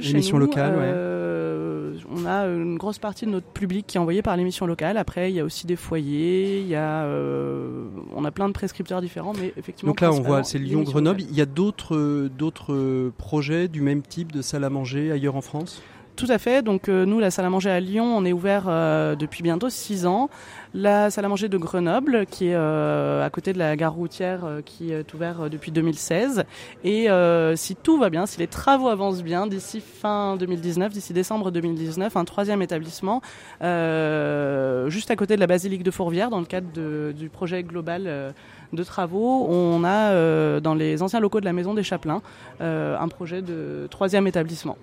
Les 0.00 0.08
chez 0.08 0.14
missions 0.14 0.38
nous. 0.38 0.46
locales, 0.46 0.74
ouais. 0.76 0.82
Euh, 0.84 1.94
On 2.10 2.26
a 2.26 2.46
une 2.46 2.76
grosse 2.76 2.98
partie 3.06 3.24
de 3.24 3.30
notre 3.30 3.46
public 3.46 3.86
qui 3.86 3.98
est 3.98 4.00
envoyé 4.00 4.20
par 4.20 4.36
l'émission 4.36 4.66
locale. 4.66 4.96
Après, 4.96 5.30
il 5.30 5.36
y 5.36 5.40
a 5.40 5.44
aussi 5.44 5.64
des 5.64 5.76
foyers, 5.76 6.60
il 6.60 6.66
y 6.66 6.74
a, 6.74 7.04
euh, 7.04 7.86
on 8.12 8.24
a 8.24 8.32
plein 8.32 8.48
de 8.48 8.52
prescripteurs 8.52 9.00
différents, 9.00 9.32
mais 9.32 9.52
effectivement. 9.56 9.92
Donc 9.92 10.00
là, 10.00 10.12
on 10.12 10.20
voit, 10.20 10.42
c'est 10.42 10.58
Lyon-Grenoble. 10.58 11.20
Il 11.20 11.36
y 11.36 11.40
a 11.40 11.46
d'autres 11.46 11.94
euh, 11.94 12.28
d'autres 12.28 13.12
projets 13.16 13.68
du 13.68 13.80
même 13.80 14.02
type 14.02 14.32
de 14.32 14.42
salle 14.42 14.64
à 14.64 14.70
manger 14.70 15.12
ailleurs 15.12 15.36
en 15.36 15.40
France? 15.40 15.80
Tout 16.16 16.26
à 16.30 16.38
fait. 16.38 16.62
Donc 16.62 16.88
euh, 16.88 17.04
nous, 17.04 17.20
la 17.20 17.30
salle 17.30 17.44
à 17.44 17.50
manger 17.50 17.68
à 17.68 17.78
Lyon, 17.78 18.16
on 18.16 18.24
est 18.24 18.32
ouvert 18.32 18.64
euh, 18.68 19.16
depuis 19.16 19.42
bientôt 19.42 19.68
6 19.68 20.06
ans. 20.06 20.30
La 20.72 21.10
salle 21.10 21.26
à 21.26 21.28
manger 21.28 21.50
de 21.50 21.58
Grenoble, 21.58 22.24
qui 22.24 22.48
est 22.48 22.54
euh, 22.54 23.24
à 23.24 23.28
côté 23.28 23.52
de 23.52 23.58
la 23.58 23.76
gare 23.76 23.92
routière, 23.92 24.46
qui 24.64 24.92
est 24.92 25.12
ouvert 25.12 25.42
euh, 25.42 25.48
depuis 25.50 25.72
2016. 25.72 26.44
Et 26.84 27.08
si 27.56 27.76
tout 27.76 27.98
va 27.98 28.08
bien, 28.08 28.24
si 28.24 28.38
les 28.38 28.46
travaux 28.46 28.88
avancent 28.88 29.22
bien, 29.22 29.46
d'ici 29.46 29.82
fin 29.82 30.36
2019, 30.36 30.90
d'ici 30.90 31.12
décembre 31.12 31.50
2019, 31.50 32.16
un 32.16 32.24
troisième 32.24 32.62
établissement, 32.62 33.20
juste 33.60 35.10
à 35.10 35.16
côté 35.16 35.34
de 35.34 35.40
la 35.40 35.46
basilique 35.46 35.82
de 35.82 35.90
Fourvière, 35.90 36.30
dans 36.30 36.40
le 36.40 36.46
cadre 36.46 37.12
du 37.12 37.28
projet 37.28 37.62
global. 37.62 38.34
de 38.72 38.84
travaux, 38.84 39.46
on 39.48 39.84
a 39.84 40.60
dans 40.60 40.74
les 40.74 41.02
anciens 41.02 41.20
locaux 41.20 41.40
de 41.40 41.44
la 41.44 41.52
maison 41.52 41.74
des 41.74 41.82
Chapelains 41.82 42.22
un 42.60 43.08
projet 43.08 43.42
de 43.42 43.86
troisième 43.90 44.26
établissement. 44.26 44.76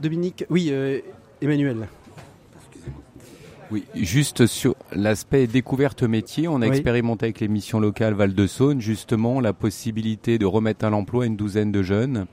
Dominique, 0.00 0.44
oui, 0.50 0.68
euh, 0.70 1.00
Emmanuel. 1.40 1.88
Oui, 3.70 3.84
juste 3.94 4.46
sur 4.46 4.74
l'aspect 4.92 5.46
découverte 5.46 6.02
métier, 6.02 6.48
on 6.48 6.56
a 6.56 6.66
Oui. 6.66 6.68
expérimenté 6.68 7.26
avec 7.26 7.40
les 7.40 7.48
missions 7.48 7.80
locales 7.80 8.12
Val-de-Saône 8.14 8.80
justement 8.80 9.40
la 9.40 9.52
possibilité 9.52 10.38
de 10.38 10.46
remettre 10.46 10.84
à 10.84 10.90
l'emploi 10.90 11.26
une 11.26 11.36
douzaine 11.36 11.72
de 11.72 11.82
jeunes 11.82 12.26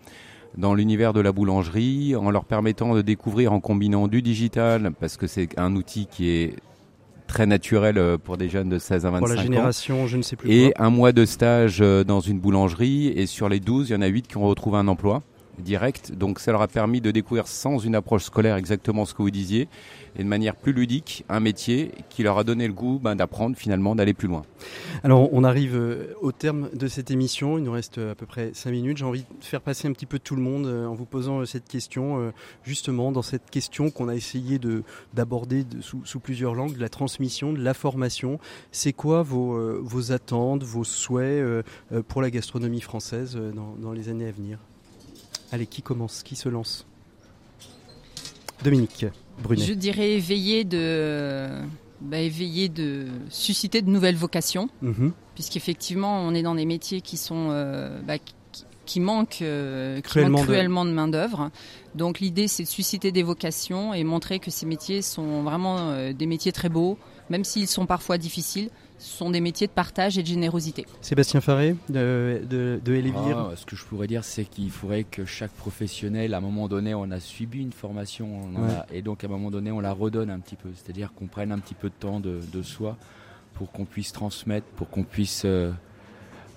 dans 0.57 0.73
l'univers 0.73 1.13
de 1.13 1.21
la 1.21 1.31
boulangerie 1.31 2.15
en 2.17 2.29
leur 2.31 2.43
permettant 2.43 2.93
de 2.93 3.01
découvrir 3.01 3.53
en 3.53 3.61
combinant 3.61 4.09
du 4.09 4.21
digital 4.21 4.91
parce 4.99 5.15
que 5.15 5.25
c'est 5.25 5.57
un 5.57 5.75
outil 5.77 6.07
qui 6.07 6.29
est 6.29 6.55
très 7.27 7.45
naturel 7.45 7.97
euh, 7.97 8.17
pour 8.17 8.35
des 8.35 8.49
jeunes 8.49 8.67
de 8.67 8.77
16 8.77 9.05
à 9.05 9.09
25 9.11 9.19
Pour 9.19 9.27
la 9.33 9.39
ans. 9.39 9.43
génération, 9.43 10.07
je 10.07 10.17
ne 10.17 10.21
sais 10.21 10.35
plus 10.35 10.51
Et 10.51 10.73
quoi. 10.73 10.85
un 10.85 10.89
mois 10.89 11.13
de 11.13 11.23
stage 11.23 11.79
euh, 11.79 12.03
dans 12.03 12.19
une 12.19 12.39
boulangerie. 12.41 13.07
Et 13.07 13.25
sur 13.25 13.47
les 13.47 13.61
12, 13.61 13.89
il 13.89 13.93
y 13.93 13.95
en 13.95 14.01
a 14.01 14.07
8 14.07 14.27
qui 14.27 14.35
ont 14.35 14.45
retrouvé 14.45 14.77
un 14.79 14.89
emploi 14.89 15.23
direct. 15.61 16.11
Donc 16.11 16.39
ça 16.39 16.51
leur 16.51 16.61
a 16.61 16.67
permis 16.67 17.01
de 17.01 17.11
découvrir 17.11 17.47
sans 17.47 17.79
une 17.79 17.95
approche 17.95 18.23
scolaire 18.23 18.55
exactement 18.55 19.05
ce 19.05 19.13
que 19.13 19.21
vous 19.21 19.31
disiez 19.31 19.67
et 20.15 20.23
de 20.23 20.27
manière 20.27 20.55
plus 20.55 20.73
ludique 20.73 21.23
un 21.29 21.39
métier 21.39 21.91
qui 22.09 22.23
leur 22.23 22.37
a 22.37 22.43
donné 22.43 22.67
le 22.67 22.73
goût 22.73 22.99
ben, 23.01 23.15
d'apprendre 23.15 23.55
finalement 23.55 23.95
d'aller 23.95 24.13
plus 24.13 24.27
loin. 24.27 24.43
Alors, 25.03 25.33
on 25.33 25.43
arrive 25.43 25.75
euh, 25.75 26.13
au 26.21 26.31
terme 26.31 26.69
de 26.73 26.87
cette 26.87 27.11
émission. 27.11 27.57
Il 27.57 27.63
nous 27.63 27.71
reste 27.71 27.97
euh, 27.97 28.11
à 28.11 28.15
peu 28.15 28.25
près 28.25 28.51
5 28.53 28.71
minutes. 28.71 28.97
J'ai 28.97 29.05
envie 29.05 29.21
de 29.21 29.45
faire 29.45 29.61
passer 29.61 29.87
un 29.87 29.93
petit 29.93 30.05
peu 30.05 30.19
tout 30.19 30.35
le 30.35 30.41
monde 30.41 30.65
euh, 30.65 30.85
en 30.85 30.93
vous 30.93 31.05
posant 31.05 31.45
cette 31.45 31.67
question, 31.67 32.31
justement, 32.63 33.11
dans 33.11 33.21
cette 33.21 33.49
question 33.49 33.89
qu'on 33.89 34.09
a 34.09 34.15
essayé 34.15 34.59
de 34.59 34.83
d'aborder 35.13 35.63
de- 35.63 35.81
sous, 35.81 36.19
plusieurs 36.19 36.55
langues, 36.55 36.77
la 36.77 36.89
transmission, 36.89 37.53
de 37.53 37.61
la 37.61 37.73
formation. 37.73 38.39
C'est 38.71 38.93
quoi 38.93 39.23
vos, 39.23 40.11
attentes, 40.11 40.63
vos 40.63 40.83
souhaits 40.83 41.65
pour 42.07 42.21
la 42.21 42.29
gastronomie 42.29 42.81
française 42.81 43.37
dans 43.79 43.91
les 43.91 44.09
années 44.09 44.27
à 44.27 44.31
venir? 44.31 44.59
Allez, 45.51 45.67
qui 45.67 45.81
commence 45.81 46.23
Qui 46.23 46.35
se 46.35 46.49
lance 46.49 46.85
Dominique 48.63 49.05
Brunet. 49.41 49.63
Je 49.65 49.73
dirais 49.73 50.11
éveiller 50.11 50.63
de, 50.63 51.47
bah, 51.99 52.19
éveiller 52.19 52.69
de 52.69 53.07
susciter 53.29 53.81
de 53.81 53.89
nouvelles 53.89 54.15
vocations, 54.15 54.69
Mhm. 54.83 55.13
puisqu'effectivement 55.33 56.19
on 56.21 56.33
est 56.35 56.43
dans 56.43 56.53
des 56.53 56.65
métiers 56.65 57.01
qui 57.01 57.17
sont 57.17 57.47
euh, 57.49 57.99
bah, 58.05 58.19
qui, 58.19 58.35
qui 58.85 58.99
manquent, 58.99 59.41
euh, 59.41 59.95
qui 59.95 60.01
Cruellement 60.03 60.37
manquent 60.37 60.41
de- 60.47 60.51
cruellement 60.51 60.85
de 60.85 60.91
main 60.91 61.07
d'œuvre. 61.07 61.49
Donc 61.95 62.19
l'idée 62.19 62.47
c'est 62.47 62.63
de 62.63 62.67
susciter 62.67 63.11
des 63.11 63.23
vocations 63.23 63.95
et 63.95 64.03
montrer 64.03 64.37
que 64.37 64.51
ces 64.51 64.67
métiers 64.67 65.01
sont 65.01 65.41
vraiment 65.41 65.77
euh, 65.89 66.13
des 66.13 66.27
métiers 66.27 66.51
très 66.51 66.69
beaux, 66.69 66.99
même 67.31 67.43
s'ils 67.43 67.67
sont 67.67 67.87
parfois 67.87 68.19
difficiles. 68.19 68.69
Ce 69.03 69.17
sont 69.17 69.31
des 69.31 69.41
métiers 69.41 69.65
de 69.65 69.71
partage 69.71 70.19
et 70.19 70.21
de 70.21 70.27
générosité. 70.27 70.85
Sébastien 71.01 71.41
Faré 71.41 71.75
de, 71.89 72.41
de, 72.47 72.79
de 72.85 72.93
Elevir. 72.93 73.35
Ah, 73.51 73.55
ce 73.55 73.65
que 73.65 73.75
je 73.75 73.83
pourrais 73.83 74.05
dire, 74.05 74.23
c'est 74.23 74.45
qu'il 74.45 74.69
faudrait 74.69 75.05
que 75.05 75.25
chaque 75.25 75.49
professionnel, 75.53 76.35
à 76.35 76.37
un 76.37 76.41
moment 76.41 76.67
donné, 76.67 76.93
on 76.93 77.09
a 77.09 77.19
subi 77.19 77.61
une 77.61 77.71
formation, 77.71 78.29
on 78.43 78.55
en 78.59 78.63
Ouais. 78.67 78.73
a- 78.75 78.85
et 78.93 79.01
donc 79.01 79.23
à 79.23 79.27
un 79.27 79.29
moment 79.31 79.49
donné, 79.49 79.71
on 79.71 79.79
la 79.79 79.91
redonne 79.91 80.29
un 80.29 80.39
petit 80.39 80.55
peu. 80.55 80.69
C'est-à-dire 80.75 81.13
qu'on 81.15 81.25
prenne 81.25 81.51
un 81.51 81.57
petit 81.57 81.73
peu 81.73 81.89
de 81.89 81.95
temps 81.99 82.19
de, 82.19 82.41
de 82.53 82.61
soi 82.61 82.95
pour 83.55 83.71
qu'on 83.71 83.85
puisse 83.85 84.11
transmettre, 84.11 84.67
pour 84.75 84.87
qu'on 84.91 85.03
puisse 85.03 85.43
euh, 85.45 85.71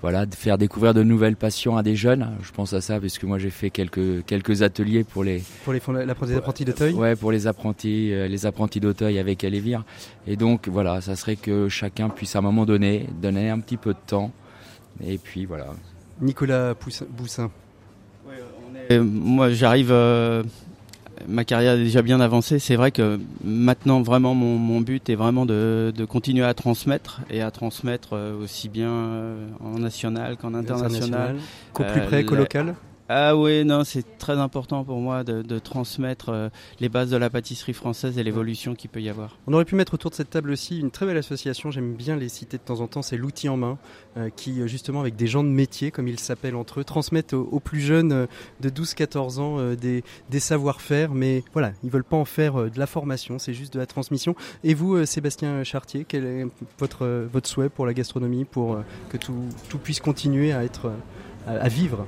voilà, 0.05 0.27
de 0.27 0.35
faire 0.35 0.59
découvrir 0.59 0.93
de 0.93 1.03
nouvelles 1.03 1.35
passions 1.35 1.79
à 1.79 1.83
des 1.83 1.97
jeunes. 1.97 2.29
Je 2.43 2.53
pense 2.53 2.75
à 2.75 2.83
ça 2.83 3.01
parce 3.01 3.17
que 3.17 3.25
moi 3.25 3.39
j'ai 3.39 3.49
fait 3.49 3.71
quelques, 3.71 4.23
quelques 4.27 4.61
ateliers 4.61 5.03
pour 5.03 5.25
les, 5.25 5.43
Pour 5.65 5.73
les, 5.73 5.81
apprentis 6.11 6.67
d'Auteuil? 6.67 6.93
Ouais, 6.93 7.17
pour 7.17 7.33
les 7.33 7.47
apprentis, 7.47 8.13
euh, 8.13 8.29
les 8.29 8.45
apprentis 8.45 8.81
d'Auteuil 8.81 9.19
avec 9.19 9.45
Alévir. 9.45 9.83
Et 10.27 10.37
donc 10.37 10.69
voilà, 10.69 11.01
ça 11.01 11.17
serait 11.17 11.37
que 11.37 11.71
chacun 11.71 12.11
puisse 12.11 12.37
à 12.37 12.41
un 12.41 12.43
moment 12.43 12.67
donné 12.67 13.09
donner 13.23 13.49
un 13.49 13.59
petit 13.61 13.79
peu 13.79 13.95
de 13.95 13.99
temps. 14.07 14.31
Et 15.03 15.17
puis 15.17 15.47
voilà. 15.47 15.69
Nicolas 16.21 16.75
Poussin- 16.75 17.07
Boussin. 17.09 17.51
Et 18.91 18.99
moi, 18.99 19.49
j'arrive. 19.53 19.91
euh, 19.91 20.43
ma 21.29 21.45
carrière 21.45 21.75
est 21.75 21.85
déjà 21.85 22.03
bien 22.03 22.21
avancée. 22.21 22.59
C'est 22.59 22.77
vrai 22.77 22.91
que 22.91 23.19
maintenant, 23.45 24.03
vraiment, 24.03 24.35
mon, 24.35 24.57
mon 24.59 24.81
but 24.81 25.09
est 25.09 25.15
vraiment 25.15 25.47
de, 25.47 25.93
de 25.97 26.05
continuer 26.05 26.45
à 26.45 26.55
transmettre 26.55 27.21
et 27.31 27.41
à 27.43 27.51
transmettre 27.51 28.11
euh, 28.15 28.43
aussi 28.43 28.69
bien 28.69 28.91
euh, 28.91 29.49
en 29.61 29.79
national 29.79 30.37
qu'en 30.37 30.55
international. 30.55 31.37
Qu'au 31.73 31.85
plus 31.85 32.01
Euh, 32.01 32.07
près, 32.07 32.25
qu'au 32.25 32.35
local? 32.35 32.75
Ah 33.11 33.37
oui, 33.37 33.67
non, 33.67 33.85
c'est 33.85 34.17
très 34.17 34.39
important 34.39 34.83
pour 34.83 34.99
moi 34.99 35.25
de, 35.25 35.43
de 35.43 35.59
transmettre 35.59 36.31
euh, 36.31 36.49
les 36.81 36.89
bases 36.89 37.11
de 37.11 37.19
la 37.19 37.29
pâtisserie 37.29 37.75
française 37.75 38.17
et 38.17 38.23
l'évolution 38.23 38.75
qu'il 38.75 38.89
peut 38.89 39.03
y 39.03 39.11
avoir. 39.11 39.37
On 39.47 39.53
aurait 39.53 39.67
pu 39.67 39.75
mettre 39.75 39.93
autour 39.93 40.11
de 40.11 40.17
cette 40.17 40.31
table 40.31 40.51
aussi 40.51 40.81
une 40.81 40.91
très 40.91 41.05
belle 41.05 41.19
association, 41.19 41.71
j'aime 41.71 41.93
bien 41.93 42.17
les 42.17 42.31
citer 42.31 42.57
de 42.57 42.63
temps 42.63 42.81
en 42.81 42.87
temps, 42.87 43.03
c'est 43.03 43.19
l'outil 43.19 43.51
en 43.51 43.59
main, 43.59 43.77
euh, 44.17 44.31
qui 44.35 44.59
euh, 44.63 44.67
justement 44.67 45.01
avec 45.01 45.17
des 45.17 45.27
gens 45.27 45.45
de 45.45 45.51
métier, 45.51 45.91
comme 45.91 46.09
ils 46.09 46.19
s'appellent 46.19 46.57
entre 46.57 46.81
eux, 46.81 46.85
transmettent 46.85 47.35
aux, 47.35 47.47
aux 47.53 47.61
plus 47.61 47.81
jeunes 47.81 48.13
euh, 48.13 48.27
de 48.61 48.71
12-14 48.71 49.39
ans 49.39 49.75
des, 49.75 50.03
des 50.31 50.41
savoir-faire, 50.41 51.13
mais 51.13 51.45
voilà, 51.53 51.73
ils 51.83 51.91
veulent 51.91 52.05
pas 52.05 52.17
en 52.17 52.25
faire 52.25 52.71
de 52.71 52.79
la 52.79 52.87
formation, 52.87 53.39
c'est 53.39 53.53
juste 53.53 53.75
de 53.75 53.79
la 53.79 53.87
transmission. 53.87 54.35
Et 54.63 54.73
vous, 54.73 55.05
Sébastien 55.05 55.63
Chartier, 55.63 56.07
quel 56.09 56.25
est 56.25 56.47
votre, 56.79 57.07
votre 57.31 57.49
souhait 57.51 57.69
pour 57.69 57.85
la 57.85 57.93
gastronomie, 57.93 58.47
pour 58.47 58.79
que 59.11 59.19
tout, 59.19 59.35
tout 59.69 59.79
puisse 59.79 60.01
continuer 60.01 60.53
à 60.55 60.65
être, 60.65 60.91
à, 61.47 61.53
à 61.53 61.69
vivre? 61.69 62.07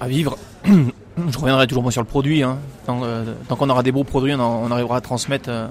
À 0.00 0.08
vivre. 0.08 0.36
Je 0.66 1.38
reviendrai 1.38 1.66
toujours 1.66 1.90
sur 1.92 2.02
le 2.02 2.06
produit. 2.06 2.42
Hein. 2.42 2.58
Tant, 2.84 3.00
euh, 3.02 3.24
tant 3.48 3.56
qu'on 3.56 3.70
aura 3.70 3.82
des 3.82 3.92
beaux 3.92 4.04
produits, 4.04 4.34
on, 4.34 4.70
arrivera 4.70 4.96
à 4.96 5.00
transmettre 5.00 5.48
euh, 5.48 5.66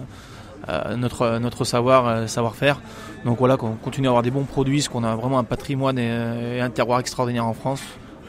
euh, 0.70 0.96
notre, 0.96 1.64
savoir, 1.66 2.28
savoir-faire. 2.28 2.82
Donc 3.26 3.38
voilà, 3.38 3.56
qu'on 3.58 3.74
continue 3.74 4.08
à 4.08 4.10
avoir 4.10 4.24
des 4.24 4.32
bons 4.32 4.46
produits, 4.46 4.80
parce 4.80 4.90
qu'on 4.90 5.04
a 5.04 5.16
vraiment 5.16 5.38
un 5.38 5.44
patrimoine 5.44 6.00
et, 6.00 6.60
un 6.60 6.70
terroir 6.70 7.00
extraordinaire 7.00 7.46
en 7.46 7.54
France. 7.54 7.82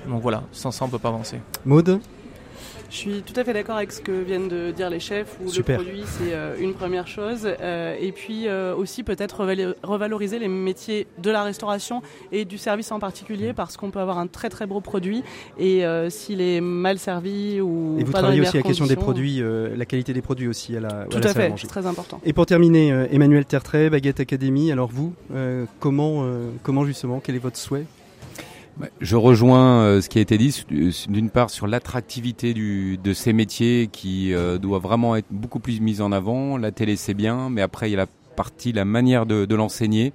Donc 0.09 0.23
voilà, 0.23 0.43
sans 0.53 0.71
ça 0.71 0.85
on 0.85 0.89
peut 0.89 0.99
pas 0.99 1.09
avancer. 1.09 1.41
Maude 1.65 2.01
Je 2.91 2.97
suis 2.97 3.23
tout 3.23 3.39
à 3.39 3.45
fait 3.45 3.53
d'accord 3.53 3.77
avec 3.77 3.93
ce 3.93 4.01
que 4.01 4.13
viennent 4.23 4.49
de 4.49 4.71
dire 4.71 4.91
les 4.91 5.01
chefs, 5.01 5.37
où 5.45 5.49
Super. 5.49 5.79
le 5.79 5.85
produit 5.85 6.05
c'est 6.07 6.33
euh, 6.33 6.57
une 6.59 6.75
première 6.75 7.07
chose, 7.07 7.47
Euh, 7.61 7.97
et 8.01 8.13
puis 8.13 8.49
euh, 8.49 8.75
aussi 8.75 9.03
peut-être 9.03 9.45
revaloriser 9.83 10.39
les 10.39 10.49
métiers 10.49 11.07
de 11.19 11.31
la 11.31 11.43
restauration 11.43 12.03
et 12.33 12.45
du 12.45 12.59
service 12.59 12.93
en 12.93 12.99
particulier, 12.99 13.53
parce 13.53 13.77
qu'on 13.77 13.91
peut 13.91 13.99
avoir 13.99 14.19
un 14.19 14.27
très 14.27 14.49
très 14.49 14.67
beau 14.67 14.81
produit, 14.81 15.23
et 15.59 15.85
s'il 16.11 16.41
est 16.41 16.61
mal 16.61 16.99
servi 16.99 17.61
ou 17.61 17.97
Et 17.99 18.05
vous 18.05 18.13
pas 18.13 18.19
dans 18.19 18.29
travaillez 18.29 18.41
les 18.41 18.47
aussi 18.47 18.57
la 18.57 18.63
meilleures 18.63 18.67
question 18.67 18.87
des 18.87 18.97
produits, 18.97 19.43
la 19.77 19.85
qualité 19.85 20.13
des 20.13 20.23
produits 20.23 20.49
aussi 20.49 20.77
à 20.77 20.81
la, 20.81 20.89
à 20.89 21.05
Tout 21.07 21.19
la 21.19 21.31
à 21.31 21.33
salle 21.33 21.51
fait, 21.51 21.55
c'est 21.57 21.67
très 21.67 21.87
important. 21.87 22.21
Et 22.25 22.33
pour 22.33 22.47
terminer, 22.47 22.89
Emmanuel 23.11 23.45
Tertrais, 23.45 23.91
Baguette 23.91 24.21
Academy, 24.21 24.73
alors 24.73 24.89
vous, 24.89 25.15
comment, 25.81 26.25
comment 26.63 26.85
justement, 26.85 27.21
quel 27.21 27.35
est 27.35 27.41
votre 27.41 27.57
souhait 27.59 27.87
Je 29.01 29.17
rejoins 29.17 29.81
euh, 29.81 30.01
ce 30.03 30.09
qui 30.09 30.19
a 30.19 30.21
été 30.21 30.37
dit, 30.37 30.65
euh, 30.73 30.91
d'une 31.09 31.31
part 31.31 31.49
sur 31.49 31.67
l'attractivité 31.67 32.53
de 32.55 33.13
ces 33.15 33.33
métiers 33.33 33.89
qui 33.91 34.35
euh, 34.35 34.59
doit 34.59 34.81
vraiment 34.81 35.17
être 35.17 35.29
beaucoup 35.31 35.61
plus 35.61 35.81
mise 35.81 36.03
en 36.03 36.13
avant. 36.13 36.59
La 36.59 36.73
télé 36.73 36.97
c'est 36.97 37.15
bien, 37.15 37.49
mais 37.49 37.63
après 37.63 37.89
il 37.89 37.93
y 37.93 37.95
a 37.95 37.99
la 37.99 38.07
partie, 38.37 38.73
la 38.73 38.85
manière 38.85 39.25
de, 39.25 39.47
de 39.47 39.55
l'enseigner. 39.55 40.13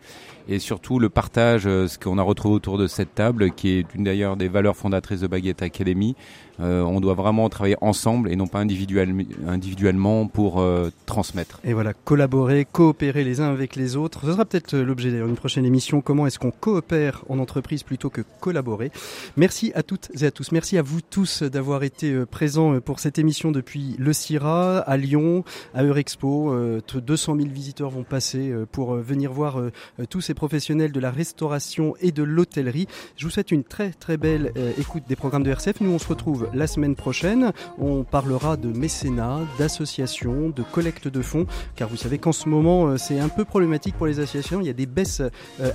et 0.48 0.60
surtout 0.60 1.00
le 1.00 1.10
partage, 1.10 1.64
ce 1.64 1.98
qu'on 1.98 2.20
a 2.20 2.22
retrouvé 2.22 2.54
autour 2.54 2.78
de 2.78 2.86
cette 2.86 3.16
table, 3.16 3.52
qui 3.52 3.70
est 3.70 3.86
une 3.96 4.04
d'ailleurs 4.04 4.38
des 4.38 4.48
valeurs 4.48 4.76
fondatrices 4.76 5.22
de 5.22 5.28
Baguette 5.28 5.64
Academy. 5.64 6.16
On 6.62 7.00
doit 7.02 7.14
vraiment 7.14 7.50
travailler 7.50 7.78
ensemble 7.82 8.32
et 8.32 8.36
non 8.36 8.48
pas 8.48 8.60
individuellement 8.60 10.28
pour 10.28 10.64
transmettre. 11.06 11.60
Et 11.64 11.74
voilà, 11.74 11.94
collaborer, 11.94 12.66
coopérer 12.72 13.24
les 13.24 13.42
uns 13.42 13.52
avec 13.52 13.76
les 13.76 13.96
autres. 13.96 14.26
Ce 14.26 14.32
sera 14.32 14.46
peut-être 14.46 14.78
l'objet 14.78 15.12
d'ailleurs 15.12 15.28
d'une 15.28 15.36
prochaine 15.36 15.66
émission. 15.66 16.02
Comment 16.02 16.28
est-ce 16.28 16.40
qu'on 16.40 16.52
coopère 16.52 17.24
en 17.30 17.40
entreprise 17.40 17.84
plutôt 17.84 18.10
que 18.10 18.22
collaborer? 18.40 18.92
Merci 19.38 19.72
à 19.76 19.84
toutes 19.84 20.10
et 20.22 20.26
à 20.26 20.32
tous. 20.32 20.52
Merci 20.52 20.78
à 20.78 20.82
vous 20.82 21.02
tous 21.02 21.44
d'avoir 21.44 21.84
été 21.84 22.26
présents 22.26 22.80
pour 22.80 23.00
cette 23.00 23.20
émission 23.20 23.52
depuis 23.52 23.96
le 23.98 24.14
CIRA, 24.14 24.80
à 24.80 24.98
Lyon, 24.98 25.44
à 25.74 25.84
Eurexpo. 25.84 26.56
200 26.94 27.36
000 27.38 27.48
visiteurs 27.50 27.90
vont 27.90 28.04
passer 28.04 28.54
pour 28.72 28.96
venir 28.96 29.32
voir 29.34 29.60
tous 30.10 30.22
ces 30.22 30.34
professionnels 30.34 30.92
de 30.92 31.00
la 31.00 31.12
restauration 31.12 31.96
et 32.02 32.12
de 32.12 32.24
l'hôtellerie. 32.24 32.88
Je 33.18 33.26
vous 33.26 33.32
souhaite 33.32 33.52
une 33.52 33.64
très 33.64 33.92
très 33.92 34.18
belle 34.18 34.54
écoute 34.78 35.04
des 35.08 35.16
programmes 35.16 35.44
de 35.44 35.52
RCF. 35.52 35.82
Nous, 35.82 35.92
on 35.92 36.00
se 36.00 36.08
retrouve 36.08 36.50
la 36.54 36.68
semaine 36.68 36.96
prochaine. 36.96 37.52
On 37.78 38.04
parlera 38.04 38.58
de 38.58 38.68
mécénat, 38.68 39.40
d'associations, 39.60 40.50
de 40.50 40.64
collecte 40.64 41.08
de 41.08 41.22
fonds, 41.22 41.46
car 41.76 41.90
vous 41.90 41.98
savez 41.98 42.18
qu'en 42.18 42.32
ce 42.32 42.50
moment, 42.50 42.98
c'est 42.98 43.20
un 43.20 43.30
peu 43.30 43.46
problématique 43.46 43.96
pour 43.96 44.08
les 44.08 44.20
associations. 44.20 44.62
Il 44.62 44.68
y 44.68 44.70
a 44.70 44.74
des 44.74 44.86
baisses 44.86 45.22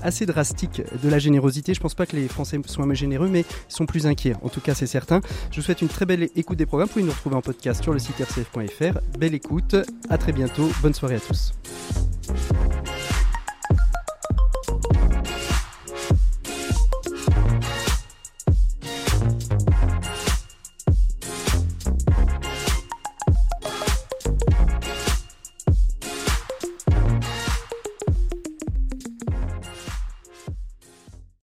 assez 0.02 0.26
drastiques 0.26 0.82
de 1.02 1.08
la 1.08 1.18
générosité. 1.18 1.74
Je 1.74 1.80
ne 1.80 1.82
pense 1.82 1.94
pas 1.94 2.06
que 2.06 2.16
les 2.16 2.28
Français 2.28 2.60
soient 2.66 2.86
moins 2.86 2.94
généreux, 2.94 3.28
mais 3.28 3.44
sont 3.68 3.86
plus 3.86 4.06
inquiets. 4.06 4.34
En 4.42 4.48
tout 4.48 4.60
cas, 4.60 4.74
c'est 4.74 4.86
certain. 4.86 5.20
Je 5.50 5.56
vous 5.56 5.62
souhaite 5.62 5.82
une 5.82 5.88
très 5.88 6.06
belle 6.06 6.28
écoute 6.36 6.58
des 6.58 6.66
programmes. 6.66 6.88
Vous 6.88 6.94
pouvez 6.94 7.04
nous 7.04 7.12
retrouver 7.12 7.36
en 7.36 7.42
podcast 7.42 7.82
sur 7.82 7.92
le 7.92 7.98
site 7.98 8.18
rcf.fr. 8.18 8.98
Belle 9.18 9.34
écoute. 9.34 9.76
À 10.08 10.18
très 10.18 10.32
bientôt. 10.32 10.68
Bonne 10.82 10.94
soirée 10.94 11.16
à 11.16 11.20
tous. 11.20 11.52